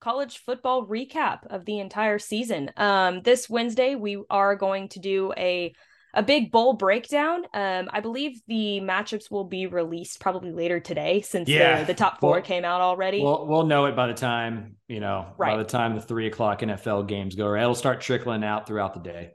college 0.00 0.38
football 0.38 0.86
recap 0.86 1.48
of 1.50 1.64
the 1.64 1.80
entire 1.80 2.20
season. 2.20 2.70
Um, 2.76 3.22
this 3.22 3.50
Wednesday 3.50 3.96
we 3.96 4.22
are 4.30 4.54
going 4.54 4.88
to 4.90 5.00
do 5.00 5.32
a 5.36 5.74
a 6.14 6.22
big 6.22 6.52
bowl 6.52 6.74
breakdown. 6.74 7.42
Um, 7.52 7.90
I 7.92 7.98
believe 7.98 8.40
the 8.46 8.78
matchups 8.84 9.32
will 9.32 9.42
be 9.42 9.66
released 9.66 10.20
probably 10.20 10.52
later 10.52 10.78
today 10.78 11.22
since 11.22 11.48
Yeah. 11.48 11.80
the, 11.80 11.86
the 11.86 11.94
top 11.94 12.20
four 12.20 12.34
Well- 12.34 12.42
came 12.42 12.64
out 12.64 12.82
already. 12.82 13.20
We'll 13.20 13.48
we'll 13.48 13.66
know 13.66 13.86
it 13.86 13.96
by 13.96 14.06
the 14.06 14.14
time 14.14 14.76
you 14.86 15.00
know 15.00 15.26
right. 15.38 15.56
by 15.56 15.58
the 15.64 15.68
time 15.68 15.96
the 15.96 16.00
three 16.02 16.28
o'clock 16.28 16.60
NFL 16.60 17.08
games 17.08 17.34
go. 17.34 17.52
It'll 17.56 17.74
start 17.74 18.00
trickling 18.00 18.44
out 18.44 18.68
throughout 18.68 18.94
the 18.94 19.00
day. 19.00 19.32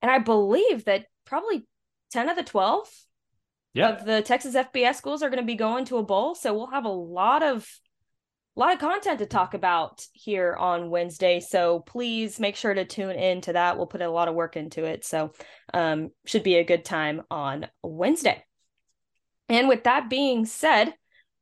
and 0.00 0.12
I 0.12 0.20
believe 0.20 0.84
that 0.84 1.06
probably 1.24 1.66
10 2.12 2.28
of 2.28 2.36
the 2.36 2.44
12 2.44 2.86
Yeah, 3.74 3.90
of 3.90 4.04
the 4.04 4.22
Texas 4.22 4.54
FBS 4.54 4.96
schools 4.96 5.22
are 5.22 5.30
going 5.30 5.42
to 5.42 5.46
be 5.46 5.54
going 5.54 5.84
to 5.86 5.98
a 5.98 6.02
bowl. 6.02 6.34
So 6.34 6.54
we'll 6.54 6.70
have 6.70 6.84
a 6.84 6.90
lot 6.90 7.42
of 7.42 7.68
a 8.56 8.60
lot 8.60 8.72
of 8.72 8.80
content 8.80 9.20
to 9.20 9.26
talk 9.26 9.54
about 9.54 10.04
here 10.12 10.54
on 10.58 10.90
Wednesday. 10.90 11.38
So 11.38 11.80
please 11.80 12.40
make 12.40 12.56
sure 12.56 12.74
to 12.74 12.84
tune 12.84 13.14
in 13.14 13.40
to 13.42 13.52
that. 13.52 13.76
We'll 13.76 13.86
put 13.86 14.02
a 14.02 14.10
lot 14.10 14.26
of 14.26 14.34
work 14.34 14.56
into 14.56 14.84
it. 14.84 15.04
So 15.04 15.32
um 15.72 16.10
should 16.26 16.42
be 16.42 16.56
a 16.56 16.64
good 16.64 16.84
time 16.84 17.22
on 17.30 17.68
Wednesday. 17.82 18.44
And 19.48 19.68
with 19.68 19.84
that 19.84 20.10
being 20.10 20.44
said, 20.44 20.94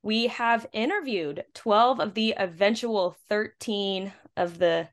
we 0.02 0.28
have 0.28 0.66
interviewed 0.72 1.44
12 1.54 2.00
of 2.00 2.14
the 2.14 2.34
eventual 2.36 3.16
13 3.28 4.12
of 4.36 4.58
the 4.58 4.88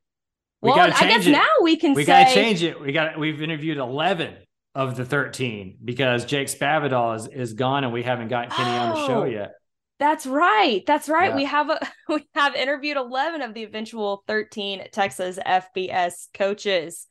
well, 0.61 0.75
gotta 0.75 0.95
I 0.95 1.09
guess 1.09 1.27
it. 1.27 1.31
now 1.31 1.45
we 1.61 1.75
can 1.75 1.93
we 1.93 2.05
say 2.05 2.23
gotta 2.23 2.33
change 2.33 2.63
it. 2.63 2.79
We 2.79 2.93
got 2.93 3.19
we've 3.19 3.41
interviewed 3.41 3.77
eleven 3.77 4.37
of 4.75 4.95
the 4.95 5.05
thirteen 5.05 5.77
because 5.83 6.25
Jake 6.25 6.47
Spavital 6.47 7.15
is 7.15 7.27
is 7.27 7.53
gone 7.53 7.83
and 7.83 7.93
we 7.93 8.03
haven't 8.03 8.29
gotten 8.29 8.49
Kinney 8.51 8.69
on 8.69 8.95
the 8.95 9.07
show 9.07 9.21
Oh. 9.21 9.25
yet. 9.25 9.51
That's 9.99 10.25
right. 10.25 10.83
That's 10.85 11.07
right. 11.07 11.29
Yeah. 11.29 11.35
We 11.35 11.45
have 11.45 11.69
a 11.69 11.79
we 12.09 12.27
have 12.35 12.55
interviewed 12.55 12.97
11 12.97 13.41
of 13.41 13.53
the 13.53 13.63
eventual 13.63 14.23
13 14.27 14.87
Texas 14.91 15.37
FBS 15.45 16.27
coaches. 16.33 17.07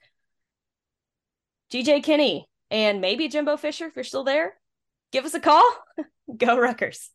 GJ 1.72 2.02
Kinney 2.02 2.48
and 2.70 3.00
maybe 3.00 3.28
Jimbo 3.28 3.56
Fisher 3.56 3.86
if 3.86 3.96
you're 3.96 4.04
still 4.04 4.24
there. 4.24 4.54
Give 5.12 5.24
us 5.24 5.34
a 5.34 5.40
call. 5.40 5.64
Go 6.36 6.56
Ruckers. 6.58 7.08